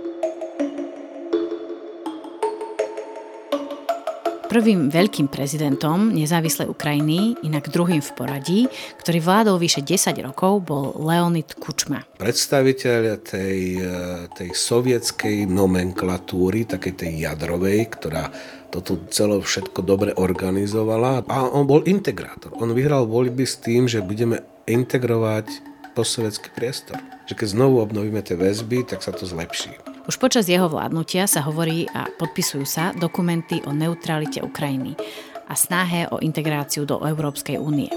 Prvým 4.49 4.89
veľkým 4.89 5.29
prezidentom 5.29 6.09
nezávislej 6.09 6.73
Ukrajiny, 6.73 7.37
inak 7.45 7.69
druhým 7.69 8.01
v 8.01 8.11
poradí, 8.17 8.61
ktorý 8.97 9.21
vládol 9.21 9.61
vyše 9.61 9.85
10 9.85 10.25
rokov, 10.25 10.65
bol 10.65 10.97
Leonid 10.97 11.53
Kučma. 11.61 12.09
Predstaviteľ 12.17 13.01
tej, 13.21 13.61
e, 13.77 13.93
tej 14.33 14.51
sovietskej 14.57 15.45
nomenklatúry, 15.45 16.65
takej 16.65 16.95
tej 16.97 17.13
jadrovej, 17.29 17.93
ktorá 17.93 18.33
toto 18.73 18.97
celé 19.13 19.37
všetko 19.37 19.85
dobre 19.85 20.17
organizovala 20.17 21.29
a 21.29 21.45
on 21.45 21.69
bol 21.69 21.85
integrátor. 21.85 22.57
On 22.57 22.73
vyhral 22.73 23.05
voľby 23.05 23.45
s 23.45 23.61
tým, 23.61 23.85
že 23.85 24.01
budeme 24.01 24.41
integrovať 24.65 25.45
postsovietský 25.93 26.57
priestor. 26.57 26.97
Že 27.29 27.37
keď 27.37 27.49
znovu 27.53 27.85
obnovíme 27.85 28.25
tie 28.25 28.33
väzby, 28.33 28.89
tak 28.89 29.05
sa 29.05 29.13
to 29.13 29.29
zlepší. 29.29 29.98
Už 30.09 30.17
počas 30.17 30.49
jeho 30.49 30.73
vládnutia 30.73 31.29
sa 31.29 31.45
hovorí 31.45 31.85
a 31.93 32.09
podpisujú 32.09 32.65
sa 32.65 32.97
dokumenty 32.97 33.61
o 33.69 33.77
neutralite 33.77 34.41
Ukrajiny 34.41 34.97
a 35.45 35.53
snahe 35.53 36.09
o 36.09 36.17
integráciu 36.25 36.89
do 36.89 37.05
Európskej 37.05 37.61
únie. 37.61 37.93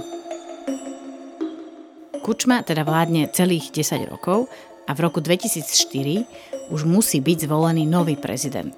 Kučma 2.20 2.68
teda 2.68 2.84
vládne 2.84 3.32
celých 3.32 3.72
10 3.72 4.12
rokov 4.12 4.52
a 4.86 4.92
v 4.92 5.00
roku 5.08 5.24
2004 5.24 6.68
už 6.68 6.84
musí 6.84 7.24
byť 7.24 7.48
zvolený 7.48 7.88
nový 7.88 8.20
prezident. 8.20 8.76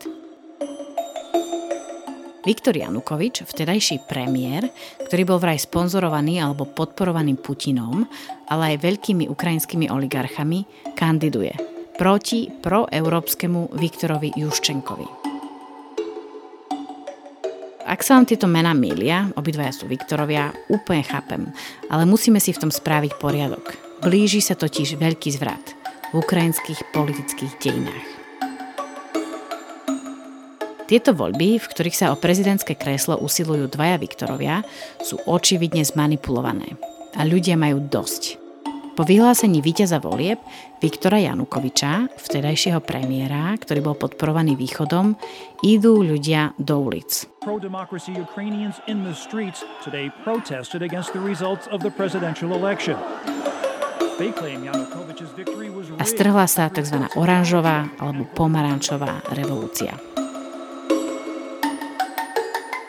Viktor 2.46 2.78
Janukovič, 2.78 3.50
vtedajší 3.50 4.06
premiér, 4.06 4.70
ktorý 5.10 5.24
bol 5.26 5.42
vraj 5.42 5.58
sponzorovaný 5.58 6.38
alebo 6.38 6.70
podporovaný 6.70 7.34
Putinom, 7.42 8.06
ale 8.46 8.78
aj 8.78 8.84
veľkými 8.86 9.26
ukrajinskými 9.26 9.90
oligarchami, 9.90 10.94
kandiduje 10.94 11.73
proti 11.98 12.50
proeurópskemu 12.50 13.78
Viktorovi 13.78 14.34
Juščenkovi. 14.34 15.08
Ak 17.84 18.00
sa 18.00 18.16
vám 18.16 18.26
tieto 18.26 18.48
mená 18.48 18.72
milia, 18.72 19.30
obidvaja 19.36 19.76
sú 19.76 19.92
Viktorovia, 19.92 20.56
úplne 20.72 21.04
chápem, 21.04 21.52
ale 21.92 22.08
musíme 22.08 22.40
si 22.40 22.56
v 22.56 22.64
tom 22.64 22.72
spraviť 22.72 23.20
poriadok. 23.20 23.76
Blíži 24.02 24.40
sa 24.40 24.56
totiž 24.56 24.96
veľký 24.98 25.30
zvrat 25.36 25.76
v 26.16 26.24
ukrajinských 26.24 26.96
politických 26.96 27.54
dejinách. 27.60 28.08
Tieto 30.84 31.16
voľby, 31.16 31.58
v 31.58 31.70
ktorých 31.70 31.96
sa 31.96 32.12
o 32.12 32.20
prezidentské 32.20 32.76
kreslo 32.76 33.16
usilujú 33.18 33.72
dvaja 33.72 33.98
Viktorovia, 33.98 34.62
sú 35.00 35.20
očividne 35.26 35.84
zmanipulované. 35.88 36.76
A 37.16 37.24
ľudia 37.24 37.56
majú 37.56 37.80
dosť. 37.80 38.43
Po 38.94 39.02
vyhlásení 39.02 39.58
víťaza 39.66 39.98
volieb 39.98 40.38
Viktora 40.78 41.18
Janukoviča, 41.18 42.14
vtedajšieho 42.14 42.78
premiéra, 42.78 43.58
ktorý 43.58 43.82
bol 43.82 43.98
podporovaný 43.98 44.54
východom, 44.54 45.18
idú 45.66 46.06
ľudia 46.06 46.54
do 46.62 46.78
ulic. 46.78 47.26
Pro-democracy 47.42 48.14
Ukrainians 48.14 48.78
in 48.86 49.02
the 49.02 49.18
streets 49.18 49.66
today 49.82 50.14
protested 50.22 50.86
against 50.86 51.10
the 51.18 51.24
results 51.26 51.66
of 51.74 51.82
the 51.82 51.90
presidential 51.90 52.54
election. 52.54 52.94
A 55.98 56.06
strhla 56.06 56.46
sa 56.46 56.70
tzv. 56.70 56.98
oranžová 57.18 57.90
alebo 57.98 58.30
pomarančová 58.30 59.26
revolúcia. 59.34 59.98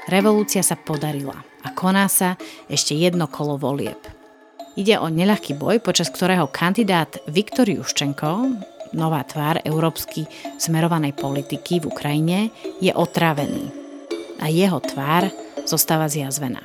Revolúcia 0.05 0.61
sa 0.61 0.77
podarila 0.77 1.41
a 1.65 1.73
koná 1.73 2.13
sa 2.13 2.37
ešte 2.69 2.93
jedno 2.93 3.25
kolo 3.25 3.57
volieb– 3.57 3.97
Ide 4.75 4.99
o 4.99 5.07
neľahký 5.07 5.55
boj, 5.55 5.79
počas 5.79 6.11
ktorého 6.11 6.51
kandidát 6.51 7.23
Viktor 7.31 7.71
Juščenko, 7.71 8.59
nová 8.99 9.23
tvár 9.23 9.63
európsky 9.63 10.27
smerovanej 10.59 11.15
politiky 11.15 11.79
v 11.79 11.95
Ukrajine, 11.95 12.39
je 12.83 12.91
otrávený. 12.91 13.71
A 14.43 14.51
jeho 14.51 14.83
tvár 14.83 15.31
zostáva 15.63 16.11
zjazvená. 16.11 16.59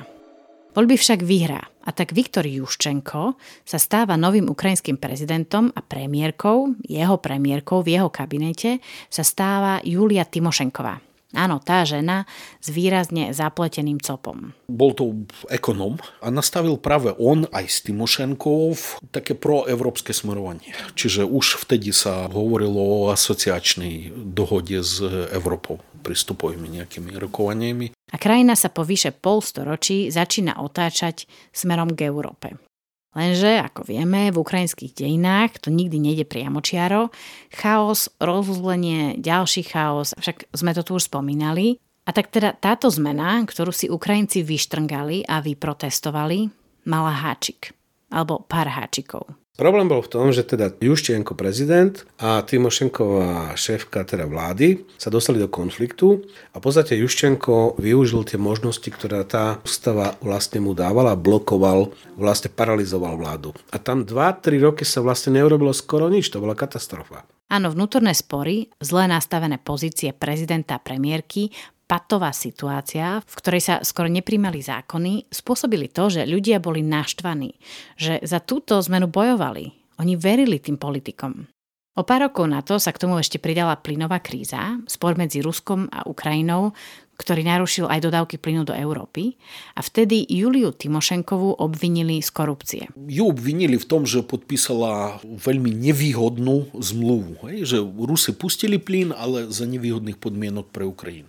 Voľby 0.74 0.98
však 0.98 1.22
vyhrá 1.22 1.62
a 1.86 1.90
tak 1.94 2.10
Viktor 2.10 2.50
Juščenko 2.50 3.38
sa 3.62 3.78
stáva 3.78 4.18
novým 4.18 4.50
ukrajinským 4.50 4.98
prezidentom 4.98 5.70
a 5.70 5.78
premiérkou, 5.78 6.82
jeho 6.90 7.14
premiérkou 7.22 7.86
v 7.86 7.94
jeho 7.94 8.10
kabinete 8.10 8.82
sa 9.06 9.22
stáva 9.22 9.78
Julia 9.86 10.26
Timošenková. 10.26 11.09
Áno, 11.30 11.62
tá 11.62 11.86
žena 11.86 12.26
s 12.58 12.74
výrazne 12.74 13.30
zapleteným 13.30 14.02
copom. 14.02 14.50
Bol 14.66 14.98
to 14.98 15.14
ekonom 15.46 16.02
a 16.18 16.26
nastavil 16.26 16.74
práve 16.74 17.14
on 17.22 17.46
aj 17.54 17.64
s 17.70 17.78
Timošenkov 17.86 18.98
také 19.14 19.38
proevropské 19.38 20.10
smerovanie. 20.10 20.74
Čiže 20.98 21.22
už 21.22 21.62
vtedy 21.62 21.94
sa 21.94 22.26
hovorilo 22.26 22.82
o 22.82 23.14
asociačnej 23.14 24.10
dohode 24.34 24.82
s 24.82 24.98
Európou 25.30 25.78
pristupovými 26.02 26.80
nejakými 26.82 27.14
rokovaniami. 27.14 27.94
A 28.10 28.16
krajina 28.18 28.58
sa 28.58 28.72
po 28.72 28.82
vyše 28.82 29.14
polstoročí 29.14 30.10
začína 30.10 30.58
otáčať 30.58 31.30
smerom 31.54 31.94
k 31.94 32.10
Európe. 32.10 32.69
Lenže, 33.10 33.58
ako 33.58 33.90
vieme, 33.90 34.30
v 34.30 34.38
ukrajinských 34.38 34.94
dejinách 34.94 35.58
to 35.58 35.74
nikdy 35.74 35.98
nejde 35.98 36.30
priamočiaro. 36.30 37.10
Chaos, 37.50 38.06
rozuzlenie, 38.22 39.18
ďalší 39.18 39.66
chaos, 39.66 40.14
však 40.14 40.46
sme 40.54 40.70
to 40.78 40.86
tu 40.86 40.94
už 40.94 41.10
spomínali. 41.10 41.82
A 42.06 42.14
tak 42.14 42.30
teda 42.30 42.54
táto 42.54 42.86
zmena, 42.86 43.42
ktorú 43.42 43.74
si 43.74 43.90
Ukrajinci 43.90 44.46
vyštrngali 44.46 45.26
a 45.26 45.42
vyprotestovali, 45.42 46.50
mala 46.86 47.14
háčik. 47.14 47.74
Alebo 48.10 48.46
pár 48.46 48.70
háčikov. 48.70 49.39
Problém 49.58 49.92
bol 49.92 50.00
v 50.00 50.08
tom, 50.08 50.32
že 50.32 50.46
teda 50.46 50.72
Juščienko 50.80 51.36
prezident 51.36 51.92
a 52.16 52.40
Timošenková 52.40 53.52
šéfka 53.58 54.08
teda 54.08 54.24
vlády 54.24 54.88
sa 54.96 55.12
dostali 55.12 55.36
do 55.36 55.52
konfliktu 55.52 56.24
a 56.54 56.56
v 56.56 56.64
podstate 56.64 56.96
Juščenko 56.96 57.76
využil 57.76 58.24
tie 58.24 58.40
možnosti, 58.40 58.88
ktoré 58.88 59.20
tá 59.28 59.60
ústava 59.60 60.16
vlastne 60.24 60.64
mu 60.64 60.72
dávala, 60.72 61.12
blokoval, 61.12 61.92
vlastne 62.16 62.48
paralizoval 62.48 63.20
vládu. 63.20 63.52
A 63.68 63.76
tam 63.76 64.08
2-3 64.08 64.64
roky 64.64 64.88
sa 64.88 65.04
vlastne 65.04 65.36
neurobilo 65.36 65.76
skoro 65.76 66.08
nič, 66.08 66.32
to 66.32 66.40
bola 66.40 66.56
katastrofa. 66.56 67.28
Áno, 67.50 67.68
vnútorné 67.74 68.14
spory, 68.14 68.70
zle 68.78 69.10
nastavené 69.10 69.58
pozície 69.58 70.14
prezidenta 70.14 70.78
a 70.78 70.82
premiérky 70.82 71.50
patová 71.90 72.30
situácia, 72.30 73.18
v 73.26 73.34
ktorej 73.34 73.62
sa 73.66 73.74
skoro 73.82 74.06
nepríjmali 74.06 74.62
zákony, 74.62 75.26
spôsobili 75.26 75.90
to, 75.90 76.06
že 76.06 76.22
ľudia 76.22 76.62
boli 76.62 76.86
naštvaní, 76.86 77.58
že 77.98 78.22
za 78.22 78.38
túto 78.38 78.78
zmenu 78.78 79.10
bojovali. 79.10 79.74
Oni 79.98 80.14
verili 80.14 80.62
tým 80.62 80.78
politikom. 80.78 81.50
O 81.98 82.06
pár 82.06 82.30
rokov 82.30 82.46
na 82.46 82.62
to 82.62 82.78
sa 82.78 82.94
k 82.94 83.02
tomu 83.02 83.18
ešte 83.18 83.42
pridala 83.42 83.74
plynová 83.74 84.22
kríza, 84.22 84.78
spor 84.86 85.18
medzi 85.18 85.42
Ruskom 85.42 85.90
a 85.90 86.06
Ukrajinou, 86.06 86.70
ktorý 87.18 87.44
narušil 87.44 87.84
aj 87.90 88.06
dodávky 88.08 88.40
plynu 88.40 88.64
do 88.64 88.72
Európy 88.72 89.36
a 89.76 89.84
vtedy 89.84 90.24
Juliu 90.24 90.72
Timošenkovú 90.72 91.60
obvinili 91.60 92.24
z 92.24 92.30
korupcie. 92.32 92.82
Ju 92.96 93.28
obvinili 93.28 93.76
v 93.76 93.84
tom, 93.84 94.08
že 94.08 94.24
podpísala 94.24 95.20
veľmi 95.26 95.68
nevýhodnú 95.68 96.72
zmluvu. 96.72 97.44
Hej, 97.50 97.76
že 97.76 97.78
Rusy 97.82 98.32
pustili 98.32 98.80
plyn, 98.80 99.12
ale 99.12 99.52
za 99.52 99.68
nevýhodných 99.68 100.16
podmienok 100.16 100.72
pre 100.72 100.88
Ukrajinu. 100.88 101.28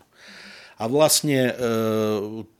A 0.81 0.89
vlastne 0.89 1.53
e, 1.53 1.53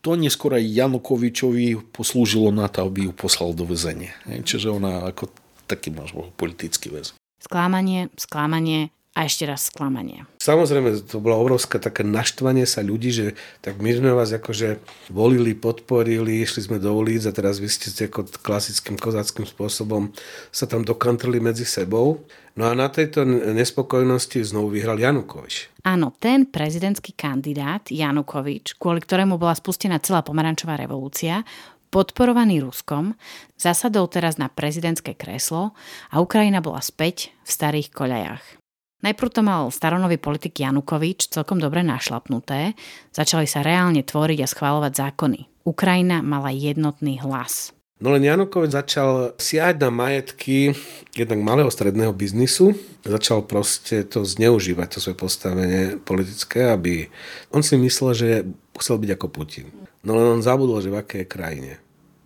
to 0.06 0.12
neskôr 0.14 0.54
aj 0.54 0.62
Janukovičovi 0.62 1.90
poslúžilo 1.90 2.54
na 2.54 2.70
to, 2.70 2.86
aby 2.86 3.10
ju 3.10 3.12
poslal 3.18 3.58
do 3.58 3.66
väzenia. 3.66 4.14
Čiže 4.30 4.70
ona 4.70 5.10
ako 5.10 5.34
taký 5.66 5.90
máš 5.90 6.14
politický 6.38 6.94
väz. 6.94 7.18
Sklamanie, 7.42 8.14
sklamanie 8.22 8.94
a 9.12 9.28
ešte 9.28 9.44
raz 9.44 9.68
sklamanie. 9.68 10.24
Samozrejme, 10.40 11.04
to 11.04 11.20
bolo 11.20 11.36
obrovské 11.36 11.84
také 11.84 12.08
naštvanie 12.08 12.64
sa 12.64 12.80
ľudí, 12.80 13.12
že 13.12 13.26
tak 13.60 13.84
my 13.84 13.92
sme 13.92 14.16
vás 14.16 14.32
akože 14.32 14.80
volili, 15.12 15.52
podporili, 15.52 16.40
išli 16.40 16.72
sme 16.72 16.80
do 16.80 16.96
ulic 16.96 17.28
a 17.28 17.36
teraz 17.36 17.60
vy 17.60 17.68
ste 17.68 17.92
ako 18.08 18.32
klasickým 18.40 18.96
kozáckým 18.96 19.44
spôsobom 19.44 20.16
sa 20.56 20.64
tam 20.64 20.88
dokantrili 20.88 21.44
medzi 21.44 21.68
sebou. 21.68 22.24
No 22.56 22.68
a 22.68 22.76
na 22.76 22.88
tejto 22.88 23.28
nespokojnosti 23.28 24.44
znovu 24.48 24.80
vyhral 24.80 24.96
Janukovič. 24.96 25.72
Áno, 25.84 26.16
ten 26.16 26.48
prezidentský 26.48 27.12
kandidát 27.12 27.92
Janukovič, 27.92 28.80
kvôli 28.80 29.04
ktorému 29.04 29.36
bola 29.36 29.56
spustená 29.56 30.00
celá 30.00 30.24
pomarančová 30.24 30.80
revolúcia, 30.80 31.44
podporovaný 31.92 32.64
Ruskom, 32.64 33.20
zasadol 33.60 34.08
teraz 34.08 34.40
na 34.40 34.48
prezidentské 34.48 35.20
kreslo 35.20 35.76
a 36.08 36.24
Ukrajina 36.24 36.64
bola 36.64 36.80
späť 36.80 37.36
v 37.44 37.50
starých 37.52 37.92
koľajach. 37.92 38.61
Najprv 39.02 39.30
to 39.34 39.42
mal 39.42 39.74
staronový 39.74 40.22
politik 40.22 40.62
Janukovič 40.62 41.34
celkom 41.34 41.58
dobre 41.58 41.82
našlapnuté, 41.82 42.78
začali 43.10 43.50
sa 43.50 43.66
reálne 43.66 44.06
tvoriť 44.06 44.46
a 44.46 44.48
schváľovať 44.50 44.94
zákony. 44.94 45.66
Ukrajina 45.66 46.22
mala 46.22 46.54
jednotný 46.54 47.18
hlas. 47.22 47.74
No 48.02 48.14
len 48.14 48.26
Janukovič 48.26 48.74
začal 48.74 49.38
siať 49.38 49.78
na 49.78 49.94
majetky 49.94 50.74
jednak 51.14 51.42
malého 51.42 51.70
stredného 51.70 52.14
biznisu, 52.14 52.74
začal 53.06 53.46
proste 53.46 54.06
to 54.06 54.26
zneužívať, 54.26 54.98
to 54.98 54.98
svoje 54.98 55.18
postavenie 55.18 56.02
politické, 56.02 56.70
aby 56.70 57.10
on 57.54 57.62
si 57.62 57.78
myslel, 57.78 58.12
že 58.18 58.30
chcel 58.78 58.98
byť 59.02 59.10
ako 59.18 59.28
Putin. 59.30 59.70
No 60.02 60.18
len 60.18 60.38
on 60.38 60.42
zabudol, 60.42 60.82
že 60.82 60.90
v 60.90 60.98
akej 60.98 61.26
krajine 61.30 61.78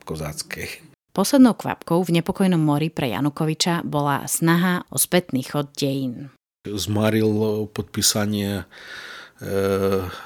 kozáckej. 0.07 0.95
Poslednou 1.11 1.55
kvapkou 1.55 2.03
v 2.03 2.19
nepokojnom 2.19 2.59
mori 2.59 2.91
pre 2.91 3.11
Janukoviča 3.11 3.83
bola 3.83 4.27
snaha 4.27 4.83
o 4.91 4.99
spätný 4.99 5.43
chod 5.43 5.71
dejín 5.75 6.35
zmaril 6.65 7.65
podpísanie 7.69 8.65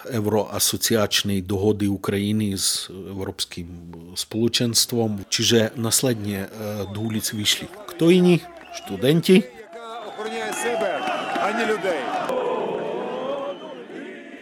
euroasociačnej 0.05 1.41
dohody 1.41 1.89
Ukrajiny 1.89 2.53
s 2.53 2.93
Európskym 2.93 3.67
spoločenstvom. 4.13 5.25
Čiže 5.27 5.73
následne 5.75 6.45
do 6.93 6.99
ulic 7.09 7.25
vyšli 7.25 7.67
kto 7.95 8.13
iní? 8.13 8.39
Študenti. 8.69 9.41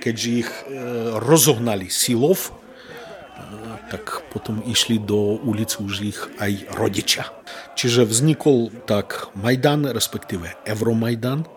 Keďže 0.03 0.29
ich 0.29 0.51
rozohnali 1.23 1.87
silov, 1.87 2.51
tak 3.87 4.27
potom 4.35 4.59
išli 4.67 4.99
do 4.99 5.39
ulic 5.47 5.79
už 5.79 5.93
ich 6.03 6.19
aj 6.43 6.75
rodičia. 6.75 7.31
Čiže 7.79 8.03
vznikol 8.03 8.67
tak 8.83 9.31
Majdan, 9.31 9.87
respektíve 9.95 10.59
Euromajdan, 10.67 11.47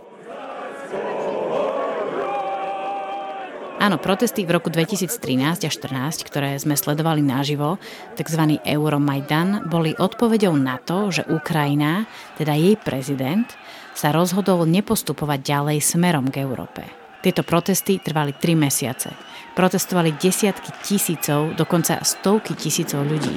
Áno, 3.80 3.96
protesty 3.96 4.44
v 4.44 4.60
roku 4.60 4.68
2013 4.68 5.64
a 5.64 5.72
2014, 5.72 6.28
ktoré 6.28 6.52
sme 6.60 6.76
sledovali 6.76 7.24
naživo, 7.24 7.80
tzv. 8.12 8.60
Euromajdan, 8.60 9.72
boli 9.72 9.96
odpovedou 9.96 10.52
na 10.52 10.76
to, 10.76 11.08
že 11.08 11.24
Ukrajina, 11.24 12.04
teda 12.36 12.52
jej 12.60 12.76
prezident, 12.76 13.48
sa 13.96 14.12
rozhodol 14.12 14.68
nepostupovať 14.68 15.40
ďalej 15.40 15.78
smerom 15.80 16.28
k 16.28 16.44
Európe. 16.44 16.84
Tieto 17.24 17.40
protesty 17.40 17.96
trvali 17.96 18.36
3 18.36 18.52
mesiace. 18.52 19.16
Protestovali 19.56 20.12
desiatky 20.12 20.76
tisícov, 20.84 21.56
dokonca 21.56 22.04
stovky 22.04 22.52
tisícov 22.52 23.08
ľudí. 23.08 23.32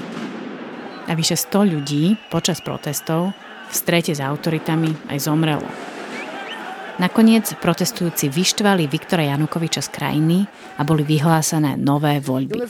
A 1.07 1.15
vyše 1.15 1.39
100 1.39 1.71
ľudí 1.71 2.19
počas 2.27 2.59
protestov 2.59 3.31
v 3.71 3.75
strete 3.79 4.11
s 4.11 4.19
autoritami 4.19 4.91
aj 5.07 5.23
zomrelo. 5.23 5.92
Nakoniec 7.01 7.57
protestujúci 7.57 8.29
vyštvali 8.29 8.85
Viktora 8.85 9.25
Janukoviča 9.25 9.81
z 9.81 9.89
krajiny 9.89 10.45
a 10.77 10.85
boli 10.85 11.01
vyhlásené 11.01 11.73
nové 11.73 12.21
voľby. 12.21 12.53
Uh, 12.53 12.69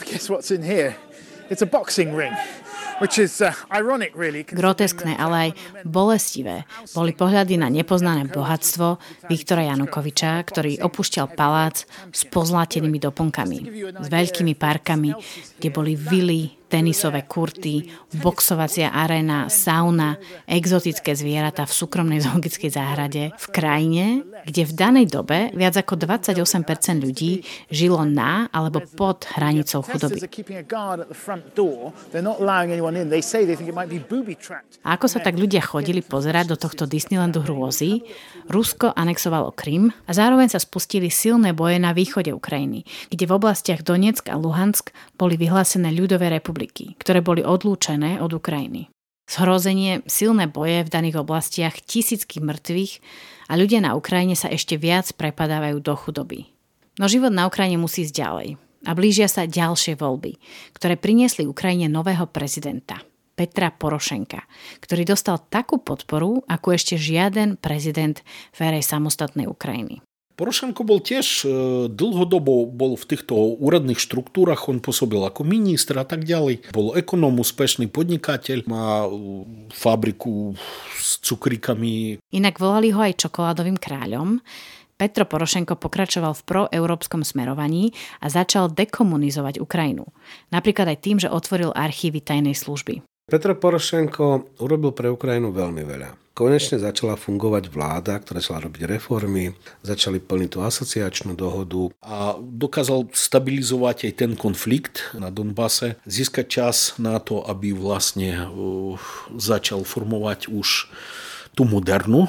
Groteskné, 4.48 5.12
ale 5.20 5.36
aj 5.36 5.50
bolestivé 5.84 6.64
boli 6.96 7.12
pohľady 7.12 7.60
na 7.60 7.68
nepoznané 7.68 8.24
bohatstvo 8.32 8.96
Viktora 9.28 9.68
Janukoviča, 9.68 10.40
ktorý 10.40 10.80
opúšťal 10.80 11.36
palác 11.36 11.84
s 12.16 12.24
pozlátenými 12.24 13.04
doplnkami, 13.04 13.60
s 14.00 14.08
veľkými 14.08 14.56
parkami, 14.56 15.12
kde 15.60 15.70
boli 15.74 16.00
vily, 16.00 16.63
tenisové 16.74 17.30
kurty, 17.30 17.86
boxovacia 18.18 18.90
arena, 18.90 19.46
sauna, 19.46 20.18
exotické 20.50 21.14
zvieratá 21.14 21.70
v 21.70 21.74
súkromnej 21.78 22.26
zoologickej 22.26 22.72
záhrade 22.74 23.30
v 23.30 23.46
krajine, 23.54 24.06
kde 24.50 24.66
v 24.66 24.74
danej 24.74 25.06
dobe 25.14 25.54
viac 25.54 25.78
ako 25.78 26.02
28% 26.02 26.66
ľudí 26.98 27.46
žilo 27.70 28.02
na 28.10 28.50
alebo 28.50 28.82
pod 28.98 29.30
hranicou 29.38 29.86
chudoby. 29.86 30.26
A 34.82 34.88
ako 34.98 35.06
sa 35.06 35.20
tak 35.22 35.36
ľudia 35.38 35.62
chodili 35.62 36.02
pozerať 36.02 36.46
do 36.50 36.58
tohto 36.58 36.90
Disneylandu 36.90 37.46
hrôzy, 37.46 38.02
Rusko 38.50 38.98
anexovalo 38.98 39.54
Krym 39.54 39.94
a 40.10 40.12
zároveň 40.18 40.50
sa 40.50 40.58
spustili 40.58 41.14
silné 41.14 41.54
boje 41.54 41.78
na 41.78 41.94
východe 41.94 42.34
Ukrajiny, 42.34 42.82
kde 43.14 43.30
v 43.30 43.36
oblastiach 43.38 43.86
Donetsk 43.86 44.34
a 44.34 44.36
Luhansk 44.42 44.90
boli 45.22 45.38
vyhlásené 45.38 45.94
ľudové 45.94 46.34
republiky 46.34 46.63
republiky, 46.64 46.96
ktoré 47.00 47.20
boli 47.20 47.44
odlúčené 47.44 48.24
od 48.24 48.32
Ukrajiny. 48.32 48.88
Zhrozenie, 49.28 50.04
silné 50.08 50.48
boje 50.52 50.84
v 50.84 50.92
daných 50.92 51.20
oblastiach, 51.24 51.80
tisícky 51.84 52.44
mŕtvych 52.44 53.00
a 53.48 53.54
ľudia 53.56 53.80
na 53.84 53.96
Ukrajine 53.96 54.36
sa 54.36 54.52
ešte 54.52 54.76
viac 54.76 55.12
prepadávajú 55.16 55.80
do 55.80 55.96
chudoby. 55.96 56.52
No 57.00 57.08
život 57.08 57.32
na 57.32 57.48
Ukrajine 57.48 57.80
musí 57.80 58.04
ísť 58.04 58.16
ďalej 58.16 58.50
a 58.84 58.92
blížia 58.96 59.28
sa 59.32 59.48
ďalšie 59.48 59.96
voľby, 59.96 60.40
ktoré 60.76 61.00
priniesli 61.00 61.48
Ukrajine 61.48 61.88
nového 61.88 62.28
prezidenta, 62.28 63.00
Petra 63.34 63.72
Porošenka, 63.72 64.44
ktorý 64.84 65.08
dostal 65.08 65.40
takú 65.48 65.80
podporu, 65.80 66.44
ako 66.46 66.76
ešte 66.76 67.00
žiaden 67.00 67.56
prezident 67.56 68.20
v 68.54 68.84
samostatnej 68.84 69.48
Ukrajiny. 69.48 70.04
Porošenko 70.34 70.82
bol 70.82 70.98
tiež 70.98 71.46
dlhodobo 71.94 72.66
bol 72.66 72.98
v 72.98 73.06
týchto 73.06 73.38
úradných 73.62 74.02
štruktúrach, 74.02 74.66
on 74.66 74.82
pôsobil 74.82 75.22
ako 75.22 75.46
minister 75.46 75.94
a 76.02 76.06
tak 76.10 76.26
ďalej. 76.26 76.74
Bol 76.74 76.98
ekonóm, 76.98 77.38
úspešný 77.38 77.86
podnikateľ, 77.94 78.66
má 78.66 79.06
fabriku 79.70 80.58
s 80.98 81.22
cukrikami. 81.22 82.18
Inak 82.34 82.58
volali 82.58 82.90
ho 82.90 83.00
aj 83.06 83.30
čokoládovým 83.30 83.78
kráľom. 83.78 84.42
Petro 84.94 85.26
Porošenko 85.26 85.78
pokračoval 85.78 86.38
v 86.38 86.46
proeurópskom 86.46 87.26
smerovaní 87.26 87.94
a 88.22 88.30
začal 88.30 88.70
dekomunizovať 88.74 89.58
Ukrajinu. 89.62 90.10
Napríklad 90.54 90.90
aj 90.94 91.00
tým, 91.02 91.18
že 91.18 91.34
otvoril 91.34 91.74
archívy 91.74 92.22
tajnej 92.22 92.54
služby. 92.54 93.06
Petro 93.30 93.58
Porošenko 93.58 94.58
urobil 94.62 94.94
pre 94.94 95.10
Ukrajinu 95.10 95.50
veľmi 95.50 95.84
veľa. 95.86 96.23
Konečne 96.34 96.82
začala 96.82 97.14
fungovať 97.14 97.70
vláda, 97.70 98.18
ktorá 98.18 98.42
začala 98.42 98.66
robiť 98.66 98.90
reformy, 98.90 99.54
začali 99.86 100.18
plniť 100.18 100.50
tú 100.50 100.60
asociačnú 100.66 101.38
dohodu. 101.38 101.94
A 102.02 102.34
dokázal 102.42 103.14
stabilizovať 103.14 104.10
aj 104.10 104.14
ten 104.18 104.32
konflikt 104.34 105.14
na 105.14 105.30
Donbase, 105.30 106.02
získať 106.10 106.46
čas 106.50 106.98
na 106.98 107.22
to, 107.22 107.46
aby 107.46 107.70
vlastne 107.78 108.50
uh, 108.50 108.98
začal 109.38 109.86
formovať 109.86 110.50
už 110.50 110.90
tú 111.54 111.70
modernú, 111.70 112.26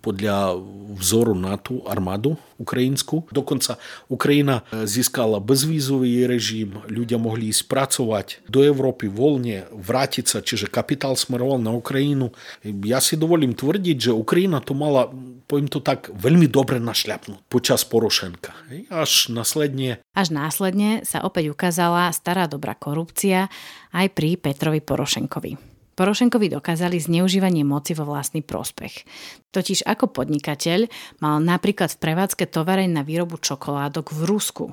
podľa 0.00 0.56
vzoru 0.96 1.36
na 1.36 1.60
tú 1.60 1.84
armádu 1.84 2.40
ukrajinskú. 2.56 3.28
Dokonca 3.28 3.76
Ukrajina 4.08 4.64
získala 4.72 5.42
bezvízový 5.42 6.24
režim, 6.24 6.80
ľudia 6.88 7.20
mohli 7.20 7.52
ísť 7.52 7.62
pracovať 7.68 8.26
do 8.48 8.64
Európy 8.64 9.12
voľne, 9.12 9.68
vrátiť 9.72 10.24
sa, 10.24 10.38
čiže 10.40 10.72
kapitál 10.72 11.18
smeroval 11.18 11.60
na 11.60 11.74
Ukrajinu. 11.74 12.32
Ja 12.64 13.02
si 13.02 13.20
dovolím 13.20 13.52
tvrdiť, 13.52 14.10
že 14.10 14.12
Ukrajina 14.16 14.64
to 14.64 14.72
mala, 14.72 15.10
poviem 15.50 15.68
to 15.68 15.82
tak, 15.82 16.08
veľmi 16.12 16.48
dobre 16.48 16.80
našľapnúť 16.80 17.44
počas 17.50 17.84
Porošenka. 17.84 18.54
Až 18.88 19.32
následne... 19.32 20.00
Až 20.16 20.32
následne 20.32 21.02
sa 21.02 21.24
opäť 21.24 21.50
ukázala 21.50 22.12
stará 22.14 22.48
dobrá 22.48 22.72
korupcia 22.72 23.50
aj 23.92 24.06
pri 24.12 24.38
Petrovi 24.38 24.80
Porošenkovi. 24.80 25.71
Porošenkovi 25.92 26.48
dokázali 26.48 26.96
zneužívanie 26.96 27.62
moci 27.62 27.92
vo 27.92 28.08
vlastný 28.08 28.40
prospech. 28.40 29.04
Totiž 29.52 29.84
ako 29.84 30.10
podnikateľ 30.10 30.88
mal 31.20 31.38
napríklad 31.38 31.92
v 31.94 32.00
prevádzke 32.00 32.48
tovareň 32.48 32.90
na 32.90 33.02
výrobu 33.04 33.36
čokoládok 33.38 34.16
v 34.16 34.20
Rusku. 34.24 34.64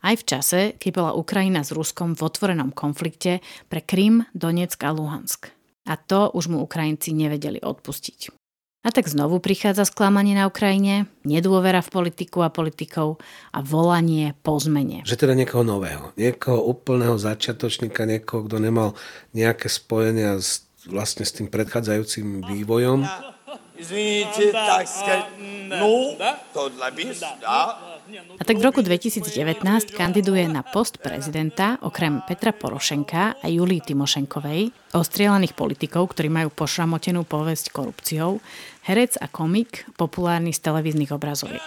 Aj 0.00 0.16
v 0.16 0.24
čase, 0.24 0.60
keď 0.80 0.90
bola 0.96 1.12
Ukrajina 1.12 1.60
s 1.60 1.76
Ruskom 1.76 2.16
v 2.16 2.24
otvorenom 2.24 2.72
konflikte 2.72 3.44
pre 3.68 3.84
Krym, 3.84 4.24
Donetsk 4.32 4.80
a 4.86 4.90
Luhansk. 4.96 5.52
A 5.88 5.96
to 5.98 6.32
už 6.32 6.48
mu 6.48 6.64
Ukrajinci 6.64 7.12
nevedeli 7.12 7.60
odpustiť. 7.60 8.39
A 8.80 8.88
tak 8.88 9.12
znovu 9.12 9.44
prichádza 9.44 9.84
sklamanie 9.84 10.32
na 10.32 10.48
Ukrajine, 10.48 11.04
nedôvera 11.20 11.84
v 11.84 11.92
politiku 11.92 12.40
a 12.40 12.48
politikov 12.48 13.20
a 13.52 13.60
volanie 13.60 14.32
po 14.40 14.56
zmene. 14.56 15.04
Že 15.04 15.28
teda 15.28 15.36
niekoho 15.36 15.60
nového, 15.60 16.16
niekoho 16.16 16.64
úplného 16.64 17.20
začiatočníka, 17.20 18.08
niekoho, 18.08 18.48
kto 18.48 18.56
nemal 18.56 18.96
nejaké 19.36 19.68
spojenia 19.68 20.40
s, 20.40 20.64
vlastne 20.88 21.28
s 21.28 21.36
tým 21.36 21.52
predchádzajúcim 21.52 22.40
vývojom. 22.40 23.04
Izvinite, 23.80 24.52
tak 24.52 24.84
skať. 24.84 25.24
No, 25.72 26.12
to 26.52 26.68
labis, 26.76 27.24
dá. 27.40 27.80
A 28.10 28.42
tak 28.42 28.58
v 28.58 28.66
roku 28.66 28.82
2019 28.82 29.62
kandiduje 29.94 30.42
na 30.50 30.66
post 30.66 30.98
prezidenta 30.98 31.78
okrem 31.78 32.18
Petra 32.26 32.50
Porošenka 32.50 33.38
a 33.38 33.46
Julii 33.46 33.78
Timošenkovej, 33.78 34.74
ostrielaných 34.98 35.54
politikov, 35.54 36.10
ktorí 36.12 36.26
majú 36.26 36.50
pošramotenú 36.50 37.22
povesť 37.22 37.70
korupciou, 37.70 38.42
herec 38.90 39.14
a 39.22 39.30
komik, 39.30 39.86
populárny 39.94 40.50
z 40.50 40.58
televíznych 40.58 41.14
obrazoviek. 41.14 41.62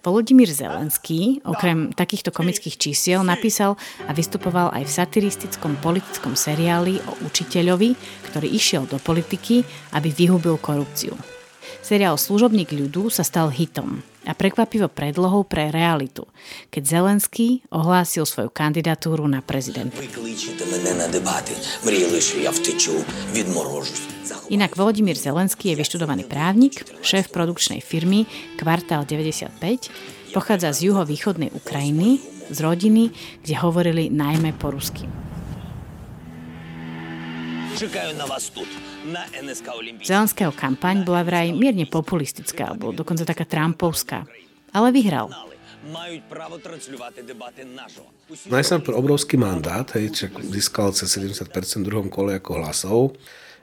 Volodymyr 0.00 0.48
Zelenský, 0.48 1.44
okrem 1.44 1.92
takýchto 1.92 2.32
komických 2.32 2.80
čísiel, 2.80 3.20
napísal 3.20 3.76
a 4.08 4.16
vystupoval 4.16 4.72
aj 4.72 4.88
v 4.88 4.94
satiristickom 4.96 5.76
politickom 5.84 6.32
seriáli 6.32 6.96
o 7.04 7.12
učiteľovi, 7.28 7.92
ktorý 8.32 8.48
išiel 8.48 8.88
do 8.88 8.96
politiky, 8.96 9.60
aby 9.92 10.08
vyhubil 10.08 10.56
korupciu. 10.56 11.39
Seriál 11.80 12.18
Služobník 12.18 12.74
ľudu 12.74 13.10
sa 13.10 13.22
stal 13.22 13.50
hitom 13.54 14.02
a 14.28 14.36
prekvapivo 14.36 14.90
predlohou 14.90 15.48
pre 15.48 15.72
realitu, 15.72 16.28
keď 16.68 16.82
Zelenský 17.00 17.64
ohlásil 17.72 18.28
svoju 18.28 18.52
kandidatúru 18.52 19.24
na 19.24 19.40
prezidenta. 19.40 19.96
Inak 24.50 24.72
Volodymyr 24.74 25.16
Zelenský 25.16 25.72
je 25.72 25.80
vyštudovaný 25.80 26.26
právnik, 26.26 26.84
šéf 27.00 27.32
produkčnej 27.32 27.80
firmy 27.80 28.26
Kvartál 28.60 29.06
95, 29.08 30.34
pochádza 30.36 30.74
z 30.74 30.90
juhovýchodnej 30.90 31.50
Ukrajiny, 31.54 32.20
z 32.50 32.58
rodiny, 32.60 33.14
kde 33.46 33.54
hovorili 33.62 34.10
najmä 34.10 34.52
po 34.58 34.74
rusky. 34.74 35.06
Čakajú 37.78 38.12
na 38.18 38.26
vás 38.26 38.50
na 39.08 39.24
NSK 39.32 39.66
Olympii. 39.72 40.04
Zelenského 40.04 40.52
kampaň 40.52 41.08
bola 41.08 41.24
vraj 41.24 41.56
mierne 41.56 41.88
populistická, 41.88 42.76
alebo 42.76 42.92
dokonca 42.92 43.24
taká 43.24 43.48
trampovská. 43.48 44.28
Ale 44.76 44.92
vyhral 44.92 45.32
majú 45.80 46.20
no 48.52 49.00
obrovský 49.00 49.40
mandát, 49.40 49.88
hej, 49.96 50.12
čak 50.12 50.36
získal 50.36 50.92
cez 50.92 51.08
70% 51.08 51.48
v 51.80 51.88
druhom 51.88 52.12
kole 52.12 52.36
ako 52.36 52.60
hlasov, 52.60 52.98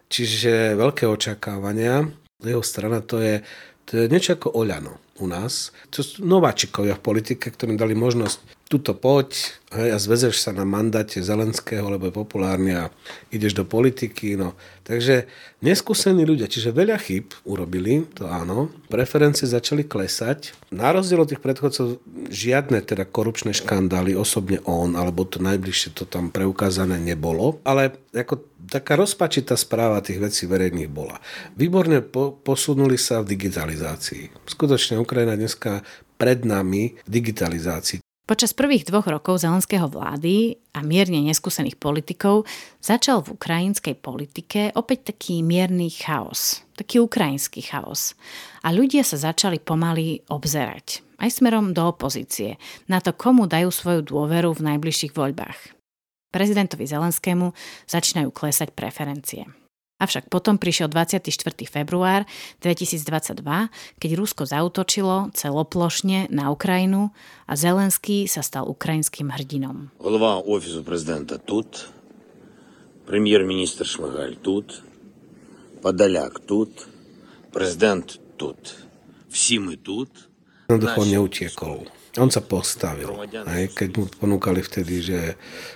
čiže 0.09 0.73
veľké 0.73 1.05
očakávania. 1.05 2.09
Jeho 2.41 2.65
strana 2.65 3.05
to 3.05 3.21
je, 3.21 3.45
to 3.85 4.01
je 4.01 4.05
niečo 4.09 4.33
ako 4.33 4.49
Oľano 4.49 4.97
u 5.21 5.29
nás. 5.29 5.69
To 5.93 6.01
sú 6.01 6.25
nováčikovia 6.25 6.97
v 6.97 7.05
politike, 7.05 7.53
ktorým 7.53 7.77
dali 7.77 7.93
možnosť 7.93 8.56
tuto 8.67 8.91
poď 8.91 9.31
hej, 9.71 9.95
a 9.95 9.97
zvezeš 9.97 10.43
sa 10.43 10.51
na 10.51 10.67
mandáte 10.67 11.23
Zelenského, 11.23 11.87
lebo 11.87 12.11
je 12.11 12.19
populárny 12.19 12.75
a 12.75 12.91
ideš 13.31 13.55
do 13.55 13.63
politiky. 13.63 14.35
No. 14.35 14.59
Takže 14.83 15.27
neskúsení 15.63 16.27
ľudia, 16.27 16.51
čiže 16.51 16.75
veľa 16.75 16.99
chyb 16.99 17.31
urobili, 17.47 18.03
to 18.11 18.27
áno. 18.27 18.67
Preferencie 18.91 19.47
začali 19.47 19.87
klesať. 19.87 20.51
Na 20.75 20.91
rozdiel 20.91 21.23
od 21.23 21.31
tých 21.31 21.39
predchodcov 21.43 22.03
žiadne 22.27 22.83
teda 22.83 23.07
korupčné 23.07 23.55
škandály, 23.55 24.19
osobne 24.19 24.59
on, 24.67 24.99
alebo 24.99 25.23
to 25.23 25.39
najbližšie 25.39 25.95
to 25.95 26.03
tam 26.03 26.27
preukázané 26.27 26.99
nebolo. 26.99 27.63
Ale 27.63 27.95
ako 28.11 28.43
taká 28.67 28.99
rozpačitá 28.99 29.55
správa 29.55 30.03
tých 30.03 30.19
vecí 30.19 30.43
verejných 30.43 30.91
bola. 30.91 31.23
Výborne 31.55 32.03
po, 32.03 32.35
posunuli 32.35 32.99
sa 32.99 33.23
v 33.23 33.31
digitalizácii. 33.31 34.43
Skutočne 34.43 34.99
Ukrajina 34.99 35.39
dneska 35.39 35.87
pred 36.19 36.43
nami 36.43 36.99
v 37.07 37.09
digitalizácii. 37.09 38.06
Počas 38.27 38.51
prvých 38.51 38.83
dvoch 38.91 39.07
rokov 39.07 39.39
zelenského 39.39 39.87
vlády 39.87 40.59
a 40.75 40.83
mierne 40.83 41.23
neskúsených 41.23 41.79
politikov 41.79 42.43
začal 42.83 43.23
v 43.23 43.39
ukrajinskej 43.39 43.95
politike 44.03 44.75
opäť 44.75 45.15
taký 45.15 45.39
mierny 45.39 45.87
chaos, 45.87 46.59
taký 46.75 46.99
ukrajinský 46.99 47.63
chaos. 47.63 48.19
A 48.67 48.75
ľudia 48.75 49.07
sa 49.07 49.15
začali 49.15 49.63
pomaly 49.63 50.27
obzerať, 50.27 51.07
aj 51.23 51.39
smerom 51.39 51.71
do 51.71 51.87
opozície, 51.87 52.59
na 52.91 52.99
to, 52.99 53.15
komu 53.15 53.47
dajú 53.47 53.71
svoju 53.71 54.03
dôveru 54.03 54.51
v 54.59 54.75
najbližších 54.75 55.15
voľbách. 55.15 55.71
Prezidentovi 56.27 56.83
Zelenskému 56.83 57.55
začínajú 57.87 58.35
klesať 58.35 58.75
preferencie. 58.75 59.47
Avšak 59.97 60.29
potom 60.29 60.61
prišiel 60.61 60.93
24. 60.93 61.25
február 61.65 62.29
2022, 62.61 63.41
keď 63.97 64.09
Rusko 64.13 64.45
zautočilo 64.45 65.33
celoplošne 65.33 66.29
na 66.29 66.53
Ukrajinu 66.53 67.09
a 67.49 67.57
Zelenský 67.57 68.29
sa 68.29 68.45
stal 68.45 68.69
ukrajinským 68.69 69.33
hrdinom. 69.33 69.89
Hlava 69.97 70.45
ofisu 70.45 70.85
prezidenta 70.85 71.41
tut, 71.41 71.89
premiér-minister 73.09 73.89
Šmigaľ 73.89 74.37
tut, 74.37 74.85
Podoliak 75.81 76.45
tut, 76.45 76.73
prezident 77.49 78.05
tut. 78.37 78.77
Vsi 79.33 79.57
tut. 79.81 80.09
Jednoducho 80.69 81.01
neutiekol. 81.05 81.96
On 82.17 82.29
sa 82.33 82.41
postavil. 82.41 83.13
Aj 83.45 83.63
keď 83.69 83.89
mu 83.93 84.03
ponúkali 84.09 84.65
vtedy, 84.65 85.05
že 85.05 85.19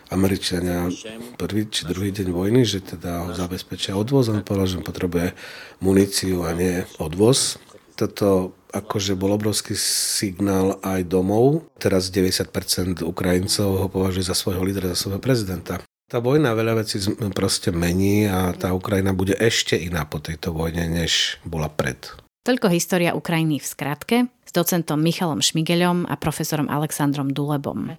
Američania 0.09 0.89
prvý 1.37 1.69
či 1.69 1.85
druhý 1.85 2.09
deň 2.09 2.33
vojny, 2.33 2.65
že 2.65 2.81
teda 2.81 3.29
ho 3.29 3.31
zabezpečia 3.37 3.93
odvoz, 3.93 4.33
on 4.33 4.41
povedal, 4.41 4.67
že 4.67 4.81
potrebuje 4.81 5.37
muníciu 5.79 6.41
a 6.43 6.57
nie 6.57 6.81
odvoz. 6.97 7.61
Toto 7.93 8.57
akože 8.73 9.13
bol 9.19 9.35
obrovský 9.35 9.77
signál 9.77 10.81
aj 10.81 11.05
domov. 11.05 11.69
Teraz 11.77 12.09
90% 12.09 13.05
Ukrajincov 13.05 13.85
ho 13.85 13.87
považuje 13.91 14.25
za 14.25 14.33
svojho 14.33 14.63
lídra, 14.65 14.95
za 14.95 15.07
svojho 15.07 15.21
prezidenta. 15.21 15.83
Tá 16.11 16.19
vojna 16.19 16.51
veľa 16.51 16.83
vecí 16.83 16.99
proste 17.31 17.71
mení 17.71 18.27
a 18.27 18.51
tá 18.51 18.75
Ukrajina 18.75 19.15
bude 19.15 19.31
ešte 19.39 19.79
iná 19.79 20.03
po 20.03 20.19
tejto 20.19 20.51
vojne, 20.51 20.91
než 20.91 21.39
bola 21.47 21.71
pred. 21.71 22.03
Toľko 22.41 22.67
história 22.73 23.13
Ukrajiny 23.13 23.61
v 23.61 23.67
skratke 23.69 24.17
s 24.51 24.59
docentom 24.59 24.99
Michalom 24.99 25.39
Šmigeľom 25.39 26.11
a 26.11 26.19
profesorom 26.19 26.67
Alexandrom 26.67 27.31
Dulebom. 27.31 27.95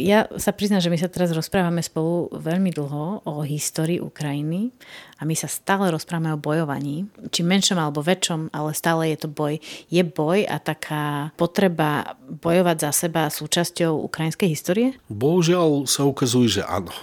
Ja 0.00 0.24
sa 0.40 0.56
priznám, 0.56 0.80
že 0.80 0.88
my 0.88 0.96
sa 0.96 1.12
teraz 1.12 1.36
rozprávame 1.36 1.84
spolu 1.84 2.32
veľmi 2.32 2.72
dlho 2.72 3.28
o 3.28 3.34
histórii 3.44 4.00
Ukrajiny 4.00 4.72
a 5.20 5.28
my 5.28 5.36
sa 5.36 5.52
stále 5.52 5.92
rozprávame 5.92 6.32
o 6.32 6.40
bojovaní. 6.40 7.12
Či 7.28 7.44
menšom 7.44 7.76
alebo 7.76 8.00
väčšom, 8.00 8.56
ale 8.56 8.72
stále 8.72 9.12
je 9.12 9.20
to 9.20 9.28
boj. 9.28 9.60
Je 9.92 10.00
boj 10.00 10.48
a 10.48 10.56
taká 10.56 11.28
potreba 11.36 12.16
bojovať 12.24 12.88
za 12.88 12.90
seba 12.96 13.28
súčasťou 13.28 13.92
ukrajinskej 14.08 14.48
histórie? 14.48 14.88
Bohužiaľ 15.12 15.84
sa 15.84 16.08
ukazuje, 16.08 16.56
že 16.56 16.62
áno. 16.64 16.96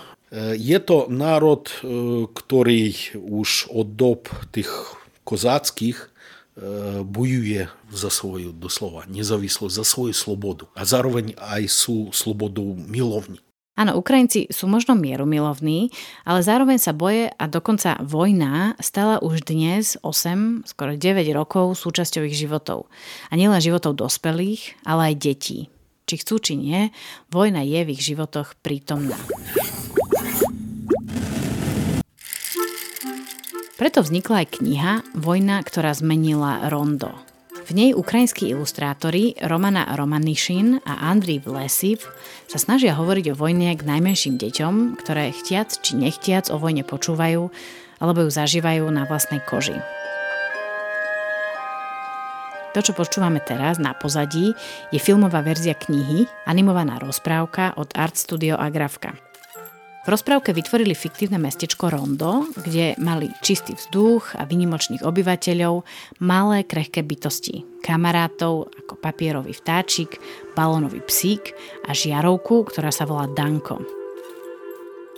Je 0.58 0.82
to 0.82 1.06
národ, 1.14 1.70
ktorý 2.34 2.98
už 3.22 3.70
od 3.70 3.94
dob 3.94 4.34
tých 4.50 4.74
kozáckých 5.30 6.09
bojuje 7.08 7.72
za 7.90 8.12
svoju 8.12 8.52
doslova 8.52 9.08
nezávislosť, 9.08 9.74
za 9.74 9.86
svoju 9.88 10.14
slobodu. 10.14 10.68
A 10.76 10.84
zároveň 10.84 11.34
aj 11.40 11.72
sú 11.72 12.12
slobodu 12.12 12.64
milovní. 12.64 13.40
Áno, 13.80 13.96
Ukrajinci 13.96 14.52
sú 14.52 14.68
možno 14.68 14.92
mierumilovní, 15.00 15.96
ale 16.28 16.44
zároveň 16.44 16.84
sa 16.84 16.92
boje 16.92 17.32
a 17.32 17.48
dokonca 17.48 17.96
vojna 18.04 18.76
stala 18.84 19.24
už 19.24 19.48
dnes 19.48 19.96
8, 20.04 20.68
skoro 20.68 21.00
9 21.00 21.24
rokov 21.32 21.80
súčasťou 21.80 22.28
ich 22.28 22.36
životov. 22.36 22.92
A 23.32 23.40
nielen 23.40 23.64
životov 23.64 23.96
dospelých, 23.96 24.84
ale 24.84 25.16
aj 25.16 25.24
detí. 25.24 25.60
Či 26.12 26.16
chcú, 26.28 26.44
či 26.44 26.60
nie, 26.60 26.92
vojna 27.32 27.64
je 27.64 27.80
v 27.88 27.96
ich 27.96 28.04
životoch 28.04 28.60
prítomná. 28.60 29.16
Preto 33.80 34.04
vznikla 34.04 34.44
aj 34.44 34.60
kniha 34.60 34.94
Vojna, 35.16 35.64
ktorá 35.64 35.96
zmenila 35.96 36.68
Rondo. 36.68 37.16
V 37.64 37.72
nej 37.72 37.96
ukrajinskí 37.96 38.52
ilustrátori 38.52 39.40
Romana 39.40 39.96
Romanišin 39.96 40.84
a 40.84 41.08
Andriy 41.08 41.40
Vlesiv 41.40 42.04
sa 42.52 42.60
snažia 42.60 42.92
hovoriť 42.92 43.32
o 43.32 43.40
vojne 43.40 43.72
k 43.80 43.88
najmenším 43.88 44.36
deťom, 44.36 45.00
ktoré 45.00 45.32
chtiac 45.32 45.80
či 45.80 45.96
nechtiac 45.96 46.52
o 46.52 46.60
vojne 46.60 46.84
počúvajú 46.84 47.48
alebo 48.04 48.20
ju 48.28 48.30
zažívajú 48.36 48.84
na 48.92 49.08
vlastnej 49.08 49.40
koži. 49.48 49.80
To, 52.76 52.84
čo 52.84 52.92
počúvame 52.92 53.40
teraz 53.40 53.80
na 53.80 53.96
pozadí, 53.96 54.52
je 54.92 55.00
filmová 55.00 55.40
verzia 55.40 55.72
knihy, 55.72 56.28
animovaná 56.44 57.00
rozprávka 57.00 57.80
od 57.80 57.96
Art 57.96 58.20
Studio 58.20 58.60
Agravka. 58.60 59.29
V 60.10 60.18
rozprávke 60.18 60.58
vytvorili 60.58 60.98
fiktívne 60.98 61.38
mestečko 61.38 61.94
Rondo, 61.94 62.50
kde 62.58 62.98
mali 62.98 63.30
čistý 63.46 63.78
vzduch 63.78 64.34
a 64.34 64.50
vynimočných 64.50 65.06
obyvateľov, 65.06 65.86
malé 66.26 66.66
krehké 66.66 67.06
bytosti, 67.06 67.62
kamarátov 67.86 68.74
ako 68.74 68.98
papierový 68.98 69.54
vtáčik, 69.54 70.18
balónový 70.58 71.06
psík 71.06 71.54
a 71.86 71.94
žiarovku, 71.94 72.66
ktorá 72.74 72.90
sa 72.90 73.06
volá 73.06 73.30
Danko. 73.30 73.86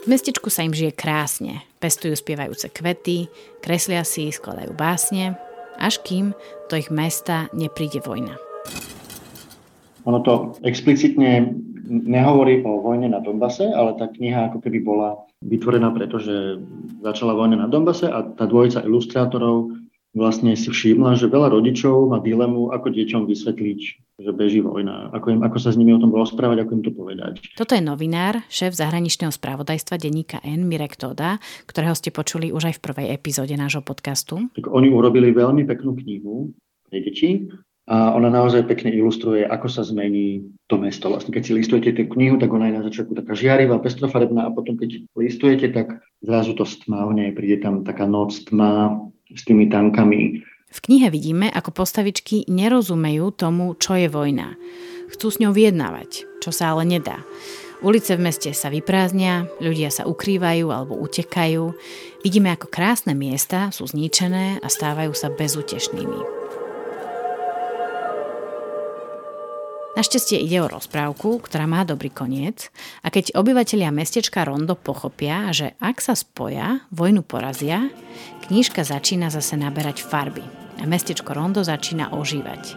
V 0.04 0.12
mestečku 0.12 0.52
sa 0.52 0.60
im 0.60 0.76
žije 0.76 0.92
krásne, 0.92 1.64
pestujú 1.80 2.12
spievajúce 2.12 2.68
kvety, 2.68 3.32
kreslia 3.64 4.04
si, 4.04 4.28
skladajú 4.28 4.76
básne, 4.76 5.40
až 5.80 6.04
kým 6.04 6.36
do 6.68 6.76
ich 6.76 6.92
mesta 6.92 7.48
nepríde 7.56 8.04
vojna. 8.04 8.36
Ono 10.04 10.20
to 10.20 10.52
explicitne 10.68 11.48
nehovorí 11.88 12.62
o 12.62 12.80
vojne 12.80 13.10
na 13.10 13.18
Donbase, 13.18 13.70
ale 13.70 13.98
tá 13.98 14.06
kniha 14.06 14.50
ako 14.50 14.58
keby 14.62 14.78
bola 14.82 15.18
vytvorená 15.42 15.90
preto, 15.90 16.22
že 16.22 16.62
začala 17.02 17.34
vojna 17.34 17.58
na 17.58 17.68
Donbase 17.68 18.06
a 18.06 18.22
tá 18.22 18.46
dvojica 18.46 18.86
ilustrátorov 18.86 19.74
vlastne 20.12 20.52
si 20.52 20.68
všimla, 20.68 21.16
že 21.16 21.32
veľa 21.32 21.56
rodičov 21.56 22.12
má 22.12 22.20
dilemu, 22.20 22.68
ako 22.68 22.92
deťom 22.92 23.24
vysvetliť, 23.24 23.80
že 24.20 24.30
beží 24.36 24.60
vojna, 24.60 25.08
ako, 25.08 25.26
im, 25.32 25.40
ako 25.40 25.56
sa 25.56 25.72
s 25.72 25.80
nimi 25.80 25.96
o 25.96 26.00
tom 26.00 26.12
rozprávať, 26.12 26.62
ako 26.62 26.72
im 26.76 26.84
to 26.84 26.92
povedať. 26.92 27.32
Toto 27.56 27.72
je 27.72 27.80
novinár, 27.80 28.44
šéf 28.52 28.76
zahraničného 28.76 29.32
spravodajstva 29.32 29.96
denníka 29.96 30.44
N, 30.44 30.68
Mirek 30.68 31.00
Toda, 31.00 31.40
ktorého 31.64 31.96
ste 31.96 32.12
počuli 32.12 32.52
už 32.52 32.68
aj 32.68 32.74
v 32.78 32.84
prvej 32.84 33.06
epizóde 33.16 33.56
nášho 33.56 33.80
podcastu. 33.80 34.52
Tak 34.52 34.68
oni 34.68 34.92
urobili 34.92 35.32
veľmi 35.32 35.64
peknú 35.64 35.96
knihu 35.96 36.52
pre 36.92 37.00
deti, 37.00 37.48
a 37.92 38.16
ona 38.16 38.32
naozaj 38.32 38.64
pekne 38.64 38.88
ilustruje, 38.88 39.44
ako 39.44 39.68
sa 39.68 39.84
zmení 39.84 40.48
to 40.72 40.80
mesto. 40.80 41.12
Vlastne 41.12 41.28
keď 41.28 41.42
si 41.44 41.52
listujete 41.52 41.92
tú 41.92 42.08
knihu, 42.16 42.40
tak 42.40 42.48
ona 42.48 42.72
je 42.72 42.76
na 42.80 42.82
začiatku 42.88 43.12
taká 43.12 43.36
žiarivá, 43.36 43.84
pestrofarebná 43.84 44.48
a 44.48 44.54
potom 44.54 44.80
keď 44.80 45.04
listujete, 45.12 45.68
tak 45.76 46.00
zrazu 46.24 46.56
to 46.56 46.64
stmavne, 46.64 47.36
príde 47.36 47.60
tam 47.60 47.84
taká 47.84 48.08
noc 48.08 48.32
tma 48.48 48.96
s 49.28 49.44
tými 49.44 49.68
tankami. 49.68 50.40
V 50.72 50.78
knihe 50.88 51.12
vidíme, 51.12 51.52
ako 51.52 51.84
postavičky 51.84 52.48
nerozumejú 52.48 53.28
tomu, 53.36 53.76
čo 53.76 53.92
je 54.00 54.08
vojna. 54.08 54.56
Chcú 55.12 55.28
s 55.28 55.36
ňou 55.44 55.52
vyjednávať, 55.52 56.24
čo 56.40 56.48
sa 56.48 56.72
ale 56.72 56.88
nedá. 56.88 57.20
Ulice 57.84 58.16
v 58.16 58.24
meste 58.24 58.56
sa 58.56 58.72
vyprázdnia, 58.72 59.52
ľudia 59.60 59.92
sa 59.92 60.08
ukrývajú 60.08 60.72
alebo 60.72 60.96
utekajú. 60.96 61.76
Vidíme, 62.24 62.56
ako 62.56 62.72
krásne 62.72 63.12
miesta 63.12 63.68
sú 63.68 63.84
zničené 63.84 64.64
a 64.64 64.68
stávajú 64.72 65.12
sa 65.12 65.28
bezútešnými. 65.28 66.41
Našťastie 69.92 70.40
ide 70.40 70.56
o 70.64 70.72
rozprávku, 70.72 71.36
ktorá 71.44 71.68
má 71.68 71.84
dobrý 71.84 72.08
koniec 72.08 72.72
a 73.04 73.12
keď 73.12 73.36
obyvatelia 73.36 73.92
mestečka 73.92 74.40
Rondo 74.40 74.72
pochopia, 74.72 75.52
že 75.52 75.76
ak 75.84 76.00
sa 76.00 76.16
spoja, 76.16 76.80
vojnu 76.88 77.20
porazia, 77.20 77.92
knižka 78.48 78.88
začína 78.88 79.28
zase 79.28 79.60
naberať 79.60 80.00
farby 80.00 80.40
a 80.80 80.88
mestečko 80.88 81.36
Rondo 81.36 81.60
začína 81.60 82.08
ožívať. 82.16 82.72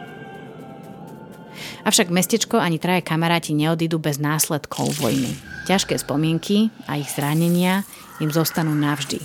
Avšak 1.88 2.11
mestečko 2.11 2.59
ani 2.59 2.84
traje 2.84 3.07
kamaráti 3.07 3.55
neodídu 3.55 3.95
bez 3.95 4.20
následkov 4.20 4.99
vojny. 4.99 5.32
Ťažké 5.72 5.95
spomienky 5.95 6.68
a 6.84 6.99
ich 6.99 7.07
zranenia 7.07 7.88
im 8.20 8.28
zostanú 8.28 8.76
navždy. 8.76 9.24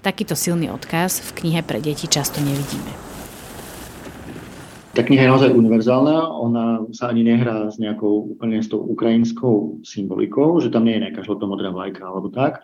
Takýto 0.00 0.32
silný 0.32 0.72
odkaz 0.72 1.20
v 1.20 1.44
knihe 1.44 1.60
pre 1.60 1.84
deti 1.84 2.08
často 2.08 2.40
nevidíme. 2.40 3.11
Tá 4.92 5.00
kniha 5.00 5.24
je 5.24 5.32
naozaj 5.32 5.56
univerzálna, 5.56 6.28
ona 6.28 6.84
sa 6.92 7.08
ani 7.08 7.24
nehrá 7.24 7.72
s 7.72 7.80
nejakou 7.80 8.36
úplne 8.36 8.60
s 8.60 8.68
tou 8.68 8.84
ukrajinskou 8.84 9.80
symbolikou, 9.80 10.60
že 10.60 10.68
tam 10.68 10.84
nie 10.84 11.00
je 11.00 11.08
nejaká 11.08 11.24
žltomodrá 11.24 11.72
vlajka 11.72 12.04
alebo 12.04 12.28
tak. 12.28 12.60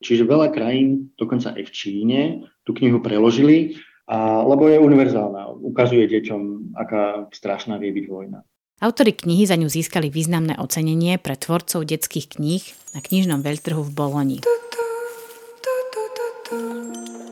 Čiže 0.00 0.24
veľa 0.24 0.48
krajín, 0.48 1.12
dokonca 1.20 1.52
aj 1.52 1.68
v 1.68 1.74
Číne, 1.76 2.20
tú 2.64 2.72
knihu 2.72 3.04
preložili, 3.04 3.76
a, 4.08 4.40
lebo 4.48 4.64
je 4.64 4.80
univerzálna. 4.80 5.60
Ukazuje 5.60 6.08
deťom, 6.08 6.72
aká 6.72 7.28
strašná 7.36 7.76
vie 7.76 7.92
byť 7.92 8.06
vojna. 8.08 8.40
Autori 8.80 9.12
knihy 9.12 9.44
za 9.44 9.60
ňu 9.60 9.68
získali 9.68 10.08
významné 10.08 10.56
ocenenie 10.56 11.20
pre 11.20 11.36
tvorcov 11.36 11.84
detských 11.84 12.40
kníh 12.40 12.64
na 12.96 13.04
knižnom 13.04 13.44
veľtrhu 13.44 13.84
v 13.84 13.90
Boloni. 13.92 14.38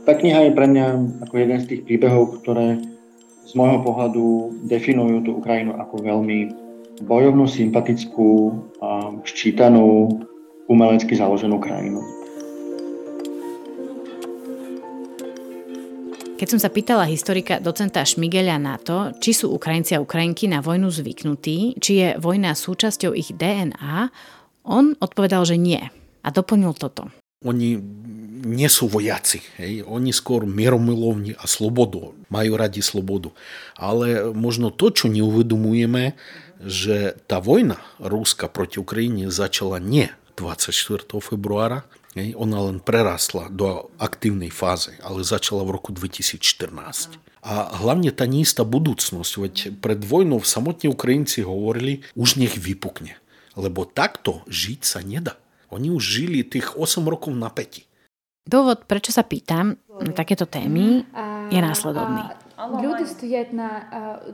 Tá 0.05 0.13
kniha 0.13 0.45
je 0.45 0.53
pre 0.53 0.67
mňa 0.69 0.87
ako 1.25 1.35
jeden 1.41 1.59
z 1.65 1.67
tých 1.73 1.81
príbehov, 1.89 2.45
ktoré 2.45 2.96
z 3.47 3.53
môjho 3.55 3.79
pohľadu 3.87 4.25
definujú 4.67 5.23
tú 5.23 5.31
Ukrajinu 5.39 5.79
ako 5.79 6.03
veľmi 6.03 6.39
bojovnú, 7.07 7.47
sympatickú 7.47 8.59
ščítanú, 9.23 10.19
umelecky 10.67 11.15
založenú 11.15 11.63
krajinu. 11.63 12.03
Keď 16.37 16.49
som 16.53 16.61
sa 16.61 16.69
pýtala 16.69 17.09
historika 17.09 17.57
docenta 17.65 18.05
Šmigeľa 18.05 18.61
na 18.61 18.77
to, 18.77 19.17
či 19.25 19.33
sú 19.33 19.57
Ukrajinci 19.57 19.97
a 19.97 20.05
Ukrajinky 20.05 20.45
na 20.53 20.61
vojnu 20.61 20.93
zvyknutí, 20.93 21.81
či 21.81 21.93
je 21.97 22.09
vojna 22.21 22.53
súčasťou 22.53 23.17
ich 23.17 23.33
DNA, 23.33 24.13
on 24.69 24.93
odpovedal, 25.01 25.49
že 25.49 25.57
nie. 25.57 25.81
A 26.21 26.29
doplnil 26.29 26.77
toto. 26.77 27.09
Oni 27.47 27.79
nie 28.47 28.71
sú 28.71 28.91
vojaci. 28.91 29.43
Hej. 29.59 29.87
Oni 29.87 30.11
skôr 30.11 30.47
mieromilovní 30.47 31.39
a 31.39 31.47
slobodu. 31.47 32.15
Majú 32.31 32.53
radi 32.59 32.83
slobodu. 32.83 33.31
Ale 33.79 34.35
možno 34.35 34.75
to, 34.75 34.91
čo 34.91 35.07
neuvedomujeme, 35.07 36.19
že 36.63 37.19
tá 37.27 37.43
vojna 37.43 37.83
Ruska 38.01 38.49
proti 38.49 38.81
Ukrajine 38.81 39.29
začala 39.29 39.83
nie 39.83 40.09
24. 40.37 41.09
februára, 41.21 41.85
hej. 42.17 42.37
ona 42.37 42.61
len 42.69 42.79
prerastla 42.81 43.49
do 43.49 43.89
aktívnej 44.01 44.53
fázy, 44.53 44.97
ale 45.01 45.25
začala 45.25 45.65
v 45.65 45.81
roku 45.81 45.93
2014. 45.93 47.17
A 47.47 47.79
hlavne 47.79 48.11
tá 48.11 48.27
neistá 48.27 48.67
budúcnosť, 48.67 49.33
veď 49.39 49.55
pred 49.79 50.01
vojnou 50.03 50.43
samotní 50.43 50.91
Ukrajinci 50.91 51.47
hovorili, 51.47 52.03
už 52.19 52.43
nech 52.43 52.59
vypukne. 52.59 53.17
Lebo 53.55 53.87
takto 53.87 54.43
žiť 54.51 54.81
sa 54.83 55.01
nedá. 55.01 55.39
Oni 55.72 55.88
už 55.88 56.04
žili 56.04 56.44
tých 56.44 56.76
8 56.76 57.08
rokov 57.08 57.32
na 57.32 57.48
päti. 57.48 57.88
Dôvod, 58.42 58.90
prečo 58.90 59.14
sa 59.14 59.24
pýtam 59.24 59.78
na 60.02 60.12
takéto 60.12 60.50
témy, 60.50 61.06
je 61.54 61.60
následovný. 61.62 62.26
Люди 62.62 63.06
стоять 63.10 63.54
на 63.54 63.70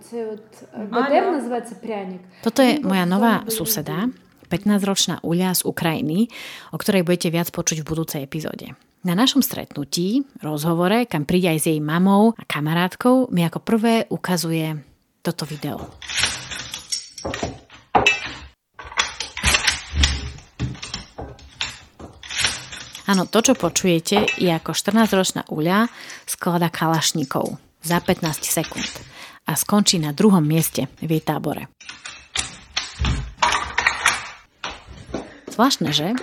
цей 0.03 0.25
от 0.25 0.43
бедер, 0.91 1.31
називається 1.31 1.75
пряник. 1.75 2.21
Toto 2.43 2.61
je 2.61 2.79
moja 2.83 3.05
nová 3.05 3.43
suseda, 3.47 4.11
15-ročná 4.51 5.19
Uľa 5.23 5.55
z 5.55 5.61
Ukrajiny, 5.63 6.27
o 6.71 6.77
ktorej 6.79 7.03
budete 7.03 7.31
viac 7.31 7.51
počuť 7.51 7.83
v 7.83 7.87
budúcej 7.87 8.21
epizóde. 8.23 8.75
Na 9.03 9.15
našom 9.15 9.39
stretnutí, 9.39 10.27
rozhovore, 10.43 11.07
kam 11.07 11.23
príde 11.23 11.55
aj 11.55 11.59
s 11.59 11.65
jej 11.71 11.79
mamou 11.79 12.35
a 12.35 12.43
kamarátkou, 12.43 13.31
mi 13.31 13.47
ako 13.47 13.59
prvé 13.63 14.07
ukazuje 14.11 14.75
toto 15.23 15.47
video. 15.47 15.87
Áno, 23.12 23.28
to, 23.28 23.44
čo 23.44 23.52
počujete, 23.52 24.40
je 24.40 24.48
ako 24.48 24.72
14-ročná 24.72 25.44
uľa 25.52 25.92
sklada 26.24 26.72
kalašníkov 26.72 27.60
za 27.84 28.00
15 28.00 28.24
sekúnd 28.40 28.88
a 29.44 29.52
skončí 29.52 30.00
na 30.00 30.16
druhom 30.16 30.40
mieste 30.40 30.88
v 30.96 31.20
jej 31.20 31.20
tábore. 31.20 31.68
Zvláštne, 35.52 35.92
že? 35.92 36.16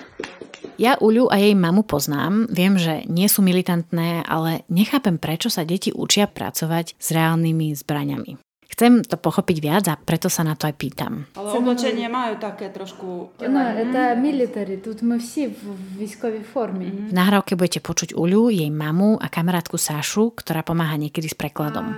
Ja 0.82 0.98
Uľu 0.98 1.30
a 1.30 1.38
jej 1.38 1.54
mamu 1.54 1.86
poznám, 1.86 2.50
viem, 2.50 2.82
že 2.82 3.06
nie 3.06 3.30
sú 3.30 3.46
militantné, 3.46 4.26
ale 4.26 4.66
nechápem, 4.74 5.22
prečo 5.22 5.54
sa 5.54 5.62
deti 5.62 5.94
učia 5.94 6.26
pracovať 6.26 6.98
s 6.98 7.08
reálnymi 7.14 7.70
zbraňami. 7.78 8.49
Chcem 8.70 9.02
to 9.02 9.18
pochopiť 9.18 9.58
viac 9.60 9.86
a 9.90 9.98
preto 9.98 10.30
sa 10.30 10.46
na 10.46 10.54
to 10.54 10.70
aj 10.70 10.76
pýtam. 10.78 11.26
Ale 11.34 11.58
oblečenie 11.58 12.06
majú 12.06 12.38
také 12.38 12.70
trošku... 12.70 13.34
No, 13.42 13.60
to 13.90 14.02
military, 14.22 14.78
tu 14.78 14.94
my 15.02 15.18
vsi 15.18 15.50
v 15.50 15.62
vojskovej 15.98 16.46
forme. 16.46 16.86
Mhm. 16.86 17.06
V 17.10 17.14
nahrávke 17.14 17.58
budete 17.58 17.82
počuť 17.82 18.14
Uľu, 18.14 18.54
jej 18.54 18.70
mamu 18.70 19.18
a 19.18 19.28
kamarátku 19.28 19.76
Sášu, 19.76 20.38
ktorá 20.38 20.62
pomáha 20.62 20.96
niekedy 21.02 21.28
s 21.28 21.36
prekladom. 21.36 21.98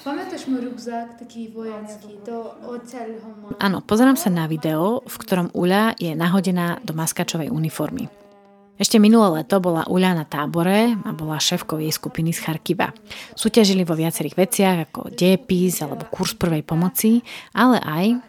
Pamätáš 0.00 0.48
môj 0.48 0.72
rukzák, 0.72 1.20
taký 1.20 1.52
vojenský, 1.52 2.24
to 2.24 2.56
oceľho 2.64 3.54
Áno, 3.60 3.84
pozerám 3.84 4.16
sa 4.16 4.32
na 4.32 4.48
video, 4.48 5.04
v 5.04 5.14
ktorom 5.20 5.52
Uľa 5.52 5.94
je 6.00 6.16
nahodená 6.16 6.80
do 6.82 6.96
maskačovej 6.96 7.52
uniformy. 7.52 8.08
Ešte 8.80 8.96
minulé 8.96 9.44
leto 9.44 9.60
bola 9.60 9.84
Uľa 9.92 10.16
na 10.16 10.24
tábore 10.24 10.96
a 11.04 11.12
bola 11.12 11.36
šéfkou 11.36 11.76
jej 11.84 11.92
skupiny 11.92 12.32
z 12.32 12.40
Charkiva. 12.40 12.96
Súťažili 13.36 13.84
vo 13.84 13.92
viacerých 13.92 14.40
veciach 14.40 14.76
ako 14.88 15.12
diepis 15.12 15.84
alebo 15.84 16.08
kurz 16.08 16.32
prvej 16.32 16.64
pomoci, 16.64 17.20
ale 17.52 17.76
aj 17.84 18.24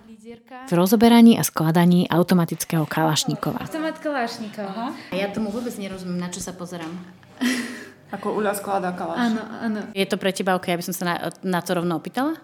v 0.68 0.72
rozoberaní 0.76 1.40
a 1.40 1.48
skladaní 1.48 2.04
automatického 2.12 2.84
kalašníkova. 2.84 3.64
Automat 3.64 4.04
kalašníkova. 4.04 4.92
Ja 5.16 5.32
tomu 5.32 5.56
vôbec 5.56 5.72
nerozumiem, 5.80 6.20
na 6.20 6.28
čo 6.28 6.44
sa 6.44 6.52
pozerám. 6.52 6.92
Ako 8.20 8.36
Uľa 8.36 8.52
skladá 8.52 8.92
kaláš. 8.92 9.32
Áno, 9.32 9.42
áno. 9.64 9.80
Je 9.96 10.04
to 10.04 10.20
pre 10.20 10.36
teba 10.36 10.60
OK, 10.60 10.68
aby 10.68 10.84
som 10.84 10.92
sa 10.92 11.04
na, 11.08 11.16
na 11.48 11.64
to 11.64 11.80
rovno 11.80 11.96
opýtala? 11.96 12.36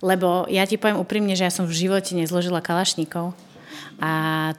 Lebo 0.00 0.48
ja 0.48 0.64
ti 0.64 0.80
poviem 0.80 0.96
úprimne, 0.96 1.36
že 1.36 1.44
ja 1.44 1.52
som 1.52 1.68
v 1.68 1.76
živote 1.76 2.16
nezložila 2.16 2.64
kalašníkov 2.64 3.36
a 4.02 4.12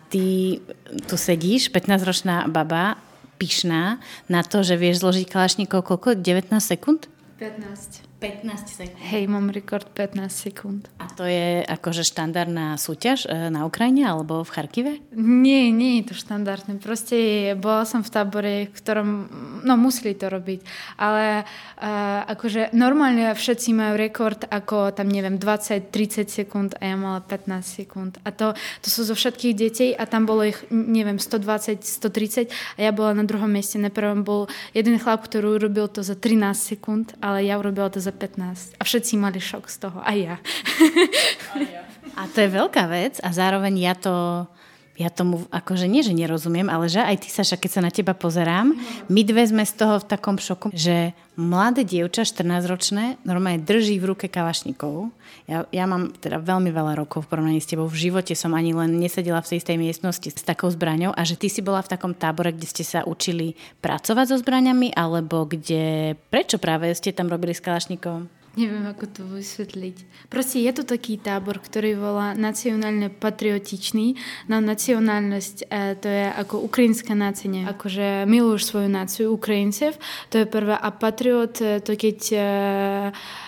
ty 0.10 0.60
tu 1.08 1.16
sedíš, 1.18 1.70
15-ročná 1.74 2.48
baba, 2.48 2.98
pyšná, 3.38 4.00
na 4.32 4.42
to, 4.46 4.64
že 4.64 4.80
vieš 4.80 5.04
zložiť 5.04 5.28
kalašníkov 5.28 5.84
koľko? 5.84 6.16
19 6.16 6.54
sekúnd? 6.64 7.12
15. 7.42 8.13
15 8.24 8.72
sekúnd. 8.72 9.04
Hej, 9.04 9.28
mám 9.28 9.52
rekord 9.52 9.84
15 9.92 10.32
sekúnd. 10.32 10.88
A 10.96 11.12
to 11.12 11.28
je 11.28 11.60
akože 11.68 12.08
štandardná 12.08 12.80
súťaž 12.80 13.28
e, 13.28 13.52
na 13.52 13.68
Ukrajine 13.68 14.08
alebo 14.08 14.48
v 14.48 14.54
Charkive? 14.56 15.04
Nie, 15.12 15.76
nie 15.76 16.00
je 16.00 16.16
to 16.16 16.24
štandardné. 16.24 16.80
Proste 16.80 17.52
bola 17.60 17.84
som 17.84 18.00
v 18.00 18.08
tábore, 18.16 18.54
v 18.72 18.76
ktorom, 18.80 19.10
no 19.68 19.76
museli 19.76 20.16
to 20.16 20.32
robiť, 20.32 20.64
ale 20.96 21.44
uh, 21.44 22.24
akože 22.32 22.72
normálne 22.72 23.36
všetci 23.36 23.76
majú 23.76 24.00
rekord 24.00 24.48
ako 24.48 24.96
tam 24.96 25.12
neviem 25.12 25.36
20-30 25.36 26.32
sekúnd 26.32 26.80
a 26.80 26.94
ja 26.94 26.96
mala 26.96 27.20
15 27.20 27.60
sekúnd. 27.60 28.24
A 28.24 28.32
to, 28.32 28.56
to 28.80 28.88
sú 28.88 29.04
zo 29.04 29.20
všetkých 29.20 29.54
detí 29.58 29.88
a 29.92 30.08
tam 30.08 30.24
bolo 30.24 30.48
ich 30.48 30.64
neviem 30.72 31.20
120, 31.20 31.84
130 31.84 32.48
a 32.78 32.80
ja 32.80 32.96
bola 32.96 33.12
na 33.18 33.28
druhom 33.28 33.52
mieste. 33.52 33.76
Najprv 33.82 34.24
bol 34.24 34.48
jeden 34.72 34.96
chlap, 34.96 35.28
ktorý 35.28 35.60
urobil 35.60 35.92
to 35.92 36.06
za 36.06 36.16
13 36.16 36.56
sekúnd, 36.56 37.18
ale 37.20 37.44
ja 37.44 37.60
urobila 37.60 37.92
to 37.92 38.00
za 38.00 38.13
15. 38.16 38.80
A 38.80 38.84
všetci 38.86 39.14
mali 39.18 39.42
šok 39.42 39.66
z 39.68 39.76
toho, 39.90 40.00
aj 40.02 40.18
ja. 40.18 40.36
A 42.14 42.30
to 42.30 42.46
je 42.46 42.50
veľká 42.54 42.86
vec 42.94 43.18
a 43.26 43.34
zároveň 43.34 43.74
ja 43.82 43.94
to 43.98 44.46
ja 45.04 45.12
tomu 45.12 45.44
akože 45.52 45.92
nie, 45.92 46.00
že 46.00 46.16
nerozumiem, 46.16 46.72
ale 46.72 46.88
že 46.88 47.04
aj 47.04 47.20
ty, 47.20 47.28
Saša, 47.28 47.60
keď 47.60 47.72
sa 47.76 47.82
na 47.84 47.92
teba 47.92 48.16
pozerám, 48.16 48.72
my 49.12 49.22
dve 49.28 49.44
sme 49.44 49.68
z 49.68 49.84
toho 49.84 50.00
v 50.00 50.08
takom 50.08 50.40
šoku, 50.40 50.72
že 50.72 51.12
mladé 51.36 51.84
dievča, 51.84 52.24
14-ročné, 52.24 53.20
normálne 53.28 53.60
drží 53.60 54.00
v 54.00 54.16
ruke 54.16 54.32
kalašníkov. 54.32 55.12
Ja, 55.44 55.68
ja 55.76 55.84
mám 55.84 56.16
teda 56.16 56.40
veľmi 56.40 56.72
veľa 56.72 56.96
rokov 56.96 57.28
v 57.28 57.36
porovnaní 57.36 57.60
s 57.60 57.68
tebou. 57.68 57.92
V 57.92 58.08
živote 58.08 58.32
som 58.32 58.56
ani 58.56 58.72
len 58.72 58.96
nesedela 58.96 59.44
v 59.44 59.50
tej 59.52 59.58
istej 59.60 59.76
miestnosti 59.76 60.30
s 60.32 60.46
takou 60.46 60.72
zbraňou 60.72 61.12
a 61.12 61.22
že 61.28 61.36
ty 61.36 61.52
si 61.52 61.60
bola 61.60 61.84
v 61.84 61.92
takom 61.92 62.16
tábore, 62.16 62.56
kde 62.56 62.68
ste 62.70 62.88
sa 62.88 63.04
učili 63.04 63.60
pracovať 63.84 64.26
so 64.32 64.38
zbraňami, 64.40 64.96
alebo 64.96 65.44
kde, 65.44 66.16
prečo 66.32 66.62
práve 66.62 66.96
ste 66.96 67.12
tam 67.12 67.28
robili 67.28 67.52
s 67.52 67.60
kalašníkom? 67.60 68.43
Neviem, 68.54 68.86
ako 68.86 69.10
to 69.10 69.22
vysvetliť. 69.26 70.30
Proste 70.30 70.62
je 70.62 70.70
to 70.78 70.86
taký 70.86 71.18
tábor, 71.18 71.58
ktorý 71.58 71.98
volá 71.98 72.38
nacionálne 72.38 73.10
patriotičný. 73.10 74.14
Na 74.46 74.62
nacionálnosť 74.62 75.74
to 75.98 76.06
je 76.06 76.26
ako 76.38 76.62
ukrajinská 76.70 77.18
nácenia. 77.18 77.66
Akože 77.74 78.30
miluješ 78.30 78.70
svoju 78.70 78.94
náciu 78.94 79.34
Ukrajincev, 79.34 79.98
to 80.30 80.38
je 80.38 80.46
prvá. 80.46 80.78
A 80.78 80.94
patriot, 80.94 81.58
to 81.58 81.92
keď 81.98 82.20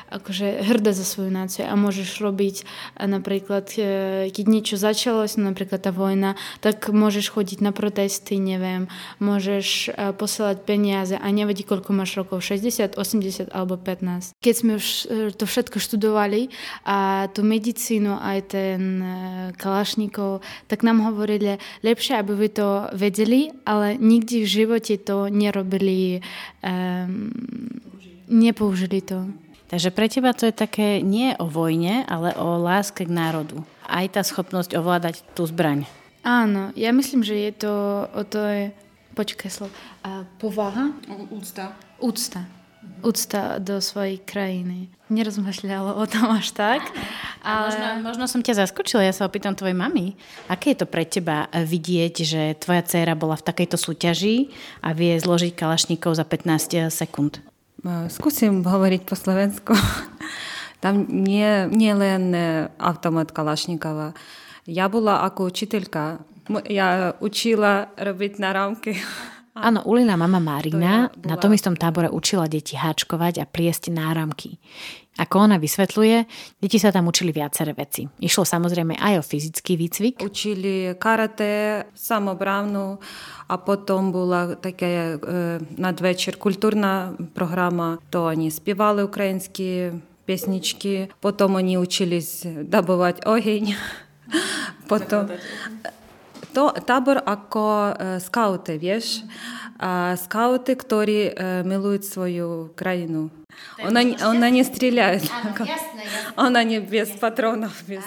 akože 0.09 0.61
hrdá 0.61 0.93
za 0.93 1.03
svoju 1.03 1.33
náciu 1.33 1.65
a 1.65 1.73
môžeš 1.73 2.21
robiť 2.21 2.55
napríklad, 3.01 3.65
e, 3.75 3.81
keď 4.29 4.45
niečo 4.45 4.75
začalo, 4.77 5.25
napríklad 5.25 5.81
tá 5.81 5.91
vojna, 5.91 6.37
tak 6.61 6.87
môžeš 6.89 7.33
chodiť 7.33 7.59
na 7.65 7.71
protesty, 7.73 8.37
neviem, 8.37 8.87
môžeš 9.17 9.89
e, 9.89 10.13
posielať 10.13 10.57
peniaze 10.63 11.15
a 11.17 11.27
nevadí, 11.33 11.65
koľko 11.65 11.91
máš 11.91 12.17
rokov, 12.19 12.45
60, 12.45 12.97
80 12.97 13.49
alebo 13.49 13.75
15. 13.77 14.37
Keď 14.39 14.53
sme 14.53 14.71
už 14.77 14.85
e, 14.87 15.03
to 15.33 15.45
všetko 15.49 15.77
študovali 15.81 16.53
a 16.85 17.27
tú 17.33 17.41
medicínu 17.41 18.17
aj 18.21 18.39
ten 18.53 18.81
kalašníkov, 19.57 20.45
tak 20.69 20.85
nám 20.85 21.01
hovorili, 21.01 21.57
lepšie, 21.83 22.17
aby 22.19 22.33
vy 22.33 22.49
to 22.53 22.67
vedeli, 22.93 23.51
ale 23.65 23.97
nikdy 23.97 24.45
v 24.45 24.47
živote 24.47 24.97
to 25.01 25.27
nerobili, 25.29 26.21
um, 26.63 27.29
nepoužili 28.29 29.01
to. 29.01 29.44
Takže 29.65 29.89
pre 29.89 30.05
teba 30.05 30.31
to 30.37 30.45
je 30.45 30.53
také 30.53 31.01
nie 31.01 31.33
o 31.41 31.49
vojne, 31.49 32.05
ale 32.05 32.37
o 32.37 32.61
láske 32.61 33.01
k 33.05 33.11
národu. 33.11 33.65
Aj 33.89 34.05
tá 34.09 34.21
schopnosť 34.21 34.77
ovládať 34.77 35.25
tú 35.33 35.45
zbraň. 35.49 35.89
Áno, 36.25 36.73
ja 36.73 36.89
myslím, 36.89 37.21
že 37.21 37.37
je 37.37 37.51
to 37.65 37.73
o 38.09 38.21
to 38.25 38.41
je, 38.41 38.63
počkaj 39.13 39.49
slov, 39.49 39.69
a 40.01 40.25
povaha? 40.41 40.93
Úcta. 41.29 41.77
Úcta. 42.01 42.45
Úcta 43.01 43.57
do 43.57 43.81
svojej 43.81 44.21
krajiny. 44.21 44.89
Nerozmýšľala 45.09 45.97
o 45.97 46.05
tom 46.05 46.29
až 46.33 46.53
tak. 46.53 46.81
Ale... 47.41 47.73
Možno, 47.73 47.89
možno 48.01 48.25
som 48.29 48.41
ťa 48.41 48.65
zaskočila, 48.65 49.05
ja 49.05 49.13
sa 49.13 49.25
opýtam 49.25 49.57
tvojej 49.57 49.77
mamy. 49.77 50.17
Aké 50.49 50.73
je 50.73 50.85
to 50.85 50.87
pre 50.89 51.05
teba 51.05 51.49
vidieť, 51.53 52.15
že 52.25 52.41
tvoja 52.61 52.81
dcéra 52.85 53.13
bola 53.17 53.37
v 53.37 53.45
takejto 53.45 53.77
súťaži 53.77 54.53
a 54.81 54.93
vie 54.93 55.17
zložiť 55.17 55.53
kalašníkov 55.57 56.17
za 56.17 56.25
15 56.25 56.89
sekúnd? 56.89 57.41
Ehm, 57.85 58.09
skúsim 58.09 58.65
hovoriť 58.65 59.05
po 59.05 59.13
slovensku. 59.13 59.77
Tam 60.83 61.05
nie, 61.05 61.69
nie 61.69 61.93
len 61.93 62.33
e, 62.33 62.67
automat 62.81 63.29
Kalašnikova. 63.29 64.17
Ja 64.65 64.89
bola 64.89 65.21
ako 65.21 65.53
učiteľka. 65.53 66.25
Ja 66.65 67.13
učila 67.21 67.93
robiť 67.93 68.41
na 68.41 68.49
rámky. 68.53 68.97
Áno, 69.55 69.87
Ulina 69.87 70.19
mama 70.19 70.43
Marina 70.43 71.07
to 71.07 71.31
na 71.31 71.39
tom 71.39 71.55
istom 71.55 71.79
tábore 71.79 72.11
učila 72.11 72.43
deti 72.51 72.75
háčkovať 72.75 73.39
a 73.39 73.45
pliesť 73.47 73.87
náramky. 73.87 74.59
Ako 75.15 75.47
ona 75.47 75.55
vysvetľuje, 75.55 76.27
deti 76.59 76.75
sa 76.75 76.91
tam 76.91 77.07
učili 77.07 77.31
viaceré 77.31 77.71
veci. 77.71 78.03
Išlo 78.19 78.43
samozrejme 78.43 78.99
aj 78.99 79.13
o 79.15 79.23
fyzický 79.23 79.79
výcvik. 79.79 80.15
Učili 80.27 80.91
karate, 80.99 81.87
samobrávnu 81.95 82.99
a 83.47 83.55
potom 83.55 84.11
bola 84.11 84.59
také 84.59 85.15
e, 85.15 85.17
nadvečer 85.79 86.35
kultúrna 86.35 87.15
programa. 87.31 87.95
To 88.11 88.27
oni 88.27 88.51
spievali 88.51 89.07
ukrajinské 89.07 89.95
pesničky. 90.27 91.07
Potom 91.23 91.55
oni 91.55 91.79
učili 91.79 92.19
dabovať 92.67 93.23
oheň. 93.23 93.71
Potom 94.91 95.31
to 96.54 96.74
tábor 96.86 97.22
ako 97.22 97.94
e, 97.94 98.20
skauty, 98.20 98.78
vieš? 98.78 99.22
А 99.80 100.16
скауты, 100.16 100.76
которые 100.76 101.32
э, 101.32 101.62
милуют 101.64 102.04
свою 102.04 102.70
крайину. 102.76 103.30
Она, 103.82 104.00
она 104.20 104.50
не 104.50 104.62
стреляет. 104.64 105.24
Она 106.36 106.64
не 106.64 106.80
без 106.80 107.08
патронов. 107.10 107.82
Без... 107.86 108.04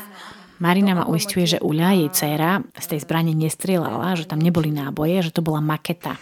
Marina 0.60 0.96
ma 0.96 1.06
uistuje, 1.10 1.44
že 1.44 1.60
Uľa, 1.60 1.92
jej 1.98 2.10
dcéra, 2.14 2.64
z 2.78 2.86
tej 2.96 3.00
zbrane 3.04 3.34
nestrieľala, 3.36 4.16
že 4.16 4.30
tam 4.30 4.40
neboli 4.40 4.72
náboje, 4.72 5.28
že 5.28 5.36
to 5.36 5.42
bola 5.42 5.60
maketa. 5.60 6.16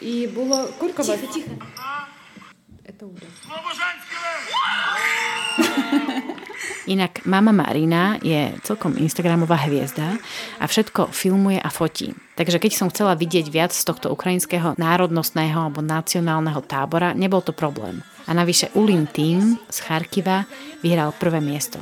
I 0.00 0.30
bolo... 0.30 0.70
Koľko 0.78 1.02
ticho, 1.02 1.26
ticho. 1.28 1.54
Это 2.88 3.04
Уля. 3.04 3.28
Inak 6.83 7.23
mama 7.23 7.55
Marina 7.55 8.19
je 8.19 8.51
celkom 8.59 8.99
Instagramová 8.99 9.55
hviezda 9.71 10.19
a 10.59 10.65
všetko 10.67 11.15
filmuje 11.15 11.55
a 11.55 11.71
fotí. 11.71 12.11
Takže 12.35 12.59
keď 12.59 12.71
som 12.75 12.91
chcela 12.91 13.15
vidieť 13.15 13.47
viac 13.47 13.71
z 13.71 13.87
tohto 13.87 14.11
ukrajinského 14.11 14.75
národnostného 14.75 15.71
alebo 15.71 15.79
nacionálneho 15.79 16.59
tábora, 16.67 17.15
nebol 17.15 17.39
to 17.39 17.55
problém. 17.55 18.03
A 18.27 18.35
navyše 18.35 18.67
Ulin 18.75 19.07
tým 19.07 19.55
z 19.71 19.77
Charkiva 19.79 20.43
vyhral 20.83 21.15
prvé 21.15 21.39
miesto. 21.39 21.79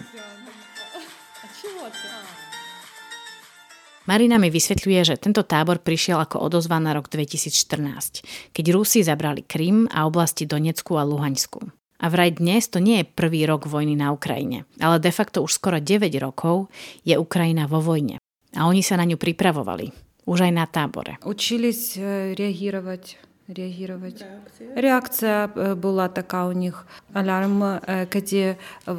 Marina 4.06 4.38
mi 4.38 4.54
vysvetľuje, 4.54 5.02
že 5.02 5.16
tento 5.18 5.42
tábor 5.42 5.82
prišiel 5.82 6.22
ako 6.22 6.46
odozva 6.46 6.78
na 6.78 6.94
rok 6.94 7.10
2014, 7.10 8.54
keď 8.54 8.66
Rusi 8.70 9.02
zabrali 9.02 9.42
Krym 9.46 9.90
a 9.90 10.06
oblasti 10.06 10.46
Donecku 10.46 10.94
a 10.98 11.06
Luhaňsku. 11.06 11.81
A 12.01 12.13
vraj 12.13 12.37
dnes 12.37 12.69
to 12.69 12.77
nie 12.77 13.01
je 13.01 13.09
prvý 13.09 13.49
rok 13.49 13.65
vojny 13.65 13.97
na 13.97 14.13
Ukrajine, 14.13 14.69
ale 14.77 15.01
de 15.01 15.09
facto 15.09 15.41
už 15.41 15.57
skoro 15.57 15.81
9 15.81 16.13
rokov 16.21 16.69
je 17.09 17.17
Ukrajina 17.17 17.65
vo 17.65 17.81
vojne. 17.81 18.21
A 18.53 18.69
oni 18.69 18.85
sa 18.85 19.01
na 19.01 19.09
ňu 19.09 19.17
pripravovali, 19.17 19.93
už 20.29 20.39
aj 20.45 20.53
na 20.53 20.65
tábore. 20.69 21.17
Учились 21.25 21.97
реагировать 22.37 23.17
реагировать. 23.49 24.25
Реакция 24.75 25.49
была 25.77 26.09
така 26.09 26.47
у 26.47 26.53
них 26.53 26.87
алярм, 27.13 27.81
коли 28.13 28.57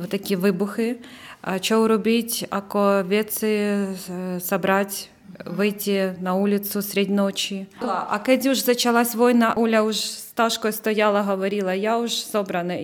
такі 0.07 0.35
вибухи. 0.35 0.95
Що 1.61 1.87
робити, 1.87 2.47
ако 2.49 3.03
веці 3.03 3.85
собрать 4.39 5.09
выйти 5.44 6.16
на 6.20 6.34
улицу 6.34 6.82
средь 6.82 7.08
ночи. 7.08 7.68
А 8.08 8.18
когда 8.18 8.50
уже 8.50 8.64
началась 8.66 9.14
война, 9.14 9.52
Оля 9.56 9.82
уже 9.82 9.98
с 9.98 10.32
Ташкой 10.34 10.72
стояла, 10.72 11.22
говорила, 11.22 11.74
я 11.74 11.98
уже 11.98 12.14
собрана, 12.14 12.76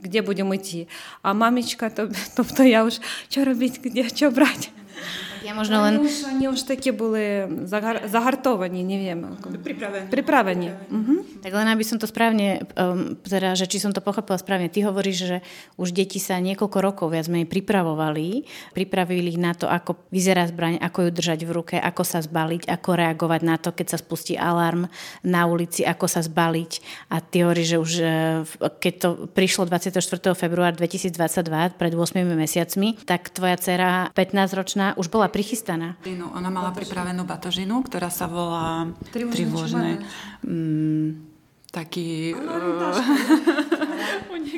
где 0.00 0.22
будем 0.22 0.54
идти. 0.54 0.88
А 1.22 1.34
мамечка, 1.34 1.90
то, 1.90 2.10
тобто 2.36 2.62
я 2.62 2.84
уже, 2.84 2.98
что 3.28 3.44
робить, 3.44 3.80
где, 3.82 4.08
что 4.08 4.30
брать? 4.30 4.70
Ja 5.46 5.52
možno 5.54 5.84
len... 5.84 6.02
Oni 6.02 6.08
už, 6.08 6.16
oni 6.26 6.44
už 6.50 6.60
také 6.66 6.90
boli 6.90 7.46
zagar, 7.68 8.06
zahartovaní, 8.10 8.82
neviem. 8.82 9.38
Ako... 9.38 9.54
Pripravení. 9.58 10.06
Pripravení. 10.10 10.68
Uh-huh. 10.90 11.20
Tak 11.44 11.52
len 11.54 11.68
aby 11.70 11.84
som 11.86 12.00
to 12.00 12.10
správne, 12.10 12.66
um, 12.74 13.14
teda, 13.22 13.54
že 13.54 13.70
či 13.70 13.78
som 13.78 13.94
to 13.94 14.02
pochopila 14.02 14.40
správne, 14.40 14.72
ty 14.72 14.82
hovoríš, 14.82 15.18
že 15.18 15.36
už 15.78 15.94
deti 15.94 16.18
sa 16.18 16.40
niekoľko 16.42 16.78
rokov 16.82 17.06
viac 17.14 17.30
menej 17.30 17.46
pripravovali, 17.46 18.48
pripravili 18.74 19.36
ich 19.36 19.40
na 19.40 19.54
to, 19.54 19.70
ako 19.70 20.08
vyzerá 20.10 20.48
zbraň, 20.48 20.80
ako 20.82 21.08
ju 21.08 21.10
držať 21.14 21.40
v 21.46 21.50
ruke, 21.54 21.76
ako 21.78 22.02
sa 22.02 22.18
zbaliť, 22.18 22.66
ako 22.66 22.90
reagovať 22.96 23.40
na 23.46 23.56
to, 23.60 23.70
keď 23.70 23.86
sa 23.94 23.98
spustí 24.00 24.34
alarm 24.34 24.90
na 25.22 25.46
ulici, 25.46 25.86
ako 25.86 26.10
sa 26.10 26.24
zbaliť. 26.24 26.72
A 27.12 27.22
ty 27.22 27.44
hovoríš, 27.44 27.68
že 27.68 27.78
už 27.78 27.92
e, 28.00 28.06
keď 28.80 28.94
to 28.98 29.08
prišlo 29.30 29.68
24. 29.68 30.00
februára 30.34 30.74
2022, 30.74 31.78
pred 31.78 31.92
8 31.92 32.24
mesiacmi, 32.24 32.98
tak 33.04 33.30
tvoja 33.30 33.56
dcera 33.60 34.10
15-ročná 34.16 34.96
už 34.96 35.12
bola 35.12 35.27
mala 35.28 35.36
prichystaná? 35.36 35.88
Ona 36.32 36.48
mala 36.48 36.72
pripravenú 36.72 37.28
batožinu, 37.28 37.84
ktorá 37.84 38.08
sa 38.08 38.24
volá 38.24 38.88
Trivôžne. 39.12 40.00
Mm, 40.40 41.20
taký... 41.68 42.32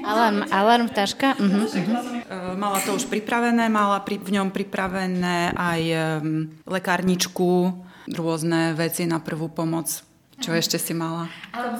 alarm, 0.06 0.46
alarm 0.62 0.86
taška? 0.94 1.34
Uh-huh, 1.34 1.66
uh-huh. 1.66 2.54
Mala 2.54 2.78
to 2.86 2.94
už 2.94 3.10
pripravené, 3.10 3.66
mala 3.66 3.98
pri, 4.06 4.22
v 4.22 4.30
ňom 4.38 4.54
pripravené 4.54 5.58
aj 5.58 5.82
um, 6.22 6.46
lekárničku, 6.70 7.74
rôzne 8.14 8.78
veci 8.78 9.10
na 9.10 9.18
prvú 9.18 9.50
pomoc 9.50 10.06
čo 10.40 10.56
ešte 10.56 10.80
si 10.80 10.96
mala? 10.96 11.28
Ale, 11.52 11.76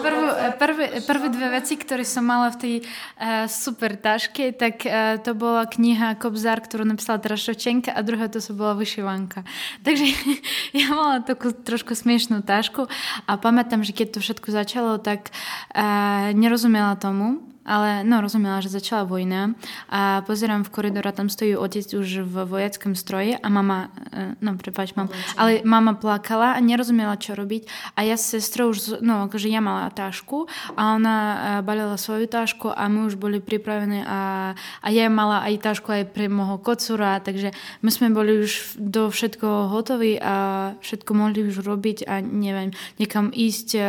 prvú, 0.00 0.26
prvé, 0.56 0.86
prvé 1.04 1.26
dve 1.28 1.48
veci, 1.60 1.76
ktoré 1.76 2.08
som 2.08 2.24
mala 2.24 2.48
v 2.48 2.56
tej 2.56 2.74
uh, 2.80 3.44
super 3.46 4.00
taške, 4.00 4.56
tak 4.56 4.80
uh, 4.88 5.20
to 5.20 5.36
bola 5.36 5.68
kniha 5.68 6.16
Kobzár, 6.16 6.64
ktorú 6.64 6.88
napísala 6.88 7.20
Trašovčenka 7.20 7.92
a 7.92 8.00
druhá 8.00 8.32
to 8.32 8.40
sa 8.40 8.56
bola 8.56 8.72
vyšivanka. 8.80 9.44
Takže 9.86 10.08
ja 10.80 10.88
mala 10.88 11.20
takú 11.20 11.52
trošku 11.52 11.92
smiešnú 11.92 12.40
tašku 12.40 12.88
a 13.28 13.32
pamätám, 13.36 13.84
že 13.84 13.92
keď 13.92 14.16
to 14.16 14.18
všetko 14.24 14.48
začalo, 14.48 14.96
tak 14.96 15.28
uh, 15.76 16.32
nerozumela 16.32 16.96
tomu, 16.96 17.51
ale 17.62 18.02
no 18.02 18.18
rozumela, 18.18 18.58
že 18.58 18.74
začala 18.74 19.06
vojna. 19.06 19.54
A 19.86 20.26
pozerám 20.26 20.66
v 20.66 20.72
koridore, 20.74 21.10
tam 21.14 21.30
stojí 21.30 21.54
otec 21.54 21.86
už 21.94 22.26
v 22.26 22.36
vojackom 22.44 22.98
stroji 22.98 23.38
a 23.38 23.46
mama, 23.46 23.94
e, 24.10 24.34
no 24.42 24.58
prepáč, 24.58 24.98
mám, 24.98 25.08
ale 25.38 25.62
mama 25.62 25.94
plakala 25.94 26.58
a 26.58 26.60
nerozumela, 26.60 27.14
čo 27.18 27.38
robiť. 27.38 27.94
A 27.94 28.02
ja 28.02 28.18
s 28.18 28.34
sestrou 28.34 28.74
už, 28.74 28.98
no 28.98 29.30
akože 29.30 29.46
ja 29.46 29.62
mala 29.62 29.90
tášku 29.94 30.50
a 30.74 30.98
ona 30.98 31.16
e, 31.16 31.36
balila 31.62 31.94
svoju 31.94 32.26
tášku 32.26 32.74
a 32.74 32.82
my 32.90 33.06
už 33.06 33.14
boli 33.14 33.38
pripravení 33.38 34.02
a, 34.02 34.52
a 34.82 34.88
ja 34.90 35.06
mala 35.06 35.46
aj 35.46 35.62
tášku 35.62 35.88
aj 35.94 36.10
pre 36.10 36.26
môjho 36.26 36.58
kocura, 36.58 37.22
takže 37.22 37.54
my 37.86 37.90
sme 37.94 38.10
boli 38.10 38.42
už 38.42 38.74
do 38.78 39.06
všetko 39.06 39.70
hotoví 39.70 40.18
a 40.18 40.34
všetko 40.82 41.10
mohli 41.14 41.46
už 41.46 41.62
robiť 41.62 42.10
a 42.10 42.18
neviem, 42.18 42.74
niekam 42.98 43.30
ísť, 43.30 43.68
e, 43.78 43.82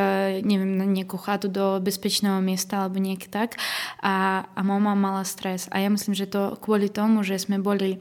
neviem, 0.45 0.78
na 0.78 0.86
nejakú 0.86 1.17
chatu 1.17 1.49
do 1.49 1.82
bezpečného 1.82 2.38
miesta 2.38 2.86
alebo 2.86 3.01
niek 3.01 3.26
tak 3.34 3.62
a, 4.03 4.45
a 4.45 4.61
mama 4.61 4.93
mala 4.95 5.24
stres. 5.24 5.68
A 5.72 5.80
ja 5.80 5.89
myslím, 5.89 6.16
že 6.16 6.30
to 6.30 6.55
kvôli 6.59 6.91
tomu, 6.91 7.24
že 7.24 7.39
sme 7.39 7.59
boli 7.59 7.95
e, 7.95 7.99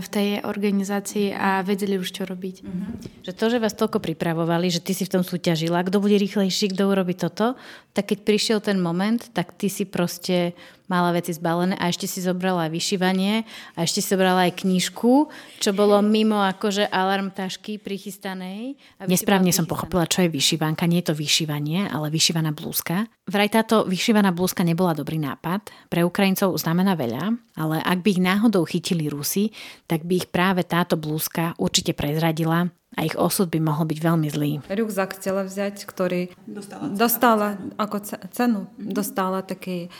v 0.00 0.08
tej 0.08 0.28
organizácii 0.44 1.34
a 1.36 1.64
vedeli 1.66 2.00
už, 2.00 2.08
čo 2.10 2.22
robiť. 2.24 2.56
Mm-hmm. 2.64 2.92
Že 3.24 3.32
to, 3.32 3.46
že 3.52 3.62
vás 3.62 3.74
toľko 3.76 3.98
pripravovali, 4.00 4.72
že 4.72 4.84
ty 4.84 4.92
si 4.96 5.04
v 5.04 5.20
tom 5.20 5.22
súťažila, 5.24 5.84
kto 5.86 6.00
bude 6.00 6.16
rýchlejší, 6.16 6.72
kto 6.72 6.90
urobí 6.90 7.14
toto, 7.16 7.56
tak 7.94 8.12
keď 8.12 8.18
prišiel 8.26 8.58
ten 8.64 8.80
moment, 8.80 9.20
tak 9.32 9.54
ty 9.54 9.70
si 9.70 9.86
proste 9.86 10.56
mala 10.86 11.16
veci 11.16 11.32
zbalené 11.32 11.76
a 11.80 11.88
ešte 11.88 12.04
si 12.04 12.20
zobrala 12.20 12.68
vyšívanie 12.68 13.44
a 13.76 13.78
ešte 13.84 14.04
si 14.04 14.08
zobrala 14.12 14.48
aj 14.50 14.64
knižku, 14.64 15.32
čo 15.60 15.70
bolo 15.72 15.96
mimo 16.04 16.40
akože 16.44 16.88
alarm 16.92 17.32
tašky 17.32 17.80
prichystanej. 17.80 18.76
Nesprávne 19.08 19.52
som 19.52 19.64
pochopila, 19.64 20.04
čo 20.04 20.24
je 20.24 20.32
vyšívanka. 20.32 20.84
Nie 20.84 21.00
je 21.00 21.12
to 21.12 21.16
vyšívanie, 21.16 21.88
ale 21.88 22.12
vyšívaná 22.12 22.52
blúzka. 22.52 23.08
Vraj 23.24 23.48
táto 23.48 23.88
vyšívaná 23.88 24.36
blúzka 24.36 24.60
nebola 24.60 24.92
dobrý 24.92 25.16
nápad. 25.16 25.72
Pre 25.88 26.00
Ukrajincov 26.04 26.52
znamená 26.60 26.92
veľa, 26.92 27.32
ale 27.56 27.80
ak 27.80 27.98
by 28.04 28.08
ich 28.12 28.20
náhodou 28.20 28.68
chytili 28.68 29.08
Rusi, 29.08 29.48
tak 29.88 30.04
by 30.04 30.24
ich 30.24 30.28
práve 30.28 30.66
táto 30.68 31.00
blúzka 31.00 31.56
určite 31.56 31.96
prezradila 31.96 32.68
a 32.94 33.00
ich 33.02 33.18
osud 33.18 33.50
by 33.50 33.58
mohol 33.58 33.90
byť 33.90 33.98
veľmi 33.98 34.28
zlý. 34.30 34.52
Rukzak 34.70 35.18
chcela 35.18 35.42
vziať, 35.42 35.82
ktorý 35.82 36.30
dostala, 36.46 36.84
dostala 36.94 37.48
ako 37.74 37.96
cenu, 38.30 38.70
dostala 38.78 39.42
taký 39.42 39.90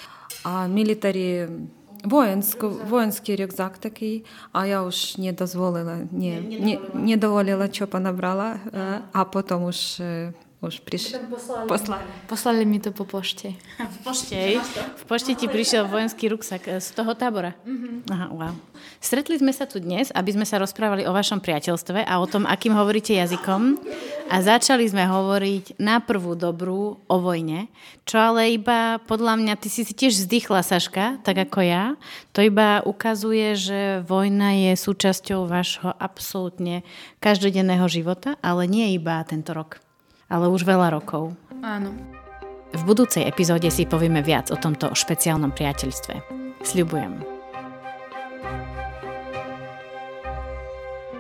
а 0.45 0.67
мілітарі. 0.67 1.49
Воїнську, 2.05 2.73
воїнський 2.89 3.37
рюкзак 3.37 3.79
такий, 3.79 4.25
а 4.53 4.67
я 4.67 4.83
уж 4.83 5.19
не 5.19 5.33
дозволила, 5.33 5.99
не, 6.11 6.41
не, 6.41 6.79
не 6.95 7.17
доволіла, 7.17 7.69
що 7.73 7.87
понабрала, 7.87 8.57
е, 8.75 9.01
а 9.13 9.25
потім 9.25 9.63
уж 9.65 10.01
е, 10.01 10.33
už 10.67 10.81
prišli. 10.83 11.21
Poslali. 11.69 12.05
poslali. 12.27 12.63
mi 12.65 12.81
to 12.81 12.91
po 12.91 13.05
pošte. 13.05 13.55
v 13.95 13.99
pošte? 14.05 14.59
V 15.01 15.05
pošte 15.05 15.33
ti 15.37 15.47
prišiel 15.47 15.87
vojenský 15.87 16.33
ruksak 16.33 16.81
z 16.81 16.89
toho 16.97 17.13
tábora? 17.13 17.53
Mm-hmm. 17.69 18.11
Aha, 18.11 18.27
wow. 18.33 18.55
Stretli 19.05 19.37
sme 19.37 19.53
sa 19.53 19.69
tu 19.69 19.81
dnes, 19.81 20.09
aby 20.17 20.31
sme 20.33 20.49
sa 20.49 20.57
rozprávali 20.57 21.05
o 21.05 21.13
vašom 21.13 21.45
priateľstve 21.45 22.09
a 22.09 22.15
o 22.21 22.27
tom, 22.27 22.49
akým 22.49 22.73
hovoríte 22.73 23.13
jazykom. 23.13 23.77
A 24.33 24.41
začali 24.41 24.89
sme 24.89 25.05
hovoriť 25.05 25.77
na 25.77 26.01
prvú 26.01 26.33
dobrú 26.33 26.97
o 27.05 27.17
vojne, 27.21 27.69
čo 28.09 28.17
ale 28.17 28.57
iba 28.57 28.97
podľa 29.05 29.37
mňa, 29.37 29.61
ty 29.61 29.69
si 29.69 29.85
si 29.85 29.93
tiež 29.93 30.25
vzdychla, 30.25 30.65
Saška, 30.65 31.21
tak 31.21 31.37
ako 31.37 31.61
ja. 31.61 31.85
To 32.33 32.41
iba 32.41 32.81
ukazuje, 32.89 33.53
že 33.53 33.81
vojna 34.09 34.57
je 34.57 34.73
súčasťou 34.81 35.45
vášho 35.45 35.93
absolútne 36.01 36.81
každodenného 37.21 37.85
života, 37.93 38.41
ale 38.41 38.65
nie 38.65 38.97
iba 38.97 39.21
tento 39.29 39.53
rok 39.53 39.84
ale 40.35 40.51
už 40.51 40.67
veľa 40.67 40.99
rokov. 40.99 41.31
Áno. 41.63 41.95
V 42.75 42.83
budúcej 42.83 43.23
epizóde 43.23 43.71
si 43.71 43.87
povieme 43.87 44.19
viac 44.19 44.51
o 44.51 44.59
tomto 44.59 44.91
špeciálnom 44.91 45.55
priateľstve. 45.55 46.15
Sľubujem. 46.67 47.23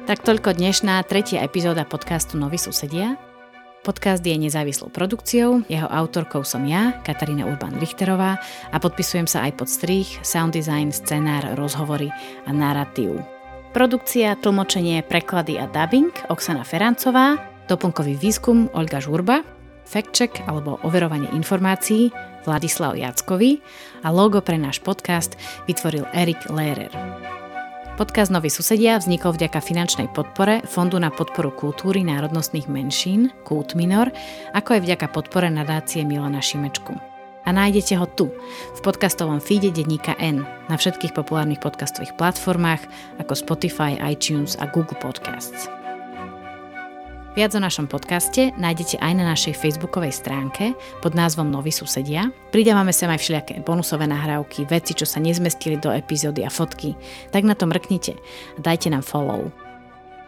Tak 0.04 0.20
toľko 0.26 0.58
dnešná 0.58 0.98
tretia 1.06 1.46
epizóda 1.46 1.86
podcastu 1.86 2.34
Noví 2.36 2.58
susedia. 2.58 3.14
Podcast 3.86 4.24
je 4.24 4.34
nezávislou 4.34 4.88
produkciou, 4.88 5.62
jeho 5.68 5.88
autorkou 5.88 6.40
som 6.42 6.64
ja, 6.64 7.00
Katarína 7.04 7.44
Urban-Richterová 7.48 8.40
a 8.72 8.76
podpisujem 8.80 9.28
sa 9.28 9.44
aj 9.46 9.60
pod 9.60 9.68
strich, 9.68 10.18
sound 10.24 10.56
design, 10.56 10.88
scenár, 10.88 11.54
rozhovory 11.54 12.08
a 12.48 12.50
narratív. 12.52 13.20
Produkcia, 13.76 14.40
tlmočenie, 14.40 15.04
preklady 15.04 15.60
a 15.60 15.68
dubbing 15.68 16.12
Oksana 16.32 16.64
Ferancová, 16.64 17.53
doplnkový 17.68 18.18
výskum 18.18 18.68
Olga 18.72 19.00
Žurba, 19.00 19.44
fact-check 19.84 20.44
alebo 20.48 20.80
overovanie 20.82 21.28
informácií 21.36 22.10
Vladislav 22.44 22.96
Jackovi 22.96 23.60
a 24.04 24.12
logo 24.12 24.40
pre 24.40 24.60
náš 24.60 24.80
podcast 24.80 25.36
vytvoril 25.68 26.04
Erik 26.12 26.40
Lehrer. 26.52 26.92
Podcast 27.94 28.34
Noví 28.34 28.50
susedia 28.50 28.98
vznikol 28.98 29.38
vďaka 29.38 29.62
finančnej 29.62 30.10
podpore 30.10 30.66
Fondu 30.66 30.98
na 30.98 31.14
podporu 31.14 31.54
kultúry 31.54 32.02
národnostných 32.02 32.66
menšín 32.66 33.30
Kult 33.46 33.78
Minor, 33.78 34.10
ako 34.50 34.74
aj 34.74 34.80
vďaka 34.82 35.06
podpore 35.14 35.46
nadácie 35.46 36.02
Milana 36.02 36.42
Šimečku. 36.42 36.90
A 37.44 37.52
nájdete 37.54 37.94
ho 38.00 38.08
tu, 38.08 38.34
v 38.74 38.80
podcastovom 38.82 39.38
feede 39.38 39.70
denníka 39.70 40.16
N, 40.18 40.42
na 40.66 40.74
všetkých 40.74 41.14
populárnych 41.14 41.62
podcastových 41.62 42.16
platformách 42.18 42.82
ako 43.22 43.36
Spotify, 43.36 43.94
iTunes 44.10 44.58
a 44.58 44.66
Google 44.66 44.98
Podcasts. 44.98 45.83
Viac 47.34 47.50
o 47.50 47.58
našom 47.58 47.90
podcaste 47.90 48.54
nájdete 48.54 49.02
aj 49.02 49.12
na 49.18 49.26
našej 49.34 49.58
facebookovej 49.58 50.14
stránke 50.14 50.78
pod 51.02 51.18
názvom 51.18 51.50
Noví 51.50 51.74
susedia. 51.74 52.30
Pridávame 52.54 52.94
sa 52.94 53.10
aj 53.10 53.18
všelijaké 53.18 53.58
bonusové 53.66 54.06
nahrávky, 54.06 54.70
veci, 54.70 54.94
čo 54.94 55.02
sa 55.02 55.18
nezmestili 55.18 55.74
do 55.74 55.90
epizódy 55.90 56.46
a 56.46 56.50
fotky. 56.50 56.94
Tak 57.34 57.42
na 57.42 57.58
to 57.58 57.66
mrknite 57.66 58.14
a 58.54 58.58
dajte 58.62 58.86
nám 58.86 59.02
follow. 59.02 59.50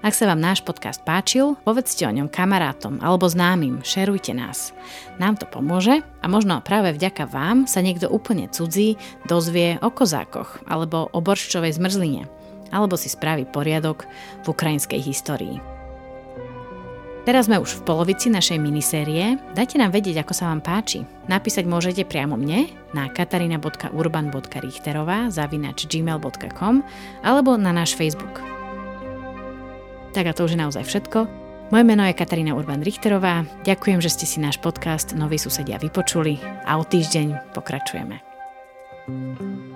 Ak 0.02 0.18
sa 0.18 0.26
vám 0.26 0.42
náš 0.42 0.66
podcast 0.66 0.98
páčil, 1.06 1.54
povedzte 1.62 2.10
o 2.10 2.14
ňom 2.14 2.26
kamarátom 2.26 2.98
alebo 2.98 3.30
známym, 3.30 3.86
šerujte 3.86 4.34
nás. 4.34 4.74
Nám 5.22 5.38
to 5.38 5.46
pomôže 5.46 6.02
a 6.02 6.26
možno 6.26 6.58
práve 6.58 6.90
vďaka 6.90 7.30
vám 7.30 7.70
sa 7.70 7.86
niekto 7.86 8.10
úplne 8.10 8.50
cudzí 8.50 8.98
dozvie 9.30 9.78
o 9.78 9.94
kozákoch 9.94 10.66
alebo 10.66 11.06
o 11.14 11.18
borščovej 11.22 11.78
zmrzline 11.78 12.26
alebo 12.74 12.98
si 12.98 13.06
spraví 13.06 13.46
poriadok 13.46 14.10
v 14.42 14.46
ukrajinskej 14.50 14.98
histórii. 15.06 15.75
Teraz 17.26 17.50
sme 17.50 17.58
už 17.58 17.82
v 17.82 17.90
polovici 17.90 18.30
našej 18.30 18.54
minisérie. 18.62 19.34
Dajte 19.50 19.82
nám 19.82 19.90
vedieť, 19.90 20.22
ako 20.22 20.30
sa 20.30 20.46
vám 20.46 20.62
páči. 20.62 21.02
Napísať 21.26 21.66
môžete 21.66 22.06
priamo 22.06 22.38
mne 22.38 22.70
na 22.94 23.10
katarina.urban.richterová 23.10 25.34
zavinač 25.34 25.90
gmail.com 25.90 26.86
alebo 27.26 27.58
na 27.58 27.74
náš 27.74 27.98
Facebook. 27.98 28.38
Tak 30.14 30.30
a 30.30 30.32
to 30.38 30.46
už 30.46 30.54
je 30.54 30.62
naozaj 30.62 30.86
všetko. 30.86 31.26
Moje 31.74 31.82
meno 31.82 32.06
je 32.06 32.14
Katarína 32.14 32.54
Urban-Richterová. 32.54 33.42
Ďakujem, 33.66 33.98
že 33.98 34.14
ste 34.14 34.30
si 34.30 34.38
náš 34.38 34.62
podcast 34.62 35.10
Noví 35.18 35.34
susedia 35.34 35.82
vypočuli 35.82 36.38
a 36.62 36.78
o 36.78 36.86
týždeň 36.86 37.58
pokračujeme. 37.58 38.22
thank 39.06 39.38
you 39.38 39.75